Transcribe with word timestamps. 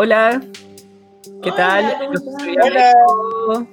Hola, 0.00 0.40
¿qué 1.42 1.50
tal? 1.50 1.96
Hola. 2.62 3.66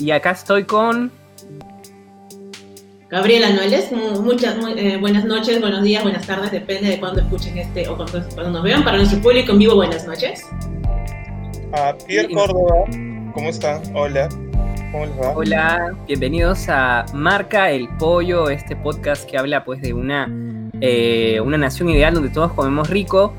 Y 0.00 0.10
acá 0.10 0.32
estoy 0.32 0.64
con 0.64 1.12
Gabriela 3.08 3.50
Noeles, 3.50 3.92
muchas 3.92 4.56
eh, 4.76 4.96
buenas 4.96 5.24
noches, 5.24 5.60
buenos 5.60 5.84
días, 5.84 6.02
buenas 6.02 6.26
tardes, 6.26 6.50
depende 6.50 6.88
de 6.88 6.98
cuándo 6.98 7.20
escuchen 7.20 7.56
este 7.58 7.88
o 7.88 7.96
cuando, 7.96 8.50
nos 8.50 8.62
vean. 8.64 8.82
Para 8.82 8.96
nuestro 8.96 9.20
público 9.20 9.52
en 9.52 9.60
vivo, 9.60 9.76
buenas 9.76 10.04
noches. 10.04 10.44
A 11.74 11.94
Pierre 12.08 12.34
Córdoba, 12.34 12.86
¿cómo 13.34 13.50
están? 13.50 13.82
Hola. 13.94 14.28
¿Cómo 14.90 15.06
les 15.06 15.16
va? 15.20 15.30
Hola, 15.30 15.96
bienvenidos 16.08 16.68
a 16.68 17.06
Marca 17.14 17.70
el 17.70 17.88
Pollo, 17.98 18.50
este 18.50 18.74
podcast 18.74 19.30
que 19.30 19.38
habla 19.38 19.64
pues 19.64 19.80
de 19.80 19.94
una, 19.94 20.26
eh, 20.80 21.40
una 21.40 21.58
nación 21.58 21.90
ideal 21.90 22.14
donde 22.14 22.30
todos 22.30 22.52
comemos 22.52 22.88
rico. 22.90 23.32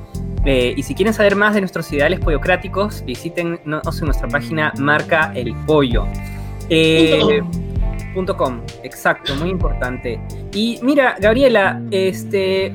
Eh, 0.45 0.75
y 0.77 0.84
si 0.84 0.93
quieren 0.93 1.13
saber 1.13 1.35
más 1.35 1.55
de 1.55 1.62
nuestros 1.62 1.91
ideales 1.91 2.20
pollocráticos, 2.20 3.03
visiten 3.03 3.59
en 3.66 3.81
nuestra 4.05 4.27
página 4.27 4.73
Marca 4.77 5.31
el. 5.35 5.55
.com, 8.38 8.62
exacto, 8.84 9.35
muy 9.35 9.49
importante. 9.49 10.20
Y 10.53 10.79
mira, 10.81 11.16
Gabriela, 11.20 11.81
este, 11.91 12.73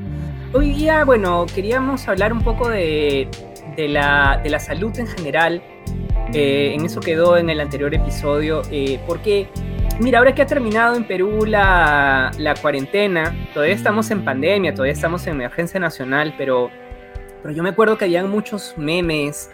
hoy 0.53 0.73
día, 0.73 1.03
bueno, 1.03 1.45
queríamos 1.53 2.07
hablar 2.07 2.31
un 2.31 2.41
poco 2.41 2.69
de, 2.69 3.27
de, 3.75 3.87
la, 3.87 4.39
de 4.43 4.49
la 4.49 4.59
salud 4.59 4.97
en 4.99 5.07
general. 5.07 5.61
Eh, 6.33 6.73
en 6.75 6.85
eso 6.85 6.99
quedó 6.99 7.37
en 7.37 7.49
el 7.49 7.59
anterior 7.59 7.93
episodio, 7.93 8.61
eh, 8.71 8.99
porque, 9.07 9.49
mira, 10.01 10.19
ahora 10.19 10.33
que 10.33 10.41
ha 10.41 10.45
terminado 10.45 10.95
en 10.95 11.05
Perú 11.05 11.45
la, 11.45 12.31
la 12.37 12.55
cuarentena, 12.55 13.35
todavía 13.53 13.75
estamos 13.75 14.09
en 14.11 14.25
pandemia, 14.25 14.73
todavía 14.73 14.93
estamos 14.93 15.25
en 15.27 15.33
emergencia 15.33 15.79
nacional, 15.79 16.33
pero, 16.37 16.69
pero 17.41 17.53
yo 17.53 17.63
me 17.63 17.69
acuerdo 17.69 17.97
que 17.97 18.05
habían 18.05 18.29
muchos 18.29 18.73
memes 18.77 19.49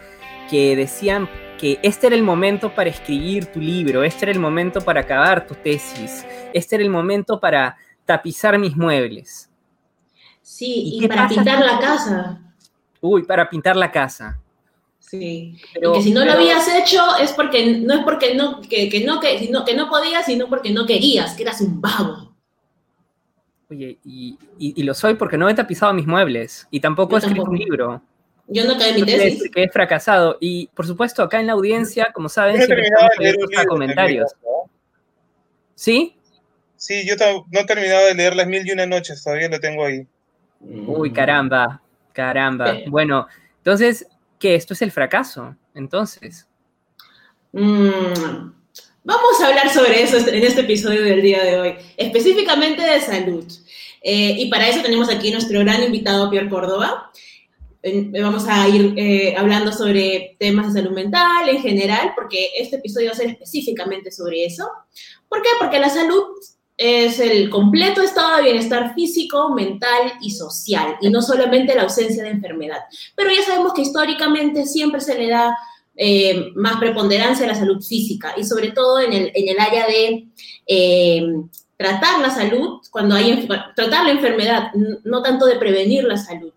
que 0.50 0.74
decían 0.74 1.28
que 1.58 1.78
este 1.82 2.06
era 2.06 2.16
el 2.16 2.22
momento 2.22 2.74
para 2.74 2.88
escribir 2.88 3.46
tu 3.46 3.60
libro, 3.60 4.02
este 4.02 4.24
era 4.26 4.32
el 4.32 4.40
momento 4.40 4.80
para 4.80 5.00
acabar 5.00 5.46
tu 5.46 5.54
tesis, 5.54 6.24
este 6.54 6.76
era 6.76 6.84
el 6.84 6.90
momento 6.90 7.38
para 7.38 7.76
tapizar 8.06 8.58
mis 8.58 8.76
muebles. 8.76 9.50
Sí, 10.40 10.92
y, 10.94 11.06
para 11.06 11.28
pintar 11.28 11.62
la 11.62 11.78
casa. 11.78 12.40
Uy, 13.00 13.24
para 13.24 13.50
pintar 13.50 13.76
la 13.76 13.90
casa. 13.90 14.40
Sí. 15.08 15.56
y 15.74 15.92
que 15.92 16.02
si 16.02 16.10
no 16.12 16.24
lo 16.24 16.32
habías 16.32 16.68
hecho 16.68 17.00
es 17.20 17.32
porque 17.32 17.78
no 17.78 17.94
es 17.94 18.04
porque 18.04 18.34
no 18.34 18.60
que, 18.60 19.02
no 19.06 19.20
que, 19.20 19.38
sino, 19.38 19.64
que 19.64 19.74
no 19.74 19.88
podías, 19.88 20.26
sino 20.26 20.48
porque 20.48 20.70
no 20.70 20.84
querías, 20.84 21.34
que 21.34 21.44
eras 21.44 21.60
un 21.60 21.80
vago. 21.80 22.34
Oye, 23.70 23.98
y, 24.04 24.82
lo 24.82 24.94
soy 24.94 25.14
porque 25.14 25.36
no 25.36 25.48
he 25.48 25.54
tapizado 25.54 25.92
mis 25.92 26.06
muebles 26.06 26.66
y 26.70 26.80
tampoco 26.80 27.16
he 27.16 27.18
escrito 27.20 27.42
un 27.42 27.58
libro. 27.58 28.02
Yo 28.46 28.64
no 28.64 28.78
caí 28.78 28.90
en 28.90 28.94
mi 28.96 29.02
tesis. 29.04 29.50
Que 29.50 29.64
he 29.64 29.68
fracasado. 29.68 30.38
Y 30.40 30.68
por 30.68 30.86
supuesto, 30.86 31.22
acá 31.22 31.38
en 31.38 31.46
la 31.46 31.52
audiencia, 31.52 32.10
como 32.14 32.30
saben, 32.30 32.56
siempre 32.56 32.82
estamos 32.82 33.10
abiertos 33.18 33.50
a 33.58 33.66
comentarios. 33.66 34.32
¿Sí? 35.74 36.16
Sí, 36.76 37.06
yo 37.06 37.14
no 37.50 37.60
he 37.60 37.64
terminado 37.64 38.06
de 38.06 38.14
leer 38.14 38.36
Las 38.36 38.46
Mil 38.46 38.66
y 38.66 38.72
Una 38.72 38.86
Noches, 38.86 39.22
todavía 39.22 39.48
lo 39.48 39.60
tengo 39.60 39.84
ahí. 39.84 40.06
Uy, 40.60 41.12
caramba, 41.12 41.82
caramba. 42.12 42.78
Bueno, 42.86 43.26
entonces, 43.58 44.06
¿qué? 44.38 44.54
¿Esto 44.54 44.74
es 44.74 44.82
el 44.82 44.92
fracaso? 44.92 45.56
Entonces. 45.74 46.46
Mm, 47.52 48.52
vamos 49.04 49.40
a 49.42 49.46
hablar 49.48 49.70
sobre 49.70 50.02
eso 50.02 50.16
en 50.18 50.42
este 50.42 50.60
episodio 50.62 51.02
del 51.02 51.22
día 51.22 51.42
de 51.42 51.58
hoy, 51.58 51.74
específicamente 51.96 52.82
de 52.82 53.00
salud. 53.00 53.44
Eh, 54.02 54.36
y 54.38 54.50
para 54.50 54.68
eso 54.68 54.80
tenemos 54.82 55.08
aquí 55.08 55.30
nuestro 55.30 55.60
gran 55.60 55.82
invitado, 55.82 56.30
Pierre 56.30 56.48
Córdoba 56.48 57.10
vamos 58.20 58.46
a 58.48 58.68
ir 58.68 58.94
eh, 58.96 59.34
hablando 59.36 59.72
sobre 59.72 60.36
temas 60.38 60.72
de 60.72 60.80
salud 60.80 60.94
mental 60.94 61.48
en 61.48 61.60
general, 61.60 62.12
porque 62.14 62.50
este 62.58 62.76
episodio 62.76 63.08
va 63.08 63.12
a 63.12 63.16
ser 63.16 63.28
específicamente 63.28 64.10
sobre 64.10 64.44
eso. 64.44 64.68
¿Por 65.28 65.42
qué? 65.42 65.48
Porque 65.58 65.78
la 65.78 65.88
salud 65.88 66.24
es 66.78 67.18
el 67.18 67.50
completo 67.50 68.00
estado 68.00 68.36
de 68.36 68.44
bienestar 68.44 68.94
físico, 68.94 69.50
mental 69.50 70.12
y 70.20 70.30
social, 70.30 70.96
y 71.00 71.10
no 71.10 71.20
solamente 71.20 71.74
la 71.74 71.82
ausencia 71.82 72.22
de 72.22 72.30
enfermedad. 72.30 72.78
Pero 73.16 73.30
ya 73.30 73.42
sabemos 73.42 73.74
que 73.74 73.82
históricamente 73.82 74.64
siempre 74.64 75.00
se 75.00 75.18
le 75.18 75.28
da 75.28 75.58
eh, 75.96 76.52
más 76.54 76.78
preponderancia 76.78 77.44
a 77.44 77.48
la 77.48 77.56
salud 77.56 77.82
física, 77.82 78.34
y 78.36 78.44
sobre 78.44 78.70
todo 78.70 79.00
en 79.00 79.12
el, 79.12 79.32
en 79.34 79.48
el 79.48 79.58
área 79.58 79.88
de 79.88 80.28
eh, 80.68 81.26
tratar 81.76 82.20
la 82.20 82.30
salud, 82.30 82.80
cuando 82.92 83.16
hay 83.16 83.48
tratar 83.74 84.04
la 84.04 84.12
enfermedad, 84.12 84.70
no 85.02 85.20
tanto 85.20 85.46
de 85.46 85.56
prevenir 85.56 86.04
la 86.04 86.16
salud. 86.16 86.52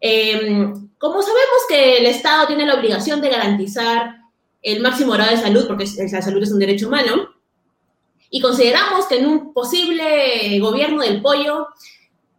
Em, 0.00 0.88
como 0.98 1.22
sabemos 1.22 1.60
que 1.68 1.98
el 1.98 2.06
Estado 2.06 2.48
tiene 2.48 2.66
la 2.66 2.74
obligación 2.74 3.20
de 3.20 3.30
garantizar 3.30 4.16
el 4.62 4.80
máximo 4.80 5.12
grado 5.12 5.30
de 5.30 5.42
salud, 5.42 5.66
porque 5.68 5.86
la 6.10 6.22
salud 6.22 6.42
es 6.42 6.50
un 6.50 6.58
derecho 6.58 6.88
humano, 6.88 7.33
y 8.30 8.40
consideramos 8.40 9.06
que 9.06 9.18
en 9.18 9.26
un 9.26 9.52
posible 9.52 10.58
gobierno 10.60 11.02
del 11.02 11.22
pollo, 11.22 11.68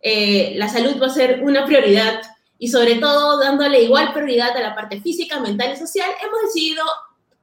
eh, 0.02 0.54
la 0.56 0.70
salud 0.70 1.02
va 1.02 1.08
a 1.08 1.10
ser 1.10 1.42
una 1.44 1.66
prioridad 1.66 2.22
y 2.58 2.68
sobre 2.70 2.96
todo 2.96 3.40
dándole 3.40 3.82
igual 3.82 4.14
prioridad 4.14 4.56
a 4.56 4.62
la 4.62 4.76
parte 4.76 5.02
física, 5.02 5.40
mental 5.40 5.74
y 5.74 5.78
social, 5.78 6.10
hemos 6.22 6.42
decidido 6.44 6.84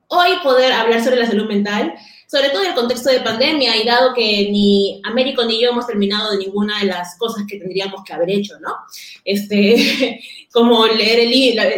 hoy 0.09 0.31
poder 0.43 0.73
hablar 0.73 1.03
sobre 1.03 1.17
la 1.17 1.27
salud 1.27 1.47
mental 1.47 1.95
sobre 2.33 2.49
todo 2.49 2.63
en 2.63 2.71
el 2.71 2.75
contexto 2.75 3.11
de 3.11 3.21
pandemia 3.21 3.77
y 3.77 3.85
dado 3.85 4.15
que 4.15 4.49
ni 4.51 5.03
Américo 5.05 5.45
ni 5.45 5.61
yo 5.61 5.69
hemos 5.69 5.87
terminado 5.87 6.31
de 6.31 6.39
ninguna 6.39 6.81
de 6.81 6.87
las 6.87 7.19
cosas 7.19 7.45
que 7.47 7.59
tendríamos 7.59 8.03
que 8.07 8.15
haber 8.15 8.31
hecho, 8.31 8.59
¿no? 8.59 8.75
Este, 9.23 10.19
como 10.51 10.87
leer 10.87 11.21
el, 11.21 11.31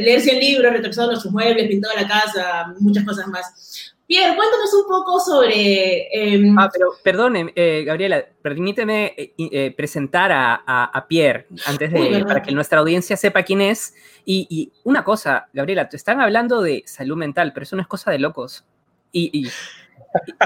leerse 0.04 0.30
el 0.30 0.38
libro, 0.38 0.70
retrasando 0.70 1.10
nuestros 1.10 1.32
muebles, 1.32 1.66
pintado 1.66 1.96
la 1.96 2.06
casa, 2.06 2.72
muchas 2.78 3.04
cosas 3.04 3.26
más. 3.26 3.93
Pierre, 4.06 4.36
cuéntanos 4.36 4.74
un 4.74 4.86
poco 4.86 5.18
sobre... 5.18 6.08
Em, 6.12 6.58
ah, 6.58 6.68
pero 6.72 6.92
perdone, 7.02 7.52
eh, 7.56 7.84
Gabriela, 7.86 8.24
permíteme 8.42 9.14
eh, 9.16 9.34
eh, 9.38 9.74
presentar 9.76 10.30
a, 10.30 10.54
a, 10.84 11.08
Pierre 11.08 11.46
antes 11.66 11.90
de, 11.90 12.24
para 12.26 12.42
que 12.42 12.52
nuestra 12.52 12.80
audiencia 12.80 13.16
sepa 13.16 13.42
quién 13.42 13.62
es. 13.62 13.94
Y, 14.24 14.46
y, 14.50 14.72
una 14.84 15.04
cosa, 15.04 15.48
Gabriela, 15.52 15.88
te 15.88 15.96
están 15.96 16.20
hablando 16.20 16.60
de 16.60 16.82
salud 16.86 17.16
mental, 17.16 17.52
pero 17.54 17.64
eso 17.64 17.76
no 17.76 17.82
es 17.82 17.88
cosa 17.88 18.10
de 18.10 18.18
locos. 18.18 18.66
y, 19.10 19.30
y 19.32 19.50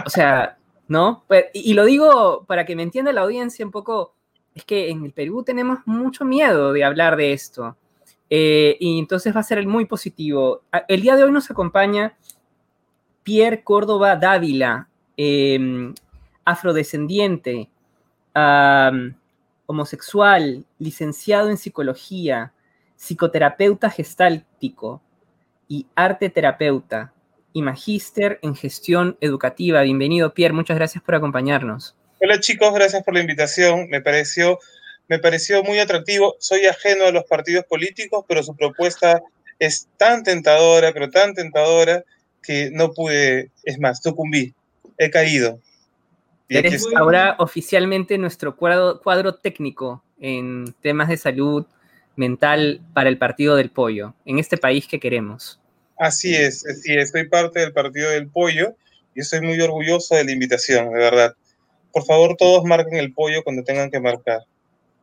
o 0.04 0.10
sea, 0.10 0.56
¿no? 0.88 1.24
Pues, 1.28 1.46
y, 1.52 1.74
lo 1.74 1.84
digo 1.84 2.44
para 2.46 2.64
que 2.64 2.74
me 2.74 2.82
entienda 2.82 3.12
la 3.12 3.22
audiencia 3.22 3.64
un 3.64 3.70
poco, 3.70 4.14
es 4.54 4.64
que 4.64 4.90
en 4.90 5.04
el 5.04 5.12
Perú 5.12 5.42
tenemos 5.44 5.80
mucho 5.84 6.24
miedo 6.24 6.72
de 6.72 6.84
hablar 6.84 7.16
de 7.16 7.32
esto. 7.32 7.76
Eh, 8.30 8.76
y 8.80 8.98
entonces 8.98 9.34
va 9.34 9.40
a 9.40 9.44
ser 9.44 9.66
muy 9.66 9.86
positivo. 9.86 10.62
El 10.88 11.02
día 11.02 11.16
de 11.16 11.24
hoy 11.24 11.32
nos 11.32 11.50
acompaña 11.50 12.16
Pierre 13.28 13.62
Córdoba 13.62 14.16
Dávila, 14.16 14.88
em, 15.14 15.92
afrodescendiente, 16.46 17.68
homosexual, 19.66 20.64
licenciado 20.78 21.50
en 21.50 21.58
psicología, 21.58 22.54
psicoterapeuta 22.96 23.90
gestáltico 23.90 25.02
y 25.68 25.86
arte 25.94 26.30
terapeuta 26.30 27.12
y 27.52 27.60
magíster 27.60 28.38
en 28.40 28.54
gestión 28.54 29.18
educativa. 29.20 29.82
Bienvenido, 29.82 30.32
Pierre, 30.32 30.54
muchas 30.54 30.78
gracias 30.78 31.04
por 31.04 31.14
acompañarnos. 31.14 31.94
Hola 32.22 32.40
chicos, 32.40 32.72
gracias 32.72 33.04
por 33.04 33.12
la 33.12 33.20
invitación. 33.20 33.90
Me 33.90 34.00
pareció, 34.00 34.58
me 35.06 35.18
pareció 35.18 35.62
muy 35.62 35.78
atractivo. 35.80 36.36
Soy 36.38 36.64
ajeno 36.64 37.04
a 37.04 37.10
los 37.10 37.24
partidos 37.24 37.66
políticos, 37.66 38.24
pero 38.26 38.42
su 38.42 38.56
propuesta 38.56 39.20
es 39.58 39.86
tan 39.98 40.22
tentadora, 40.22 40.94
pero 40.94 41.10
tan 41.10 41.34
tentadora, 41.34 42.02
que 42.48 42.70
no 42.72 42.94
pude, 42.94 43.50
es 43.62 43.78
más, 43.78 44.00
sucumbí, 44.02 44.54
he 44.96 45.10
caído. 45.10 45.60
Eres 46.48 46.86
ahora 46.96 47.36
oficialmente 47.38 48.16
nuestro 48.16 48.56
cuadro, 48.56 49.02
cuadro 49.02 49.34
técnico 49.34 50.02
en 50.18 50.74
temas 50.80 51.10
de 51.10 51.18
salud 51.18 51.66
mental 52.16 52.80
para 52.94 53.10
el 53.10 53.18
Partido 53.18 53.54
del 53.54 53.68
Pollo, 53.68 54.14
en 54.24 54.38
este 54.38 54.56
país 54.56 54.88
que 54.88 54.98
queremos. 54.98 55.60
Así 55.98 56.34
es, 56.34 56.64
sí, 56.82 56.94
estoy 56.94 57.28
parte 57.28 57.60
del 57.60 57.74
Partido 57.74 58.08
del 58.08 58.28
Pollo 58.28 58.74
y 59.14 59.20
estoy 59.20 59.42
muy 59.42 59.60
orgulloso 59.60 60.14
de 60.14 60.24
la 60.24 60.32
invitación, 60.32 60.86
de 60.86 60.98
verdad. 60.98 61.34
Por 61.92 62.06
favor, 62.06 62.34
todos 62.38 62.64
marquen 62.64 62.96
el 62.96 63.12
pollo 63.12 63.44
cuando 63.44 63.62
tengan 63.62 63.90
que 63.90 64.00
marcar. 64.00 64.40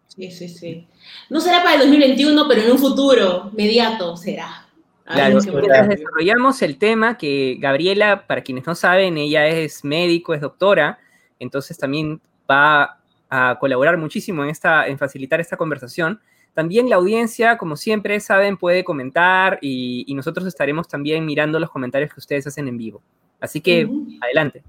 Sí, 0.08 0.32
sí, 0.32 0.50
sí. 0.50 0.88
No 1.30 1.40
será 1.40 1.62
para 1.62 1.76
el 1.76 1.82
2021, 1.82 2.48
pero 2.48 2.62
en 2.64 2.72
un 2.72 2.80
futuro 2.80 3.52
mediato 3.54 4.18
será. 4.18 4.65
Claro, 5.06 5.40
mientras 5.40 5.88
desarrollamos 5.88 6.62
el 6.64 6.78
tema, 6.78 7.18
que 7.18 7.58
Gabriela, 7.60 8.26
para 8.26 8.42
quienes 8.42 8.66
no 8.66 8.74
saben, 8.74 9.18
ella 9.18 9.48
es 9.48 9.84
médico, 9.84 10.34
es 10.34 10.42
doctora, 10.42 10.98
entonces 11.40 11.78
también 11.78 12.20
va 12.50 13.00
a 13.30 13.58
colaborar 13.60 13.98
muchísimo 13.98 14.44
en, 14.44 14.50
esta, 14.50 14.88
en 14.88 14.98
facilitar 14.98 15.40
esta 15.40 15.58
conversación. 15.58 16.20
También 16.56 16.90
la 16.90 16.96
audiencia, 16.96 17.58
como 17.58 17.76
siempre 17.76 18.20
saben, 18.20 18.58
puede 18.58 18.84
comentar 18.84 19.60
y, 19.62 20.12
nosotros 20.16 20.48
estaremos 20.48 20.88
también 20.88 21.26
mirando 21.26 21.60
los 21.60 21.70
comentarios 21.70 22.12
que 22.12 22.20
ustedes 22.20 22.48
hacen 22.48 22.68
en 22.68 22.78
vivo. 22.78 23.04
Así 23.40 23.62
que, 23.62 23.88
adelante. 24.22 24.64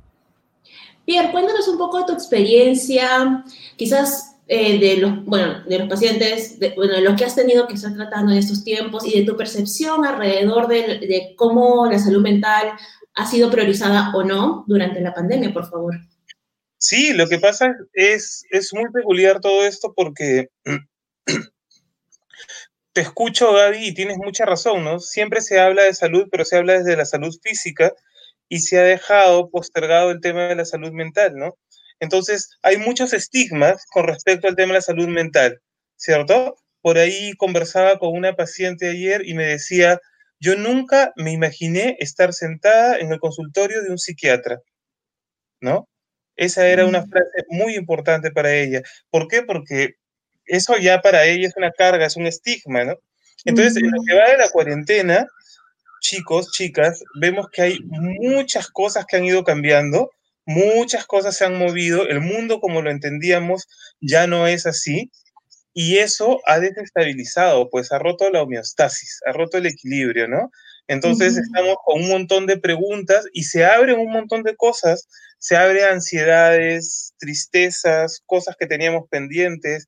Pierre, 1.07 1.31
cuéntanos 1.31 1.67
un 1.69 1.79
poco 1.79 1.99
de 1.99 2.05
tu 2.07 2.13
experiencia, 2.13 3.45
quizás 3.77 4.36
eh, 4.49 4.79
de, 4.79 4.99
los, 4.99 5.25
bueno, 5.25 5.65
de 5.65 5.81
los 5.81 5.89
pacientes, 5.89 6.61
de, 6.61 6.73
bueno, 6.77 6.95
de 6.95 7.01
los 7.01 7.17
que 7.17 7.25
has 7.25 7.35
tenido 7.35 7.67
que 7.67 7.75
estar 7.75 7.93
tratando 7.95 8.31
en 8.31 8.39
estos 8.39 8.63
tiempos 8.63 9.05
y 9.05 9.19
de 9.19 9.27
tu 9.27 9.37
percepción 9.37 10.05
alrededor 10.05 10.69
de, 10.69 11.35
cómo 11.37 11.87
la 11.91 11.99
salud 11.99 12.23
mental 12.23 12.71
ha 13.15 13.27
sido 13.27 13.51
priorizada 13.51 14.13
o 14.15 14.23
no 14.23 14.65
durante 14.69 15.01
la 15.01 15.13
pandemia, 15.13 15.53
por 15.53 15.69
favor. 15.69 15.97
Sí, 16.79 17.13
lo 17.13 17.29
que 17.29 17.39
pasa 17.39 17.75
es, 17.93 18.45
es 18.51 18.73
muy 18.73 18.89
peculiar 18.93 19.41
todo 19.41 19.67
esto 19.67 19.93
porque 19.97 20.49
te 22.93 23.01
escucho, 23.01 23.53
Gaby, 23.53 23.89
y 23.89 23.95
tienes 23.95 24.19
mucha 24.19 24.45
razón, 24.45 24.85
¿no? 24.85 25.01
Siempre 25.01 25.41
se 25.41 25.59
habla 25.59 25.83
de 25.83 25.95
salud, 25.95 26.29
pero 26.31 26.45
se 26.45 26.57
habla 26.57 26.75
desde 26.75 26.97
la 26.97 27.05
salud 27.05 27.35
física 27.43 27.93
y 28.49 28.61
se 28.61 28.79
ha 28.79 28.83
dejado 28.83 29.51
postergado 29.51 30.13
el 30.13 30.21
tema 30.21 30.47
de 30.47 30.55
la 30.55 30.65
salud 30.65 30.93
mental, 30.93 31.35
¿no? 31.35 31.57
Entonces, 32.01 32.51
hay 32.63 32.77
muchos 32.77 33.13
estigmas 33.13 33.85
con 33.93 34.07
respecto 34.07 34.49
al 34.49 34.57
tema 34.57 34.69
de 34.69 34.79
la 34.79 34.83
salud 34.83 35.09
mental, 35.09 35.61
¿cierto? 35.97 36.57
Por 36.83 36.99
ahí 36.99 37.33
conversaba 37.37 37.99
con 37.99 38.17
una 38.17 38.37
paciente 38.37 38.89
ayer 38.91 39.27
y 39.27 39.35
me 39.35 39.47
decía, 39.47 40.01
yo 40.39 40.57
nunca 40.57 41.13
me 41.17 41.33
imaginé 41.33 41.97
estar 41.99 42.33
sentada 42.33 42.99
en 42.99 43.13
el 43.13 43.19
consultorio 43.19 43.83
de 43.83 43.91
un 43.91 43.99
psiquiatra, 43.99 44.61
¿no? 45.61 45.89
Esa 46.37 46.69
era 46.69 46.85
una 46.85 47.03
mm. 47.03 47.11
frase 47.11 47.45
muy 47.49 47.75
importante 47.75 48.31
para 48.31 48.53
ella. 48.53 48.83
¿Por 49.11 49.27
qué? 49.29 49.43
Porque 49.43 49.95
eso 50.45 50.77
ya 50.77 51.01
para 51.01 51.25
ella 51.25 51.49
es 51.49 51.57
una 51.57 51.73
carga, 51.73 52.07
es 52.07 52.17
un 52.17 52.27
estigma, 52.27 52.85
¿no? 52.85 52.95
Entonces, 53.45 53.77
en 53.77 53.91
lo 53.91 54.03
que 54.07 54.15
va 54.15 54.31
de 54.31 54.39
la 54.39 54.51
cuarentena, 54.51 55.27
chicos, 56.01 56.51
chicas, 56.53 57.03
vemos 57.21 57.49
que 57.51 57.63
hay 57.63 57.79
muchas 57.85 58.69
cosas 58.69 59.07
que 59.07 59.17
han 59.17 59.25
ido 59.25 59.45
cambiando, 59.45 60.11
muchas 60.47 61.05
cosas 61.07 61.37
se 61.37 61.45
han 61.45 61.59
movido, 61.59 62.09
el 62.09 62.21
mundo 62.21 62.61
como 62.61 62.81
lo 62.81 62.91
entendíamos 62.91 63.69
ya 64.01 64.27
no 64.27 64.47
es 64.47 64.65
así, 64.65 65.11
y 65.75 65.99
eso 65.99 66.41
ha 66.47 66.59
desestabilizado, 66.59 67.69
pues 67.69 67.93
ha 67.93 67.99
roto 67.99 68.31
la 68.31 68.43
homeostasis, 68.43 69.21
ha 69.27 69.33
roto 69.33 69.59
el 69.59 69.67
equilibrio, 69.67 70.27
¿no? 70.27 70.51
Entonces 70.89 71.37
estamos 71.37 71.77
con 71.85 72.03
un 72.03 72.09
montón 72.09 72.47
de 72.47 72.59
preguntas 72.59 73.27
y 73.33 73.43
se 73.43 73.65
abren 73.65 73.99
un 73.99 74.11
montón 74.11 74.43
de 74.43 74.57
cosas, 74.57 75.09
se 75.39 75.57
abren 75.57 75.85
ansiedades, 75.85 77.13
tristezas, 77.19 78.23
cosas 78.25 78.57
que 78.59 78.67
teníamos 78.67 79.09
pendientes 79.11 79.87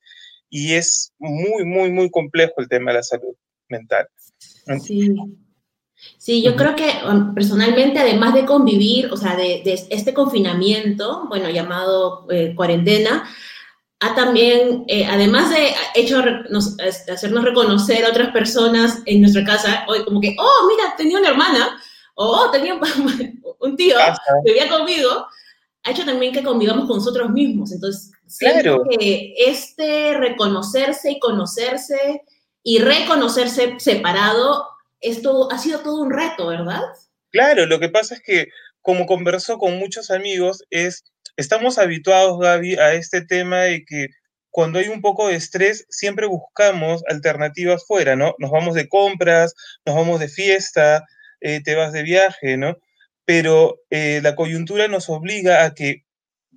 y 0.50 0.74
es 0.74 1.12
muy, 1.18 1.64
muy, 1.64 1.90
muy 1.90 2.10
complejo 2.10 2.54
el 2.58 2.68
tema 2.68 2.90
de 2.90 2.98
la 2.98 3.02
salud 3.02 3.34
mental. 3.68 4.08
Sí. 4.84 5.14
Sí, 6.18 6.42
yo 6.42 6.56
creo 6.56 6.76
que 6.76 6.90
um, 7.08 7.34
personalmente, 7.34 7.98
además 7.98 8.34
de 8.34 8.44
convivir, 8.44 9.12
o 9.12 9.16
sea, 9.16 9.36
de, 9.36 9.62
este 9.90 10.14
confinamiento, 10.14 11.26
bueno, 11.28 11.48
llamado 11.48 12.26
eh, 12.30 12.54
cuarentena, 12.54 13.28
ha 14.00 14.14
también, 14.14 14.84
eh, 14.86 15.06
además 15.06 15.50
de 15.50 15.74
hecho 15.94 16.22
hacernos 17.12 17.44
reconocer 17.44 18.04
a 18.04 18.10
otras 18.10 18.30
personas 18.30 19.02
en 19.06 19.20
nuestra 19.20 19.44
casa, 19.44 19.84
hoy 19.88 20.04
como 20.04 20.20
que, 20.20 20.36
oh, 20.38 20.68
mira, 20.68 20.94
tenía 20.96 21.18
una 21.18 21.30
hermana, 21.30 21.80
o 22.14 22.26
oh, 22.26 22.50
tenía 22.50 22.74
un 22.74 23.76
tío 23.76 23.96
que 23.96 24.52
vivía 24.52 24.68
conmigo, 24.68 25.26
ha 25.84 25.90
hecho 25.90 26.04
también 26.04 26.32
que 26.32 26.42
convivamos 26.42 26.86
con 26.86 26.98
nosotros 26.98 27.30
mismos. 27.30 27.72
Entonces, 27.72 28.12
claro. 28.38 28.84
que 28.90 29.34
este 29.36 30.14
reconocerse 30.14 31.12
y 31.12 31.18
conocerse 31.18 32.22
y 32.62 32.78
reconocerse 32.80 33.76
separado, 33.78 34.68
esto 35.00 35.50
ha 35.50 35.58
sido 35.58 35.80
todo 35.80 36.02
un 36.02 36.12
reto, 36.12 36.48
¿verdad? 36.48 36.82
Claro, 37.30 37.66
lo 37.66 37.78
que 37.78 37.88
pasa 37.88 38.14
es 38.14 38.22
que, 38.22 38.48
como 38.82 39.06
conversó 39.06 39.58
con 39.58 39.78
muchos 39.78 40.10
amigos, 40.10 40.64
es 40.70 41.04
Estamos 41.38 41.78
habituados, 41.78 42.40
Gaby, 42.40 42.74
a 42.78 42.94
este 42.94 43.24
tema 43.24 43.60
de 43.60 43.84
que 43.84 44.08
cuando 44.50 44.80
hay 44.80 44.88
un 44.88 45.00
poco 45.00 45.28
de 45.28 45.36
estrés, 45.36 45.86
siempre 45.88 46.26
buscamos 46.26 47.04
alternativas 47.06 47.86
fuera, 47.86 48.16
¿no? 48.16 48.34
Nos 48.38 48.50
vamos 48.50 48.74
de 48.74 48.88
compras, 48.88 49.54
nos 49.86 49.94
vamos 49.94 50.18
de 50.18 50.26
fiesta, 50.26 51.06
eh, 51.40 51.62
te 51.62 51.76
vas 51.76 51.92
de 51.92 52.02
viaje, 52.02 52.56
¿no? 52.56 52.76
Pero 53.24 53.76
eh, 53.90 54.18
la 54.20 54.34
coyuntura 54.34 54.88
nos 54.88 55.08
obliga 55.08 55.64
a 55.64 55.74
que 55.74 56.02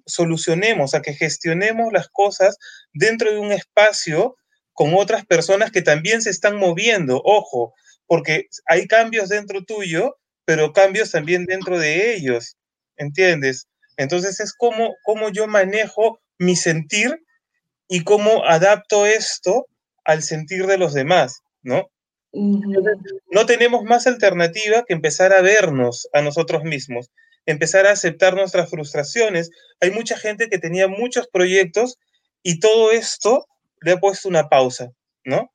solucionemos, 0.08 0.96
a 0.96 1.04
que 1.04 1.14
gestionemos 1.14 1.94
las 1.94 2.10
cosas 2.10 2.58
dentro 2.92 3.32
de 3.32 3.38
un 3.38 3.52
espacio 3.52 4.36
con 4.74 4.96
otras 4.96 5.28
personas 5.28 5.70
que 5.70 5.84
también 5.84 6.24
se 6.24 6.32
están 6.32 6.58
moviendo, 6.58 7.22
ojo, 7.24 7.76
porque 8.12 8.50
hay 8.66 8.88
cambios 8.88 9.30
dentro 9.30 9.64
tuyo, 9.64 10.18
pero 10.44 10.74
cambios 10.74 11.12
también 11.12 11.46
dentro 11.46 11.80
de 11.80 12.14
ellos, 12.14 12.58
¿entiendes? 12.98 13.70
Entonces 13.96 14.42
es 14.42 14.54
como, 14.54 14.98
yo 15.32 15.48
manejo 15.48 16.20
mi 16.38 16.58
sentir 16.58 17.24
y 17.88 18.04
cómo 18.04 18.44
adapto 18.44 19.06
esto 19.06 19.66
al 20.04 20.24
sentir 20.24 20.68
de 20.68 20.78
los 20.78 20.94
demás, 20.94 21.40
¿no? 21.64 21.90
no 22.34 23.46
tenemos 23.46 23.86
más 23.86 24.08
alternativa 24.08 24.84
que 24.86 24.94
empezar 24.94 25.32
a 25.32 25.42
vernos 25.42 26.10
a 26.12 26.22
nosotros 26.22 26.64
mismos, 26.64 27.12
empezar 27.46 27.88
a 27.88 27.92
aceptar 27.92 28.36
nuestras 28.36 28.70
frustraciones. 28.70 29.52
Hay 29.80 29.92
mucha 29.92 30.18
gente 30.18 30.50
que 30.50 30.60
tenía 30.60 30.90
muchos 30.90 31.30
proyectos 31.30 31.98
y 32.44 32.60
todo 32.60 32.92
esto 32.92 33.48
le 33.80 33.94
ha 33.94 34.00
puesto 34.02 34.28
una 34.28 34.50
pausa, 34.50 34.92
¿no? 35.24 35.50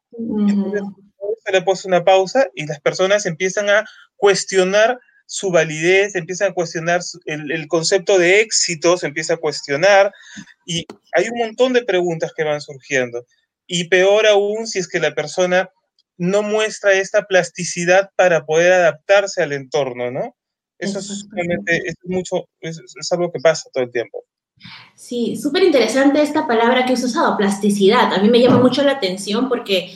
Le 1.52 1.58
ha 1.58 1.64
puesto 1.64 1.88
una 1.88 2.04
pausa 2.04 2.48
y 2.54 2.66
las 2.66 2.80
personas 2.80 3.26
empiezan 3.26 3.70
a 3.70 3.84
cuestionar 4.16 4.98
su 5.26 5.50
validez, 5.50 6.14
empiezan 6.14 6.50
a 6.50 6.54
cuestionar 6.54 7.00
el, 7.24 7.66
concepto 7.68 8.18
de 8.18 8.40
éxito, 8.40 8.96
se 8.96 9.08
empieza 9.08 9.34
a 9.34 9.38
cuestionar 9.38 10.12
y 10.64 10.86
hay 11.12 11.28
un 11.28 11.38
montón 11.38 11.72
de 11.72 11.84
preguntas 11.84 12.32
que 12.34 12.44
van 12.44 12.60
surgiendo. 12.60 13.26
Y 13.66 13.88
peor 13.88 14.26
aún 14.26 14.66
si 14.66 14.78
es 14.78 14.88
que 14.88 15.00
la 15.00 15.14
persona 15.14 15.70
no 16.16 16.42
muestra 16.42 16.92
esta 16.92 17.24
plasticidad 17.24 18.10
para 18.16 18.46
poder 18.46 18.72
adaptarse 18.72 19.42
al 19.42 19.52
entorno, 19.52 20.10
¿no? 20.10 20.36
Eso 20.78 20.98
es, 20.98 21.26
es, 21.66 21.94
mucho, 22.04 22.48
es, 22.60 22.78
es 22.78 23.12
algo 23.12 23.32
que 23.32 23.40
pasa 23.40 23.68
todo 23.72 23.84
el 23.84 23.90
tiempo. 23.90 24.24
Sí, 24.94 25.36
súper 25.36 25.62
interesante 25.62 26.22
esta 26.22 26.46
palabra 26.46 26.86
que 26.86 26.94
has 26.94 27.02
usado, 27.02 27.36
plasticidad. 27.36 28.12
A 28.12 28.22
mí 28.22 28.28
me 28.28 28.40
llama 28.40 28.58
mucho 28.58 28.82
la 28.82 28.92
atención 28.92 29.48
porque 29.48 29.94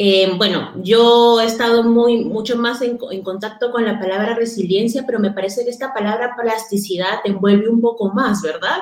eh, 0.00 0.30
bueno, 0.36 0.74
yo 0.84 1.40
he 1.40 1.46
estado 1.46 1.82
muy, 1.82 2.24
mucho 2.24 2.56
más 2.56 2.80
en, 2.82 2.98
contacto 2.98 3.72
con 3.72 3.84
la 3.84 3.98
palabra 3.98 4.36
resiliencia, 4.36 5.02
pero 5.04 5.18
me 5.18 5.32
parece 5.32 5.64
que 5.64 5.70
esta 5.70 5.92
palabra 5.92 6.36
plasticidad 6.40 7.20
te 7.24 7.30
envuelve 7.30 7.68
un 7.68 7.80
poco 7.80 8.14
más, 8.14 8.40
¿verdad? 8.40 8.78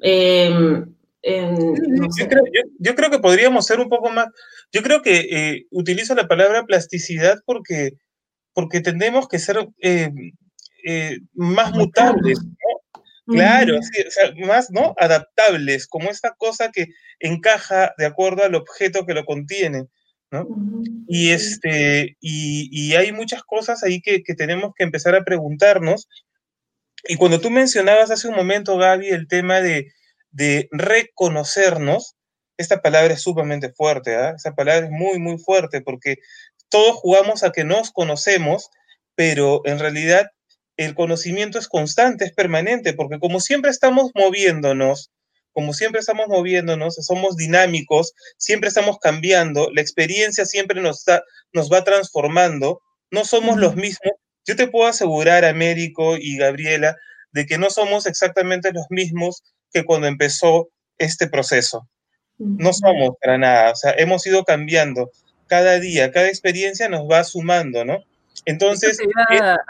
Em, 0.00 0.92
yo, 1.22 2.96
creo, 2.96 3.10
que 3.12 3.18
podríamos 3.20 3.64
ser 3.64 3.78
un 3.78 3.88
poco 3.88 4.10
más. 4.10 4.26
Yo 4.72 4.82
creo 4.82 5.02
que 5.02 5.20
eh, 5.30 5.66
utilizo 5.70 6.16
la 6.16 6.26
palabra 6.26 6.64
plasticidad 6.64 7.38
porque, 7.46 7.92
porque 8.52 8.80
tendemos 8.80 9.28
que 9.28 9.38
ser 9.38 9.68
eh, 9.82 10.10
más 11.32 11.72
mutables, 11.72 12.40
Claro, 13.26 13.78
más 14.46 14.70
¿no? 14.70 14.94
adaptables, 14.98 15.86
como 15.86 16.10
esta 16.10 16.34
cosa 16.34 16.70
que 16.72 16.88
encaja 17.20 17.94
de 17.96 18.06
acuerdo 18.06 18.42
al 18.42 18.56
objeto 18.56 19.06
que 19.06 19.14
lo 19.14 19.24
contiene. 19.24 19.86
Y, 21.06 21.30
este, 21.30 22.16
y, 22.20 22.94
hay 22.94 23.12
muchas 23.12 23.42
cosas 23.42 23.82
ahí 23.82 24.00
que, 24.00 24.22
tenemos 24.36 24.72
que 24.76 24.84
empezar 24.84 25.14
a 25.14 25.24
preguntarnos. 25.24 26.08
Y 27.06 27.16
cuando 27.16 27.40
tú 27.40 27.50
mencionabas 27.50 28.10
hace 28.10 28.28
un 28.28 28.36
momento, 28.36 28.76
Gaby, 28.78 29.08
el 29.08 29.28
tema 29.28 29.60
de, 29.60 29.92
reconocernos, 30.70 32.16
esta 32.56 32.80
palabra 32.82 33.14
es 33.14 33.22
sumamente 33.22 33.72
fuerte, 33.72 34.14
¿ah? 34.14 34.34
esa 34.36 34.54
palabra 34.54 34.86
es 34.86 34.90
muy, 34.90 35.18
muy 35.18 35.38
fuerte, 35.38 35.80
porque 35.80 36.16
todos 36.68 36.96
jugamos 36.96 37.42
a 37.42 37.50
que 37.50 37.64
nos 37.64 37.90
conocemos, 37.90 38.70
pero 39.14 39.62
en 39.64 39.78
realidad 39.78 40.30
el 40.76 40.94
conocimiento 40.94 41.58
es 41.58 41.68
constante, 41.68 42.24
es 42.24 42.32
permanente, 42.32 42.94
porque 42.94 43.18
como 43.18 43.40
siempre 43.40 43.70
estamos 43.70 44.10
moviéndonos, 44.14 45.10
como 45.54 45.72
siempre 45.72 46.00
estamos 46.00 46.26
moviéndonos, 46.28 46.96
somos 46.96 47.36
dinámicos, 47.36 48.12
siempre 48.36 48.68
estamos 48.68 48.98
cambiando, 48.98 49.70
la 49.72 49.80
experiencia 49.80 50.44
siempre 50.44 50.82
nos, 50.82 51.04
nos 51.52 51.72
va 51.72 51.84
transformando, 51.84 52.82
no 53.10 53.24
somos 53.24 53.56
los 53.56 53.76
mismos. 53.76 54.14
Yo 54.44 54.56
te 54.56 54.66
puedo 54.66 54.88
asegurar, 54.88 55.44
Américo 55.44 56.16
y 56.16 56.36
Gabriela, 56.36 56.96
de 57.32 57.46
que 57.46 57.56
no 57.56 57.70
somos 57.70 58.06
exactamente 58.06 58.72
los 58.72 58.86
mismos 58.90 59.42
que 59.72 59.84
cuando 59.84 60.08
empezó 60.08 60.68
este 60.98 61.28
proceso. 61.28 61.88
No 62.38 62.72
somos 62.72 63.12
para 63.22 63.38
nada, 63.38 63.70
o 63.70 63.76
sea, 63.76 63.92
hemos 63.96 64.26
ido 64.26 64.42
cambiando 64.44 65.12
cada 65.46 65.78
día, 65.78 66.10
cada 66.10 66.26
experiencia 66.26 66.88
nos 66.88 67.08
va 67.08 67.22
sumando, 67.22 67.84
¿no? 67.84 68.02
Entonces... 68.44 68.98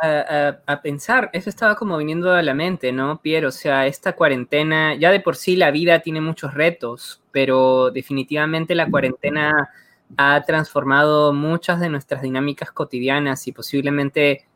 a, 0.02 0.80
pensar, 0.82 1.30
eso 1.32 1.50
estaba 1.50 1.74
como 1.74 1.96
viniendo 1.96 2.32
a 2.32 2.42
la 2.42 2.54
mente, 2.54 2.92
¿no, 2.92 3.20
Pierre? 3.20 3.46
O 3.46 3.52
sea, 3.52 3.86
esta 3.86 4.14
cuarentena, 4.14 4.94
ya 4.94 5.10
de 5.10 5.20
por 5.20 5.36
sí 5.36 5.56
la 5.56 5.70
vida 5.70 6.00
tiene 6.00 6.20
muchos 6.20 6.54
retos, 6.54 7.22
pero 7.32 7.90
definitivamente 7.90 8.74
la 8.74 8.88
cuarentena 8.90 9.70
ha 10.16 10.42
transformado 10.42 11.32
muchas 11.32 11.80
de 11.80 11.88
nuestras 11.88 12.22
dinámicas 12.22 12.70
cotidianas 12.70 13.46
y 13.46 13.52
posiblemente, 13.52 14.46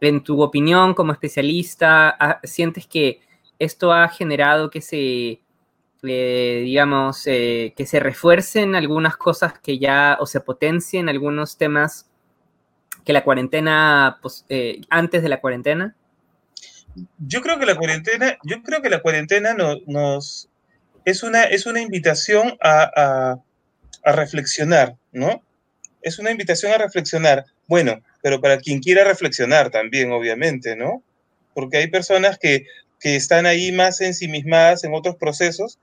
en 0.00 0.22
tu 0.22 0.42
opinión 0.42 0.94
como 0.94 1.12
especialista, 1.12 2.40
sientes 2.44 2.86
que 2.86 3.20
esto 3.58 3.92
ha 3.92 4.08
generado 4.08 4.70
que 4.70 4.80
se 4.80 5.40
eh, 6.04 6.62
digamos, 6.64 7.28
eh, 7.28 7.74
que 7.76 7.86
se 7.86 8.00
refuercen 8.00 8.74
algunas 8.74 9.16
cosas 9.16 9.58
que 9.60 9.78
ya, 9.78 10.16
o 10.20 10.26
se 10.26 10.40
potencien 10.40 11.08
algunos 11.08 11.56
temas 11.56 12.10
que 13.04 13.12
la 13.12 13.24
cuarentena, 13.24 14.18
pues, 14.22 14.44
eh, 14.48 14.80
antes 14.90 15.22
de 15.22 15.28
la 15.28 15.40
cuarentena? 15.40 15.96
Yo 17.18 17.40
creo 17.40 17.58
que 17.58 17.66
la 17.66 17.76
cuarentena, 17.76 18.38
yo 18.44 18.62
creo 18.62 18.82
que 18.82 18.90
la 18.90 19.00
cuarentena 19.00 19.54
nos, 19.86 20.48
es, 21.04 21.22
una, 21.22 21.44
es 21.44 21.66
una 21.66 21.80
invitación 21.80 22.56
a, 22.62 23.40
a 24.04 24.12
reflexionar, 24.12 24.96
¿no? 25.10 25.42
Es 26.02 26.18
una 26.18 26.30
invitación 26.30 26.72
a 26.72 26.78
reflexionar. 26.78 27.46
Bueno, 27.66 28.02
pero 28.22 28.40
para 28.40 28.58
quien 28.58 28.80
quiera 28.80 29.04
reflexionar 29.04 29.70
también, 29.70 30.12
obviamente, 30.12 30.76
¿no? 30.76 31.02
Porque 31.54 31.78
hay 31.78 31.86
personas 31.88 32.38
que, 32.38 32.66
que 33.00 33.16
están 33.16 33.46
ahí 33.46 33.72
más 33.72 34.00
ensimismadas 34.00 34.84
en 34.84 34.94
otros 34.94 35.16
procesos 35.16 35.78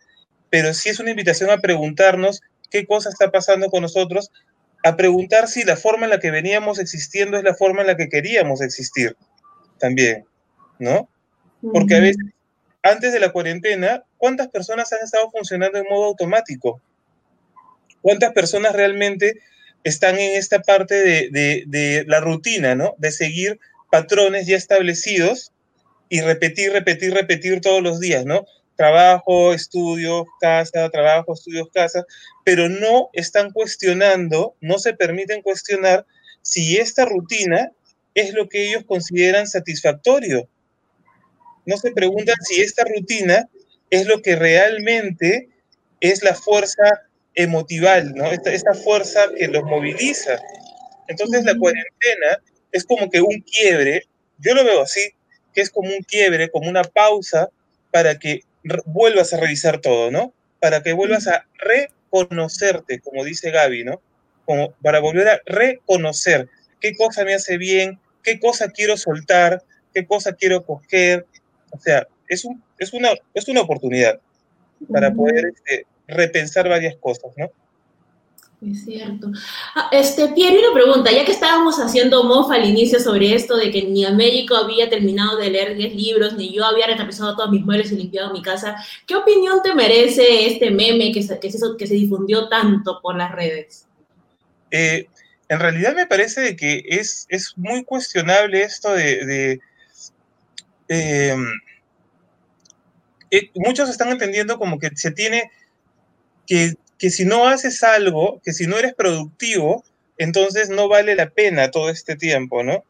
pero 0.49 0.73
sí 0.73 0.89
es 0.89 0.99
una 0.99 1.11
invitación 1.11 1.49
a 1.49 1.59
preguntarnos 1.59 2.41
qué 2.69 2.85
cosa 2.85 3.09
está 3.09 3.31
pasando 3.31 3.69
con 3.69 3.81
nosotros, 3.81 4.31
a 4.83 4.95
preguntar 4.95 5.47
si 5.47 5.63
la 5.63 5.75
forma 5.75 6.05
en 6.05 6.11
la 6.11 6.19
que 6.19 6.31
veníamos 6.31 6.79
existiendo 6.79 7.37
es 7.37 7.43
la 7.43 7.55
forma 7.55 7.81
en 7.81 7.87
la 7.87 7.97
que 7.97 8.09
queríamos 8.09 8.61
existir 8.61 9.15
también, 9.77 10.25
¿no? 10.77 11.09
Porque 11.73 11.95
a 11.95 11.99
veces, 11.99 12.23
antes 12.83 13.11
de 13.11 13.19
la 13.19 13.31
cuarentena, 13.31 14.03
¿cuántas 14.17 14.47
personas 14.47 14.91
han 14.93 15.03
estado 15.03 15.29
funcionando 15.31 15.77
en 15.77 15.85
modo 15.89 16.05
automático? 16.05 16.81
¿Cuántas 18.01 18.31
personas 18.31 18.73
realmente 18.73 19.39
están 19.83 20.17
en 20.17 20.37
esta 20.37 20.61
parte 20.61 20.95
de, 20.95 21.63
de 21.67 22.05
la 22.07 22.21
rutina, 22.21 22.75
¿no? 22.75 22.95
De 22.97 23.11
seguir 23.11 23.59
patrones 23.91 24.47
ya 24.47 24.55
establecidos 24.55 25.51
y 26.07 26.21
repetir, 26.21 26.71
repetir, 26.71 27.13
repetir 27.13 27.61
todos 27.61 27.83
los 27.83 27.99
días, 27.99 28.25
¿no? 28.25 28.45
Trabajo, 28.79 29.51
estudio, 29.51 30.25
casa, 30.39 30.89
trabajo, 30.89 31.33
estudios, 31.33 31.67
casa, 31.73 32.05
pero 32.45 32.69
no 32.69 33.09
están 33.11 33.51
cuestionando, 33.51 34.55
no 34.61 34.79
se 34.79 34.93
permiten 34.93 35.41
cuestionar 35.41 36.05
si 36.43 36.77
esta 36.77 37.03
rutina 37.03 37.73
es 38.15 38.33
lo 38.33 38.47
que 38.47 38.69
ellos 38.69 38.85
consideran 38.85 39.47
satisfactorio. 39.47 40.47
No 41.65 41.75
se 41.75 41.91
preguntan 41.91 42.37
si 42.47 42.61
esta 42.61 42.85
rutina 42.85 43.49
es 43.89 44.07
lo 44.07 44.21
que 44.21 44.37
realmente 44.37 45.49
es 45.99 46.23
la 46.23 46.33
fuerza 46.33 47.01
emotival, 47.35 48.13
¿no? 48.15 48.31
Esta, 48.31 48.53
esta 48.53 48.73
fuerza 48.73 49.27
que 49.37 49.49
los 49.49 49.63
moviliza. 49.63 50.39
Entonces 51.09 51.43
la 51.43 51.57
cuarentena 51.57 52.41
es 52.71 52.85
como 52.85 53.09
que 53.09 53.19
un 53.19 53.41
quiebre, 53.41 54.03
yo 54.37 54.55
lo 54.55 54.63
veo 54.63 54.83
así, 54.83 55.01
que 55.53 55.59
es 55.59 55.69
como 55.69 55.89
un 55.89 56.01
quiebre, 56.03 56.49
como 56.49 56.69
una 56.69 56.83
pausa 56.83 57.49
para 57.91 58.17
que 58.17 58.43
vuelvas 58.85 59.33
a 59.33 59.37
revisar 59.37 59.79
todo, 59.79 60.11
¿no? 60.11 60.33
Para 60.59 60.83
que 60.83 60.93
vuelvas 60.93 61.27
a 61.27 61.45
reconocerte, 61.57 62.99
como 62.99 63.23
dice 63.23 63.51
Gaby, 63.51 63.83
¿no? 63.83 64.01
Como 64.45 64.71
para 64.81 64.99
volver 64.99 65.27
a 65.27 65.41
reconocer 65.45 66.49
qué 66.79 66.95
cosa 66.95 67.23
me 67.23 67.33
hace 67.33 67.57
bien, 67.57 67.99
qué 68.23 68.39
cosa 68.39 68.69
quiero 68.69 68.97
soltar, 68.97 69.63
qué 69.93 70.05
cosa 70.05 70.33
quiero 70.33 70.65
coger. 70.65 71.25
O 71.71 71.79
sea, 71.79 72.07
es, 72.27 72.45
un, 72.45 72.63
es, 72.77 72.93
una, 72.93 73.09
es 73.33 73.47
una 73.47 73.61
oportunidad 73.61 74.19
para 74.91 75.13
poder 75.13 75.51
este, 75.53 75.85
repensar 76.07 76.67
varias 76.69 76.95
cosas, 76.97 77.31
¿no? 77.37 77.51
Es 78.61 78.83
cierto. 78.83 79.31
Ah, 79.73 79.87
este, 79.93 80.27
Pierre, 80.29 80.59
una 80.59 80.73
pregunta, 80.73 81.11
ya 81.11 81.23
que 81.23 81.31
estábamos 81.31 81.79
haciendo 81.79 82.25
mofa 82.25 82.55
al 82.55 82.65
inicio 82.65 82.99
sobre 82.99 83.33
esto 83.33 83.55
de 83.55 83.71
que 83.71 83.83
ni 83.83 84.03
Américo 84.03 84.53
había 84.55 84.89
terminado 84.89 85.37
de 85.37 85.49
leer 85.49 85.75
10 85.77 85.95
libros, 85.95 86.33
ni 86.33 86.53
yo 86.53 86.65
había 86.65 86.87
retapizado 86.87 87.37
todos 87.37 87.51
mis 87.51 87.63
muebles 87.63 87.91
y 87.93 87.95
limpiado 87.95 88.33
mi 88.33 88.41
casa, 88.41 88.75
¿qué 89.07 89.15
opinión 89.15 89.61
te 89.63 89.73
merece 89.73 90.47
este 90.47 90.71
meme 90.71 91.13
que 91.13 91.23
se, 91.23 91.39
que 91.39 91.49
que 91.77 91.87
se 91.87 91.93
difundió 91.93 92.49
tanto 92.49 92.99
por 93.01 93.15
las 93.15 93.31
redes? 93.31 93.87
Eh, 94.71 95.07
en 95.47 95.59
realidad 95.59 95.95
me 95.95 96.05
parece 96.05 96.57
que 96.57 96.83
es, 96.85 97.27
es 97.29 97.57
muy 97.57 97.85
cuestionable 97.85 98.61
esto 98.61 98.91
de... 98.93 99.61
Em, 100.89 101.45
eh, 103.31 103.51
muchos 103.55 103.89
están 103.89 104.09
entendiendo 104.09 104.57
como 104.57 104.79
que 104.79 104.89
se 104.95 105.11
tiene 105.11 105.49
que 106.45 106.73
que 106.99 107.09
si 107.09 107.25
no 107.25 107.47
haces 107.47 107.81
algo, 107.81 108.41
que 108.43 108.53
si 108.53 108.67
no 108.67 108.77
eres 108.77 108.93
productivo, 108.93 109.83
entonces 110.17 110.69
no 110.69 110.89
vale 110.89 111.15
la 111.15 111.29
pena 111.29 111.71
todo 111.71 111.89
este 111.89 112.17
tiempo, 112.17 112.61
¿no? 112.61 112.83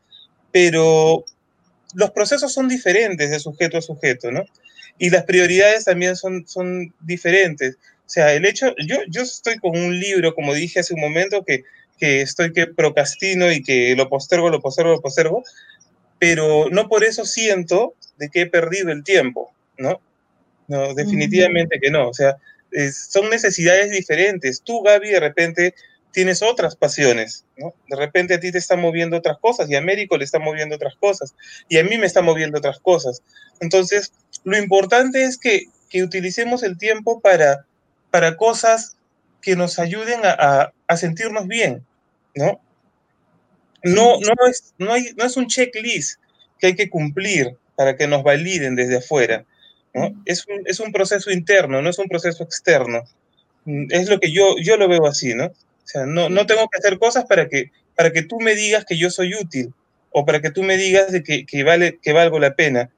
Pero 0.52 1.24
los 1.94 2.12
procesos 2.12 2.52
son 2.52 2.68
diferentes 2.68 3.30
de 3.30 3.40
sujeto 3.40 3.78
a 3.78 3.82
sujeto, 3.82 4.32
¿no? 4.32 4.44
Y 4.98 5.12
las 5.12 5.24
prioridades 5.24 5.86
también 5.86 6.16
son, 6.16 6.46
son 6.48 6.94
diferentes. 7.00 7.76
O 7.76 8.10
sea, 8.10 8.34
el 8.34 8.46
hecho, 8.46 8.74
yo, 8.86 8.98
yo 9.08 9.22
estoy 9.22 9.60
con 9.60 9.78
un 9.78 10.00
libro, 10.00 10.34
como 10.34 10.56
dije 10.56 10.80
hace 10.80 10.96
un 10.96 11.02
momento, 11.02 11.46
que, 11.46 11.64
que 12.00 12.22
estoy 12.22 12.52
que 12.52 12.66
procrastino 12.66 13.52
y 13.52 13.62
que 13.62 13.96
lo 13.96 14.10
postergo, 14.10 14.50
lo 14.50 14.60
postergo, 14.60 14.94
lo 14.94 15.02
postergo, 15.02 15.44
pero 16.18 16.70
no 16.72 16.90
por 16.90 17.04
eso 17.04 17.26
siento 17.26 17.94
de 18.18 18.30
que 18.30 18.42
he 18.42 18.48
perdido 18.48 18.92
el 18.92 19.04
tiempo, 19.04 19.54
¿no? 19.78 20.02
No, 20.68 20.96
definitivamente 20.96 21.80
que 21.80 21.92
no. 21.92 22.10
O 22.10 22.14
sea, 22.14 22.38
son 22.94 23.30
necesidades 23.30 23.92
diferentes. 23.92 24.62
Tú, 24.64 24.82
Gaby, 24.82 25.10
de 25.10 25.20
repente 25.20 25.74
tienes 26.12 26.42
otras 26.42 26.76
pasiones, 26.76 27.46
¿no? 27.58 27.74
De 27.88 27.96
repente 27.96 28.34
a 28.34 28.40
ti 28.40 28.52
te 28.52 28.58
están 28.58 28.82
moviendo 28.82 29.18
otras 29.18 29.38
cosas 29.40 29.70
y 29.70 29.76
a 29.76 29.80
Américo 29.80 30.18
le 30.18 30.26
está 30.26 30.40
moviendo 30.40 30.76
otras 30.76 30.96
cosas 30.96 31.36
y 31.68 31.78
a 31.78 31.84
mí 31.84 31.98
me 31.98 32.06
está 32.06 32.22
moviendo 32.22 32.58
otras 32.58 32.80
cosas. 32.80 33.22
Entonces, 33.60 34.12
lo 34.44 34.58
importante 34.58 35.24
es 35.24 35.38
que, 35.38 35.66
que 35.90 36.04
utilicemos 36.04 36.64
el 36.64 36.78
tiempo 36.78 37.20
para, 37.20 37.66
para 38.12 38.38
cosas 38.38 38.98
que 39.42 39.56
nos 39.56 39.80
ayuden 39.80 40.22
a, 40.24 40.74
a, 40.88 40.98
sentirnos 40.98 41.48
bien, 41.48 41.86
¿no? 42.36 42.60
No, 43.84 44.20
no, 44.20 44.48
es, 44.50 44.74
no, 44.78 44.92
hay, 44.92 45.14
no 45.16 45.24
es 45.24 45.38
un 45.38 45.48
checklist 45.48 46.20
que 46.60 46.68
hay 46.68 46.76
que 46.76 46.90
cumplir 46.90 47.56
para 47.76 47.96
que 47.96 48.08
nos 48.08 48.24
validen 48.24 48.76
desde 48.76 48.98
afuera. 48.98 49.46
Es, 50.26 50.46
un, 50.48 50.62
es 50.66 50.80
un 50.80 50.92
proceso 50.92 51.32
interno, 51.32 51.82
no 51.82 51.90
es 51.90 52.00
un 52.00 52.08
proceso 52.08 52.44
externo. 52.44 53.04
Mm, 53.66 53.88
es 53.90 54.10
lo 54.10 54.20
que 54.20 54.32
yo, 54.32 54.56
yo 54.62 54.78
lo 54.78 54.88
veo 54.88 55.06
así, 55.08 55.34
¿no? 55.34 55.46
O 55.46 55.88
sea, 55.92 56.06
no, 56.06 56.30
no 56.30 56.46
tengo 56.46 56.68
que 56.70 56.78
hacer 56.78 57.00
cosas 57.00 57.26
para 57.26 57.48
que, 57.48 57.72
para 57.96 58.12
que 58.12 58.24
tú 58.24 58.40
me 58.40 58.56
digas 58.56 58.86
que 58.86 58.98
yo 58.98 59.10
soy 59.10 59.34
útil 59.34 59.74
o 60.12 60.26
para 60.26 60.42
que 60.42 60.52
tú 60.52 60.64
me 60.64 60.78
digas 60.78 61.12
de 61.12 61.24
que, 61.24 61.46
que 61.46 61.64
vale, 61.64 62.00
que 62.02 62.14
valgo 62.14 62.40
la 62.40 62.56
pena. 62.56 62.90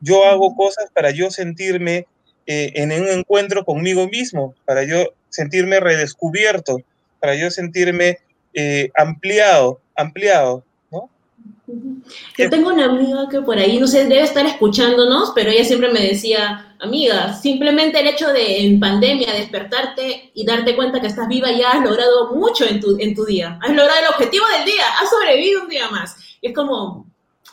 Yo 0.00 0.24
hago 0.24 0.54
cosas 0.56 0.90
para 0.94 1.10
yo 1.10 1.30
sentirme 1.30 2.06
eh, 2.46 2.72
en 2.74 2.92
un 2.92 3.08
encuentro 3.08 3.64
conmigo 3.64 4.08
mismo, 4.08 4.54
para 4.64 4.84
yo 4.84 5.12
sentirme 5.28 5.78
redescubierto, 5.78 6.78
para 7.20 7.36
yo 7.36 7.50
sentirme 7.50 8.18
eh, 8.54 8.90
ampliado, 8.96 9.80
ampliado. 9.94 10.64
Yo 12.36 12.50
tengo 12.50 12.70
una 12.70 12.86
amiga 12.86 13.28
que 13.30 13.40
por 13.42 13.58
ahí, 13.58 13.78
no 13.78 13.86
sé, 13.86 14.04
debe 14.04 14.22
estar 14.22 14.44
escuchándonos, 14.46 15.32
pero 15.34 15.50
ella 15.50 15.64
siempre 15.64 15.92
me 15.92 16.00
decía, 16.00 16.74
amiga, 16.80 17.34
simplemente 17.34 18.00
el 18.00 18.08
hecho 18.08 18.32
de 18.32 18.64
en 18.64 18.80
pandemia 18.80 19.32
despertarte 19.32 20.30
y 20.34 20.44
darte 20.44 20.74
cuenta 20.74 21.00
que 21.00 21.06
estás 21.06 21.28
viva 21.28 21.50
ya 21.52 21.72
has 21.72 21.84
logrado 21.84 22.34
mucho 22.34 22.66
en 22.66 22.80
tu, 22.80 22.98
en 22.98 23.14
tu 23.14 23.24
día. 23.24 23.58
Has 23.62 23.70
logrado 23.70 24.00
el 24.00 24.08
objetivo 24.14 24.44
del 24.56 24.64
día, 24.64 24.84
has 25.00 25.10
sobrevivido 25.10 25.62
un 25.62 25.68
día 25.68 25.90
más. 25.90 26.16
Y 26.40 26.48
es 26.48 26.54
como, 26.54 27.06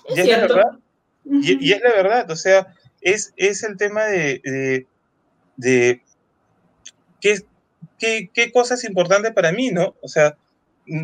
es 0.06 0.24
cierto. 0.24 0.56
la 0.56 0.64
verdad. 0.64 0.80
Y, 1.26 1.72
es 1.72 1.82
la 1.82 1.92
verdad, 1.92 2.32
o 2.32 2.36
sea, 2.36 2.74
es, 3.02 3.34
es 3.36 3.64
el 3.64 3.76
tema 3.78 4.06
de, 4.06 4.40
de, 4.44 4.88
de 5.58 6.02
qué, 7.20 7.42
qué, 8.00 8.30
qué 8.34 8.52
cosa 8.52 8.76
es 8.76 8.86
importante 8.86 9.32
para 9.32 9.52
mí, 9.52 9.72
¿no? 9.72 9.96
O 10.02 10.08
sea, 10.08 10.38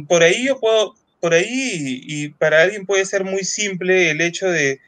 por 0.07 0.23
ahí 0.23 0.47
yo 0.47 0.59
puedo 0.59 0.95
por 1.23 1.33
ahí 1.33 2.01
y, 2.05 2.29
para 2.31 2.63
alguien 2.63 2.85
puede 2.85 3.05
ser 3.05 3.23
muy 3.23 3.45
simple 3.45 4.11
el 4.11 4.19
hecho 4.19 4.49
de, 4.51 4.81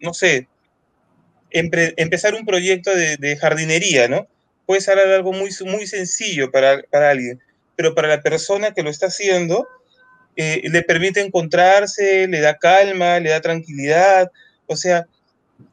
no 0.00 0.14
sé, 0.14 0.48
empezar 1.50 2.32
un 2.32 2.46
proyecto 2.46 2.90
de, 2.94 3.36
jardinería, 3.36 4.08
¿no? 4.08 4.26
Puede 4.64 4.80
ser 4.80 4.98
algo 4.98 5.34
muy, 5.34 5.50
muy 5.66 5.86
sencillo 5.86 6.50
para, 6.50 6.80
alguien, 6.90 7.38
pero 7.76 7.94
para 7.94 8.08
la 8.08 8.22
persona 8.22 8.72
que 8.72 8.82
lo 8.82 8.88
está 8.88 9.08
haciendo, 9.08 9.68
eh, 10.36 10.62
le 10.70 10.80
permite 10.80 11.20
encontrarse, 11.20 12.26
le 12.28 12.40
da 12.40 12.56
calma, 12.56 13.20
le 13.20 13.28
da 13.28 13.42
tranquilidad, 13.42 14.32
o 14.66 14.74
sea, 14.74 15.06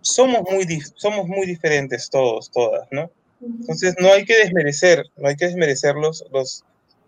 somos 0.01 0.41
muy, 0.51 0.67
somos 0.96 1.25
muy 1.25 1.48
diferentes 1.48 2.10
todos, 2.10 2.51
todas, 2.51 2.86
¿no? 2.91 3.10
Entonces 3.41 3.96
no 3.98 4.12
hay 4.12 4.25
que 4.25 4.39
desmerecer, 4.39 5.05
no 5.15 5.29
hay 5.29 5.38
que 5.38 5.46
desmerecer 5.46 5.96
los, 5.96 6.25
los, 6.34 6.65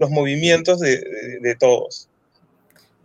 movimientos 0.09 0.79
de 0.79 1.57
todos. 1.59 2.07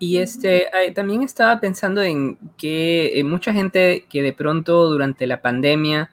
Y 0.03 0.17
este, 0.17 0.67
también 0.95 1.23
estaba 1.23 1.61
pensando 1.61 2.03
en 2.03 2.39
que 2.57 3.21
eh, 3.21 3.23
mucha 3.23 3.53
gente 3.53 4.07
que 4.09 4.23
de 4.23 4.33
pronto 4.33 4.89
durante 4.89 5.27
la 5.27 5.43
pandemia, 5.43 6.11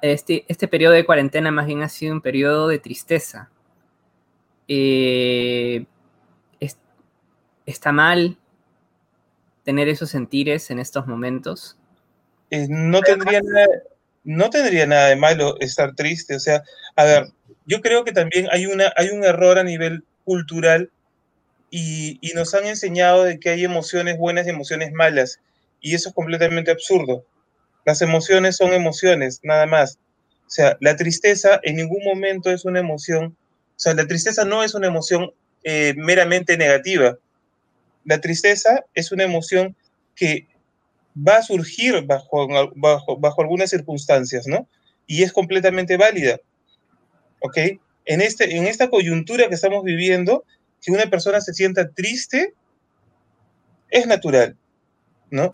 este, 0.00 0.46
este 0.48 0.66
periodo 0.66 0.94
de 0.94 1.04
cuarentena 1.04 1.50
más 1.50 1.66
bien 1.66 1.82
ha 1.82 1.90
sido 1.90 2.14
un 2.14 2.22
periodo 2.22 2.68
de 2.68 2.78
tristeza. 2.78 3.50
Eh, 4.66 5.84
¿Está 7.66 7.92
mal 7.92 8.38
tener 9.62 9.88
esos 9.88 10.08
sentires 10.08 10.70
en 10.70 10.78
estos 10.78 11.06
momentos? 11.06 11.76
Eh, 12.50 12.66
no 12.70 13.02
tendría 13.02 13.42
nada, 13.42 13.66
no 14.24 14.48
tendría 14.48 14.86
nada 14.86 15.08
de 15.08 15.16
malo 15.16 15.60
estar 15.60 15.94
triste. 15.94 16.34
O 16.34 16.40
sea, 16.40 16.62
a 16.94 17.04
ver, 17.04 17.26
yo 17.66 17.82
creo 17.82 18.04
que 18.04 18.12
también 18.12 18.48
hay, 18.50 18.64
una, 18.64 18.90
hay 18.96 19.10
un 19.10 19.22
error 19.22 19.58
a 19.58 19.64
nivel 19.64 20.02
cultural 20.24 20.90
y, 21.70 22.20
nos 22.34 22.54
han 22.54 22.66
enseñado 22.66 23.24
de 23.24 23.38
que 23.38 23.50
hay 23.50 23.64
emociones 23.64 24.18
buenas 24.18 24.46
y 24.46 24.50
emociones 24.50 24.92
malas. 24.92 25.40
Y 25.80 25.94
eso 25.94 26.08
es 26.08 26.14
completamente 26.14 26.70
absurdo. 26.70 27.24
Las 27.84 28.02
emociones 28.02 28.56
son 28.56 28.72
emociones, 28.72 29.40
nada 29.42 29.66
más. 29.66 29.98
O 30.46 30.50
sea, 30.50 30.76
la 30.80 30.96
tristeza 30.96 31.60
en 31.62 31.76
ningún 31.76 32.02
momento 32.04 32.50
es 32.50 32.64
una 32.64 32.80
emoción. 32.80 33.36
O 33.70 33.78
sea, 33.78 33.94
la 33.94 34.06
tristeza 34.06 34.44
no 34.44 34.62
es 34.62 34.74
una 34.74 34.86
emoción 34.86 35.32
eh, 35.64 35.94
meramente 35.96 36.56
negativa. 36.56 37.18
La 38.04 38.20
tristeza 38.20 38.84
es 38.94 39.12
una 39.12 39.24
emoción 39.24 39.76
que 40.14 40.46
va 41.16 41.38
a 41.38 41.42
surgir 41.42 42.02
bajo, 42.02 42.48
bajo, 42.74 43.16
bajo 43.16 43.42
algunas 43.42 43.70
circunstancias, 43.70 44.46
¿no? 44.46 44.68
Y 45.06 45.22
es 45.22 45.32
completamente 45.32 45.96
válida. 45.96 46.40
¿Ok? 47.40 47.58
En, 48.04 48.20
este, 48.20 48.56
en 48.56 48.66
esta 48.66 48.88
coyuntura 48.88 49.48
que 49.48 49.54
estamos 49.54 49.82
viviendo, 49.82 50.44
que 50.86 50.92
una 50.92 51.10
persona 51.10 51.40
se 51.40 51.52
sienta 51.52 51.90
triste, 51.90 52.54
es 53.90 54.06
natural, 54.06 54.56
¿no? 55.30 55.52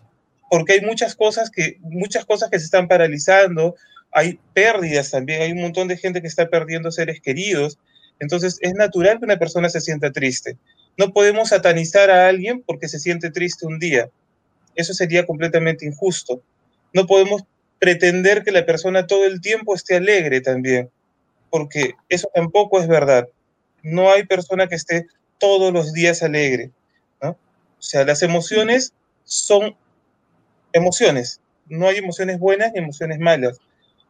Porque 0.51 0.75
hay 0.75 0.83
muchas 0.83 1.17
cosas 1.17 1.51
que, 1.51 1.79
muchas 1.81 2.27
cosas 2.27 2.51
que 2.51 2.59
se 2.59 2.67
están 2.67 2.87
paralizando, 2.87 3.75
hay 4.13 4.39
pérdidas 4.53 5.11
también, 5.11 5.41
hay 5.41 5.53
un 5.53 5.63
montón 5.63 5.89
de 5.89 5.97
gente 5.97 6.21
que 6.21 6.29
está 6.29 6.51
perdiendo 6.51 6.93
seres 6.93 7.19
queridos, 7.23 7.79
entonces 8.21 8.59
es 8.61 8.75
natural 8.75 9.19
que 9.19 9.25
una 9.25 9.39
persona 9.39 9.71
se 9.71 9.81
sienta 9.81 10.13
triste. 10.13 10.59
No 10.99 11.15
podemos 11.15 11.49
satanizar 11.49 12.11
a 12.11 12.29
alguien 12.29 12.63
porque 12.63 12.89
se 12.89 12.99
siente 12.99 13.31
triste 13.31 13.67
un 13.67 13.79
día. 13.79 14.11
Eso 14.75 14.93
sería 14.93 15.25
completamente 15.25 15.87
injusto. 15.87 16.43
No 16.93 17.07
podemos 17.07 17.45
pretender 17.79 18.45
que 18.45 18.53
la 18.53 18.67
persona 18.67 19.07
todo 19.07 19.25
el 19.25 19.41
tiempo 19.41 19.75
esté 19.75 19.97
alegre 19.97 20.43
también, 20.43 20.91
porque 21.49 21.95
eso 22.11 22.29
tampoco 22.35 22.83
es 22.83 22.87
verdad. 22.87 23.29
No 23.83 24.13
hay 24.13 24.27
persona 24.27 24.69
que 24.69 24.75
esté 24.75 25.07
todos 25.39 25.73
los 25.73 25.93
días 25.93 26.23
alegre. 26.23 26.71
¿no? 27.21 27.31
O 27.31 27.83
sea, 27.83 28.05
las 28.05 28.23
emociones 28.23 28.93
son 29.25 29.77
emociones. 30.73 31.41
No 31.67 31.89
hay 31.89 31.99
emociones 31.99 32.39
buenas 32.39 32.73
ni 32.73 32.79
emociones 32.79 33.19
malas. 33.19 33.59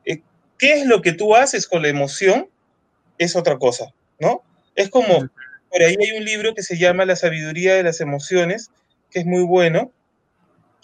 Eh, 0.04 0.22
¿Qué 0.58 0.80
es 0.80 0.86
lo 0.86 1.02
que 1.02 1.12
tú 1.12 1.34
haces 1.34 1.66
con 1.66 1.82
la 1.82 1.88
emoción? 1.88 2.48
Es 3.18 3.36
otra 3.36 3.58
cosa, 3.58 3.92
¿no? 4.18 4.42
Es 4.74 4.88
como, 4.88 5.28
por 5.70 5.82
ahí 5.82 5.96
hay 6.00 6.16
un 6.16 6.24
libro 6.24 6.54
que 6.54 6.62
se 6.62 6.78
llama 6.78 7.04
La 7.04 7.16
sabiduría 7.16 7.74
de 7.74 7.82
las 7.82 8.00
emociones, 8.00 8.70
que 9.10 9.20
es 9.20 9.26
muy 9.26 9.42
bueno, 9.42 9.92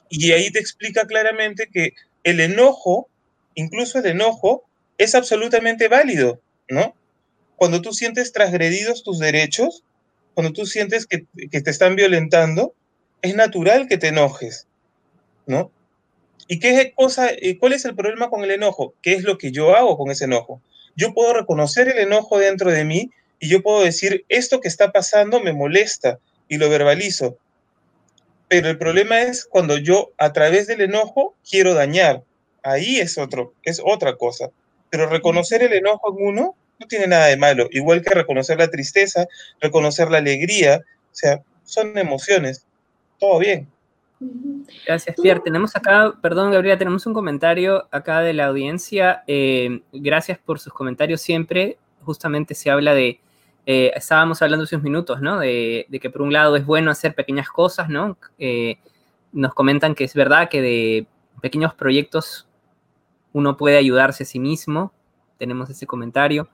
y 0.08 0.32
ahí 0.32 0.50
te 0.50 0.58
explica 0.58 1.06
claramente 1.06 1.68
que 1.72 1.94
el 2.22 2.40
enojo, 2.40 3.08
incluso 3.54 3.98
el 3.98 4.06
enojo, 4.06 4.64
es 4.98 5.14
absolutamente 5.14 5.88
válido, 5.88 6.40
¿no? 6.68 6.94
Cuando 7.56 7.82
tú 7.82 7.92
sientes 7.92 8.32
transgredidos 8.32 9.02
tus 9.02 9.18
derechos, 9.18 9.84
cuando 10.38 10.52
tú 10.52 10.66
sientes 10.66 11.04
que, 11.04 11.26
te 11.50 11.68
están 11.68 11.96
violentando, 11.96 12.72
es 13.22 13.34
natural 13.34 13.88
que 13.88 13.98
te 13.98 14.06
enojes, 14.06 14.68
¿no? 15.46 15.72
¿Y 16.46 16.60
qué 16.60 16.92
cosa, 16.94 17.30
cuál 17.58 17.72
es 17.72 17.84
el 17.84 17.96
problema 17.96 18.30
con 18.30 18.44
el 18.44 18.52
enojo? 18.52 18.94
¿Qué 19.02 19.14
es 19.14 19.24
lo 19.24 19.36
que 19.36 19.50
yo 19.50 19.74
hago 19.74 19.98
con 19.98 20.12
ese 20.12 20.26
enojo? 20.26 20.62
Yo 20.94 21.12
puedo 21.12 21.34
reconocer 21.34 21.88
el 21.88 21.98
enojo 21.98 22.38
dentro 22.38 22.70
de 22.70 22.84
mí 22.84 23.10
y 23.40 23.48
yo 23.48 23.64
puedo 23.64 23.82
decir, 23.82 24.24
esto 24.28 24.60
que 24.60 24.68
está 24.68 24.92
pasando 24.92 25.40
me 25.40 25.52
molesta 25.52 26.20
y 26.46 26.58
lo 26.58 26.70
verbalizo. 26.70 27.36
Pero 28.46 28.68
el 28.68 28.78
problema 28.78 29.22
es 29.22 29.44
cuando 29.44 29.76
yo 29.76 30.12
a 30.18 30.32
través 30.32 30.68
del 30.68 30.82
enojo 30.82 31.34
quiero 31.50 31.74
dañar. 31.74 32.22
Ahí 32.62 33.00
es 33.00 33.18
otro, 33.18 33.54
es 33.64 33.82
otra 33.84 34.14
cosa. 34.14 34.52
Pero 34.88 35.08
reconocer 35.08 35.64
el 35.64 35.72
enojo 35.72 36.16
en 36.16 36.24
uno 36.28 36.56
no 36.78 36.86
tiene 36.86 37.06
nada 37.06 37.26
de 37.26 37.36
malo, 37.36 37.68
igual 37.70 38.02
que 38.02 38.14
reconocer 38.14 38.58
la 38.58 38.70
tristeza, 38.70 39.26
reconocer 39.60 40.10
la 40.10 40.18
alegría, 40.18 40.80
o 41.10 41.14
sea, 41.14 41.42
son 41.64 41.96
emociones. 41.98 42.64
Todo 43.18 43.38
bien. 43.38 43.68
Gracias, 44.86 45.16
Pierre. 45.20 45.40
Tenemos 45.40 45.76
acá, 45.76 46.14
perdón, 46.20 46.50
Gabriela, 46.50 46.78
tenemos 46.78 47.06
un 47.06 47.14
comentario 47.14 47.86
acá 47.90 48.20
de 48.20 48.32
la 48.32 48.46
audiencia. 48.46 49.22
Eh, 49.26 49.80
gracias 49.92 50.38
por 50.38 50.58
sus 50.58 50.72
comentarios 50.72 51.20
siempre. 51.20 51.78
Justamente 52.02 52.54
se 52.54 52.70
habla 52.70 52.94
de, 52.94 53.20
eh, 53.66 53.92
estábamos 53.94 54.40
hablando 54.42 54.64
hace 54.64 54.76
unos 54.76 54.84
minutos, 54.84 55.20
¿no? 55.20 55.38
De, 55.38 55.86
que 56.00 56.10
por 56.10 56.22
un 56.22 56.32
lado 56.32 56.56
es 56.56 56.64
bueno 56.64 56.90
hacer 56.90 57.14
pequeñas 57.14 57.48
cosas, 57.48 57.88
¿no? 57.88 58.16
Eh, 58.38 58.78
nos 59.32 59.54
comentan 59.54 59.94
que 59.94 60.04
es 60.04 60.14
verdad 60.14 60.48
que 60.48 60.62
de 60.62 61.06
pequeños 61.40 61.74
proyectos 61.74 62.48
uno 63.32 63.56
puede 63.56 63.76
ayudarse 63.76 64.22
a 64.24 64.26
sí 64.26 64.38
mismo. 64.40 64.92
Tenemos 65.38 65.70
ese 65.70 65.86
comentario. 65.86 66.48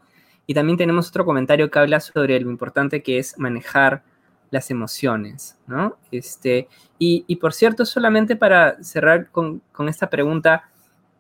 Y 0.47 0.55
también 0.55 0.77
tenemos 0.77 1.09
otro 1.09 1.25
comentario 1.25 1.71
que 1.71 1.79
habla 1.79 2.01
sobre 2.01 2.39
lo 2.41 2.51
importante 2.51 3.03
que 3.03 3.19
es 3.19 3.39
manejar 3.39 4.03
las 4.51 4.71
emociones, 4.71 5.59
¿no? 5.67 5.97
Este, 6.11 6.69
y, 6.99 7.37
por 7.37 7.53
cierto, 7.53 7.85
solamente 7.85 8.37
para 8.37 8.83
cerrar 8.83 9.31
con, 9.31 9.63
esta 9.89 10.09
pregunta, 10.09 10.71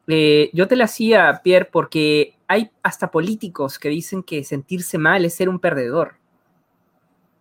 eh, 0.06 0.50
yo 0.52 0.68
te 0.68 0.76
la 0.76 0.84
hacía, 0.84 1.40
Pierre, 1.42 1.68
porque 1.70 2.36
hay 2.46 2.70
hasta 2.82 3.10
políticos 3.10 3.78
que 3.78 3.88
dicen 3.88 4.22
que 4.22 4.44
sentirse 4.44 4.98
mal 4.98 5.24
es 5.24 5.34
ser 5.34 5.48
un 5.48 5.58
perdedor, 5.58 6.14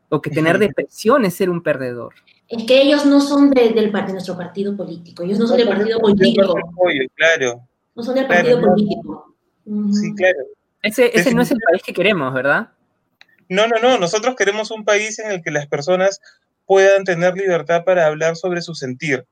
o 0.10 0.22
que 0.22 0.30
tener 0.30 0.60
depresión 0.60 1.26
es 1.26 1.36
ser 1.36 1.50
un 1.50 1.62
perdedor. 1.62 2.14
Es 2.48 2.66
que 2.66 2.82
ellos 2.82 3.06
no 3.06 3.20
son 3.20 3.50
de, 3.52 3.70
del, 3.70 3.92
de 3.92 4.12
nuestro 4.12 4.38
partido 4.38 4.76
político, 4.76 5.24
ellos 5.24 5.40
no 5.40 5.48
son 5.48 5.58
del 5.58 5.68
partido 5.68 6.00
político. 6.00 6.56
claro. 7.16 7.62
No 7.96 8.04
son 8.04 8.16
del 8.16 8.28
partido 8.28 8.60
político. 8.60 9.36
Sí, 9.92 10.14
claro. 10.16 10.40
Ese, 10.84 11.18
ese 11.18 11.34
no 11.34 11.42
es 11.42 11.52
el 11.52 11.60
país 11.60 11.82
que 11.82 11.94
queremos, 11.94 12.34
¿verdad? 12.34 12.70
No, 13.50 13.68
no, 13.68 13.80
no. 13.82 13.98
Nosotros 13.98 14.36
queremos 14.36 14.70
un 14.70 14.86
país 14.86 15.18
en 15.20 15.32
el 15.32 15.42
que 15.42 15.50
las 15.50 15.66
personas 15.68 16.22
puedan 16.66 17.04
tener 17.04 17.36
libertad 17.36 17.84
para 17.84 18.06
hablar 18.06 18.36
sobre 18.36 18.62
su 18.62 18.76
sentir, 18.76 19.26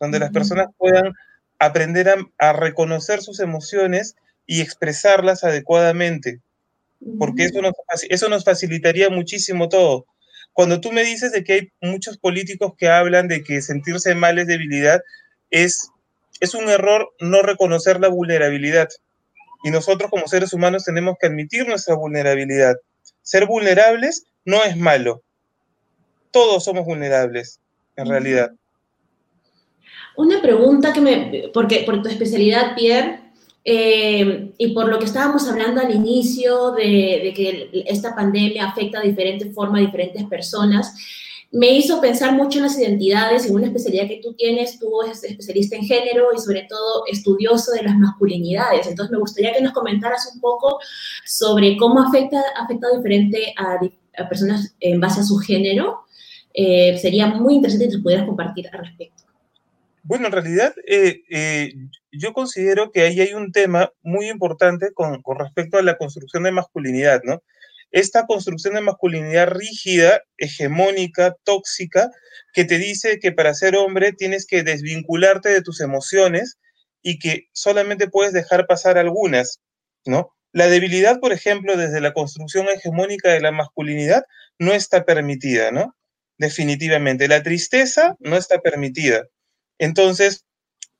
donde 0.00 0.18
las 0.18 0.30
personas 0.30 0.68
puedan 0.78 1.12
aprender 1.58 2.12
a, 2.38 2.52
reconocer 2.52 3.22
sus 3.22 3.40
emociones 3.40 4.16
y 4.46 4.60
expresarlas 4.60 5.44
adecuadamente, 5.44 6.40
porque 7.18 7.44
eso 7.44 7.62
nos, 7.62 7.72
eso 8.08 8.28
nos 8.28 8.44
facilitaría 8.44 9.10
muchísimo 9.10 9.68
todo. 9.68 10.06
Cuando 10.52 10.80
tú 10.80 10.92
me 10.92 11.04
dices 11.04 11.32
de 11.32 11.44
que 11.44 11.52
hay 11.52 11.72
muchos 11.80 12.18
políticos 12.18 12.72
que 12.76 12.88
hablan 12.88 13.28
de 13.28 13.42
que 13.42 13.62
sentirse 13.62 14.14
mal 14.14 14.38
es 14.38 14.46
debilidad, 14.46 15.00
es, 15.50 15.90
es 16.40 16.54
un 16.54 16.68
error 16.68 17.12
no 17.20 17.42
reconocer 17.42 18.00
la 18.00 18.08
vulnerabilidad. 18.08 18.88
Y 19.64 19.70
nosotros 19.70 20.10
como 20.10 20.26
seres 20.26 20.52
humanos 20.52 20.84
tenemos 20.84 21.16
que 21.20 21.26
admitir 21.26 21.66
nuestra 21.66 21.94
vulnerabilidad. 21.94 22.76
Ser 23.22 23.46
vulnerables 23.46 24.26
no 24.44 24.62
es 24.64 24.76
malo. 24.76 25.22
Todos 26.30 26.64
somos 26.64 26.84
vulnerables, 26.84 27.60
en 27.96 28.08
realidad. 28.08 28.52
Una 30.16 30.42
pregunta 30.42 30.92
que 30.92 31.00
me, 31.00 31.50
porque 31.54 31.84
por 31.86 32.02
tu 32.02 32.08
especialidad, 32.08 32.74
Pierre, 32.74 33.20
eh, 33.64 34.52
y 34.58 34.74
por 34.74 34.88
lo 34.88 34.98
que 34.98 35.04
estábamos 35.04 35.48
hablando 35.48 35.80
al 35.80 35.94
inicio 35.94 36.72
de, 36.72 37.32
que 37.34 37.84
esta 37.86 38.14
pandemia 38.14 38.66
afecta 38.66 39.00
de 39.00 39.08
diferente 39.08 39.52
forma 39.52 39.78
a 39.78 39.82
diferentes 39.82 40.24
personas, 40.24 40.94
me 41.52 41.70
hizo 41.70 42.00
pensar 42.00 42.32
mucho 42.32 42.58
en 42.58 42.64
las 42.64 42.78
identidades, 42.78 43.44
en 43.44 43.54
una 43.54 43.66
especialidad 43.66 44.08
que 44.08 44.20
tú 44.22 44.32
tienes, 44.32 44.78
tú 44.78 45.02
eres 45.02 45.22
especialista 45.22 45.76
en 45.76 45.84
género 45.84 46.28
y 46.34 46.38
sobre 46.38 46.62
todo 46.62 47.04
estudioso 47.06 47.72
de 47.72 47.82
las 47.82 47.94
masculinidades. 47.94 48.86
Entonces 48.86 49.12
me 49.12 49.18
gustaría 49.18 49.52
que 49.52 49.60
nos 49.60 49.74
comentaras 49.74 50.32
un 50.34 50.40
poco 50.40 50.78
sobre 51.26 51.76
cómo 51.76 52.00
afecta, 52.00 52.42
afecta 52.56 52.88
diferente 52.96 53.54
a, 53.58 53.78
personas 54.28 54.74
en 54.80 54.98
base 54.98 55.20
a 55.20 55.24
su 55.24 55.36
género. 55.36 56.06
Eh, 56.54 56.96
sería 56.98 57.26
muy 57.26 57.56
interesante 57.56 57.90
que 57.90 57.98
pudieras 57.98 58.26
compartir 58.26 58.68
al 58.72 58.86
respecto. 58.86 59.24
Bueno, 60.04 60.26
en 60.26 60.32
realidad 60.32 60.74
eh, 60.86 61.20
eh, 61.28 61.74
yo 62.12 62.32
considero 62.32 62.90
que 62.90 63.02
ahí 63.02 63.20
hay 63.20 63.34
un 63.34 63.52
tema 63.52 63.92
muy 64.02 64.30
importante 64.30 64.94
con, 64.94 65.20
con 65.20 65.38
respecto 65.38 65.76
a 65.76 65.82
la 65.82 65.98
construcción 65.98 66.44
de 66.44 66.50
masculinidad, 66.50 67.20
¿no? 67.24 67.42
Esta 67.92 68.26
construcción 68.26 68.74
de 68.74 68.80
masculinidad 68.80 69.48
rígida, 69.48 70.22
hegemónica, 70.38 71.36
tóxica, 71.44 72.10
que 72.52 72.64
te 72.64 72.78
dice 72.78 73.18
que 73.20 73.32
para 73.32 73.54
ser 73.54 73.76
hombre 73.76 74.12
tienes 74.12 74.46
que 74.46 74.62
desvincularte 74.62 75.50
de 75.50 75.62
tus 75.62 75.80
emociones 75.80 76.58
y 77.02 77.18
que 77.18 77.48
solamente 77.52 78.08
puedes 78.08 78.32
dejar 78.32 78.66
pasar 78.66 78.96
algunas, 78.96 79.60
¿no? 80.06 80.34
La 80.52 80.66
debilidad, 80.68 81.20
por 81.20 81.32
ejemplo, 81.32 81.76
desde 81.76 82.00
la 82.00 82.12
construcción 82.12 82.68
hegemónica 82.68 83.30
de 83.30 83.40
la 83.40 83.52
masculinidad 83.52 84.24
no 84.58 84.72
está 84.72 85.04
permitida, 85.04 85.70
¿no? 85.70 85.96
Definitivamente. 86.38 87.28
La 87.28 87.42
tristeza 87.42 88.16
no 88.20 88.36
está 88.36 88.60
permitida. 88.60 89.26
Entonces, 89.78 90.44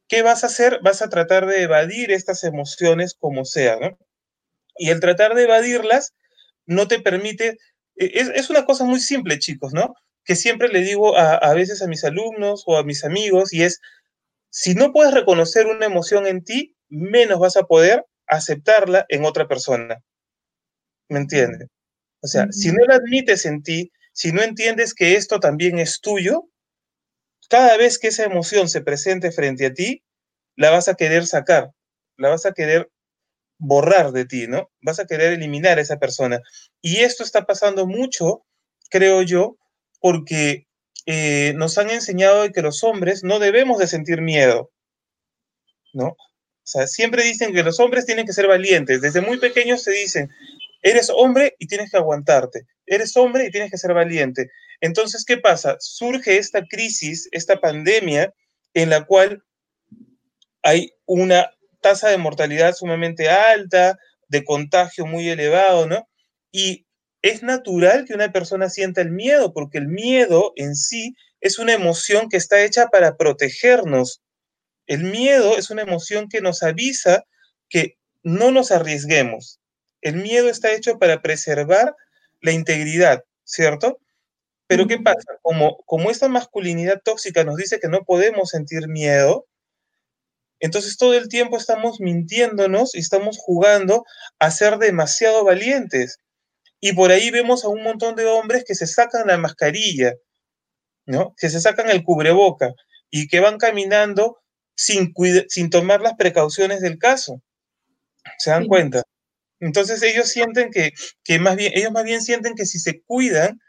¿qué 0.09 0.23
vas 0.23 0.45
a 0.45 0.49
hacer? 0.49 0.81
Vas 0.83 1.03
a 1.03 1.09
tratar 1.09 1.47
de 1.47 1.63
evadir 1.63 2.11
estas 2.11 2.45
emociones 2.45 3.15
como 3.15 3.45
sea, 3.45 3.77
¿no? 3.77 3.99
Y 4.77 4.91
el 4.91 5.01
tratar 5.01 5.35
de 5.35 5.45
evadirlas 5.45 6.15
no 6.67 6.89
te 6.89 7.01
permite, 7.01 7.59
e, 7.97 8.11
es, 8.15 8.51
una 8.51 8.65
cosa 8.65 8.85
muy 8.85 9.01
simple, 9.01 9.39
chicos, 9.39 9.73
¿no? 9.73 9.95
Que 10.25 10.37
siempre 10.37 10.69
le 10.69 10.81
digo 10.81 11.17
a, 11.17 11.53
veces 11.55 11.83
a 11.83 11.89
mis 11.89 12.05
alumnos 12.05 12.63
o 12.67 12.77
a 12.77 12.85
mis 12.85 13.05
amigos 13.05 13.53
y 13.53 13.63
es, 13.65 13.81
si 14.51 14.75
no 14.75 14.93
puedes 14.93 15.15
reconocer 15.15 15.67
una 15.67 15.87
emoción 15.87 16.27
en 16.27 16.45
ti, 16.45 16.77
menos 16.89 17.41
vas 17.41 17.57
a 17.57 17.65
poder 17.65 18.07
aceptarla 18.27 19.05
en 19.09 19.25
otra 19.25 19.49
persona. 19.49 20.03
¿Me 21.09 21.19
entiendes? 21.19 21.69
O 22.21 22.29
sea, 22.29 22.47
si 22.53 22.71
no 22.71 22.85
la 22.87 22.97
admites 22.97 23.47
en 23.47 23.63
ti, 23.63 23.91
si 24.13 24.31
no 24.31 24.43
entiendes 24.43 24.95
que 24.95 25.17
esto 25.17 25.41
también 25.41 25.79
es 25.81 26.01
tuyo, 26.01 26.49
cada 27.49 27.77
vez 27.77 27.99
que 27.99 28.09
esa 28.09 28.25
emoción 28.25 28.69
se 28.69 28.81
presente 28.81 29.33
frente 29.33 29.67
a 29.67 29.75
ti, 29.75 30.05
la 30.57 30.71
vas 30.71 30.89
a 30.89 30.95
querer 30.95 31.27
sacar, 31.27 31.73
la 32.17 32.29
vas 32.29 32.47
a 32.47 32.53
querer 32.53 32.92
borrar 33.63 34.11
de 34.11 34.25
ti, 34.25 34.49
¿no? 34.49 34.71
Vas 34.81 34.99
a 34.99 35.07
querer 35.07 35.33
eliminar 35.33 35.79
a 35.79 35.83
esa 35.83 35.99
persona. 35.99 36.41
Y 36.81 36.99
esto 36.99 37.23
está 37.23 37.45
pasando 37.47 37.87
mucho, 37.87 38.45
creo 38.91 39.23
yo, 39.23 39.57
porque 40.01 40.67
eh, 41.07 41.53
nos 41.55 41.79
han 41.79 41.91
enseñado 41.91 42.51
que 42.51 42.61
los 42.61 42.83
hombres 42.83 43.23
no 43.23 43.39
debemos 43.39 43.79
de 43.79 43.87
sentir 43.87 44.21
miedo, 44.21 44.73
¿no? 45.93 46.09
O 46.09 46.65
sea, 46.65 46.89
siempre 46.89 47.23
dicen 47.23 47.53
que 47.53 47.63
los 47.63 47.79
hombres 47.79 48.05
tienen 48.05 48.27
que 48.27 48.33
ser 48.33 48.49
valientes. 48.49 49.01
Desde 49.01 49.21
muy 49.21 49.39
pequeños 49.39 49.83
se 49.85 49.93
dicen, 49.93 50.29
eres 50.83 51.09
hombre 51.15 51.55
y 51.61 51.69
tienes 51.69 51.91
que 51.91 51.99
aguantarte. 51.99 52.67
Eres 52.85 53.17
hombre 53.17 53.47
y 53.47 53.51
tienes 53.51 53.71
que 53.71 53.79
ser 53.79 53.95
valiente. 53.95 54.51
Entonces, 54.81 55.25
¿qué 55.25 55.37
pasa? 55.37 55.77
Surge 55.79 56.39
esta 56.39 56.67
crisis, 56.67 57.29
esta 57.31 57.61
pandemia, 57.61 58.35
en 58.75 58.91
la 58.91 59.05
cual 59.05 59.45
hay 60.63 60.93
una 61.07 61.49
tasa 61.83 62.09
de 62.09 62.17
mortalidad 62.17 62.75
sumamente 62.75 63.29
alta, 63.29 63.99
de 64.29 64.45
contagio 64.45 65.05
muy 65.05 65.29
elevado, 65.29 65.87
¿no? 65.87 66.09
Y 66.51 66.87
es 67.21 67.43
natural 67.43 68.05
que 68.07 68.15
una 68.15 68.33
persona 68.33 68.71
sienta 68.71 69.03
el 69.03 69.11
miedo, 69.11 69.53
porque 69.53 69.79
el 69.79 69.89
miedo 69.89 70.53
en 70.57 70.75
sí 70.75 71.15
es 71.41 71.59
una 71.59 71.75
emoción 71.75 72.29
que 72.29 72.39
está 72.39 72.63
hecha 72.65 72.87
para 72.87 73.17
protegernos. 73.17 74.23
El 74.87 75.05
miedo 75.05 75.59
es 75.59 75.71
una 75.71 75.83
emoción 75.83 76.29
que 76.29 76.41
nos 76.41 76.63
avisa 76.63 77.25
que 77.69 77.99
no 78.23 78.51
nos 78.51 78.71
arriesguemos. 78.71 79.61
El 80.01 80.17
miedo 80.17 80.49
está 80.49 80.73
hecho 80.73 80.99
para 80.99 81.23
preservar 81.23 81.95
la 82.41 82.53
integridad, 82.53 83.25
¿cierto? 83.45 83.99
Pero 84.67 84.87
¿qué 84.87 84.99
pasa? 84.99 85.39
Como, 85.43 85.79
como 85.85 86.11
esta 86.11 86.29
masculinidad 86.29 87.03
tóxica 87.05 87.45
nos 87.45 87.57
dice 87.57 87.79
que 87.79 87.89
no 87.89 88.05
podemos 88.05 88.51
sentir 88.51 88.89
miedo, 88.89 89.47
entonces 90.63 90.97
todo 90.97 91.15
el 91.15 91.29
tiempo 91.29 91.57
estamos 91.57 92.01
mintiéndonos 92.01 92.95
y 92.95 93.01
estamos 93.01 93.37
jugando 93.37 94.05
a 94.39 94.53
ser 94.53 94.79
demasiado 94.79 95.45
valientes. 95.45 96.19
Y 96.81 96.93
por 96.93 97.11
ahí 97.11 97.31
vemos 97.33 97.65
a 97.65 97.69
un 97.69 97.83
montón 97.83 98.15
de 98.15 98.27
hombres 98.27 98.63
que 98.65 98.77
se 98.77 98.87
sacan 98.87 99.27
la 99.27 99.39
mascarilla, 99.39 100.15
¿no? 101.05 101.35
Que 101.37 101.51
se 101.51 101.61
sacan 101.61 101.91
el 101.91 102.05
cubreboca 102.05 102.73
y 103.11 103.27
que 103.27 103.41
van 103.41 103.59
caminando 103.59 104.39
sin, 104.77 105.13
sin 105.49 105.69
tomar 105.69 106.01
las 106.01 106.15
precauciones 106.15 106.81
del 106.81 106.97
caso. 106.97 107.43
¿Se 108.39 108.51
dan 108.51 108.69
cuenta? 108.69 109.03
Entonces 109.59 110.01
ellos 110.05 110.29
sienten 110.29 110.71
que, 110.71 110.93
que 111.25 111.41
más 111.41 111.57
bien, 111.57 111.73
ellos 111.75 111.91
más 111.91 112.05
bien 112.05 112.23
sienten 112.23 112.55
que 112.55 112.67
si 112.67 112.79
se 112.79 113.03
cuidan, 113.03 113.61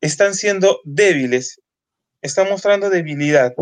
están 0.00 0.34
siendo 0.34 0.80
débiles, 0.82 1.60
están 2.22 2.48
mostrando 2.48 2.90
debilidad. 2.90 3.54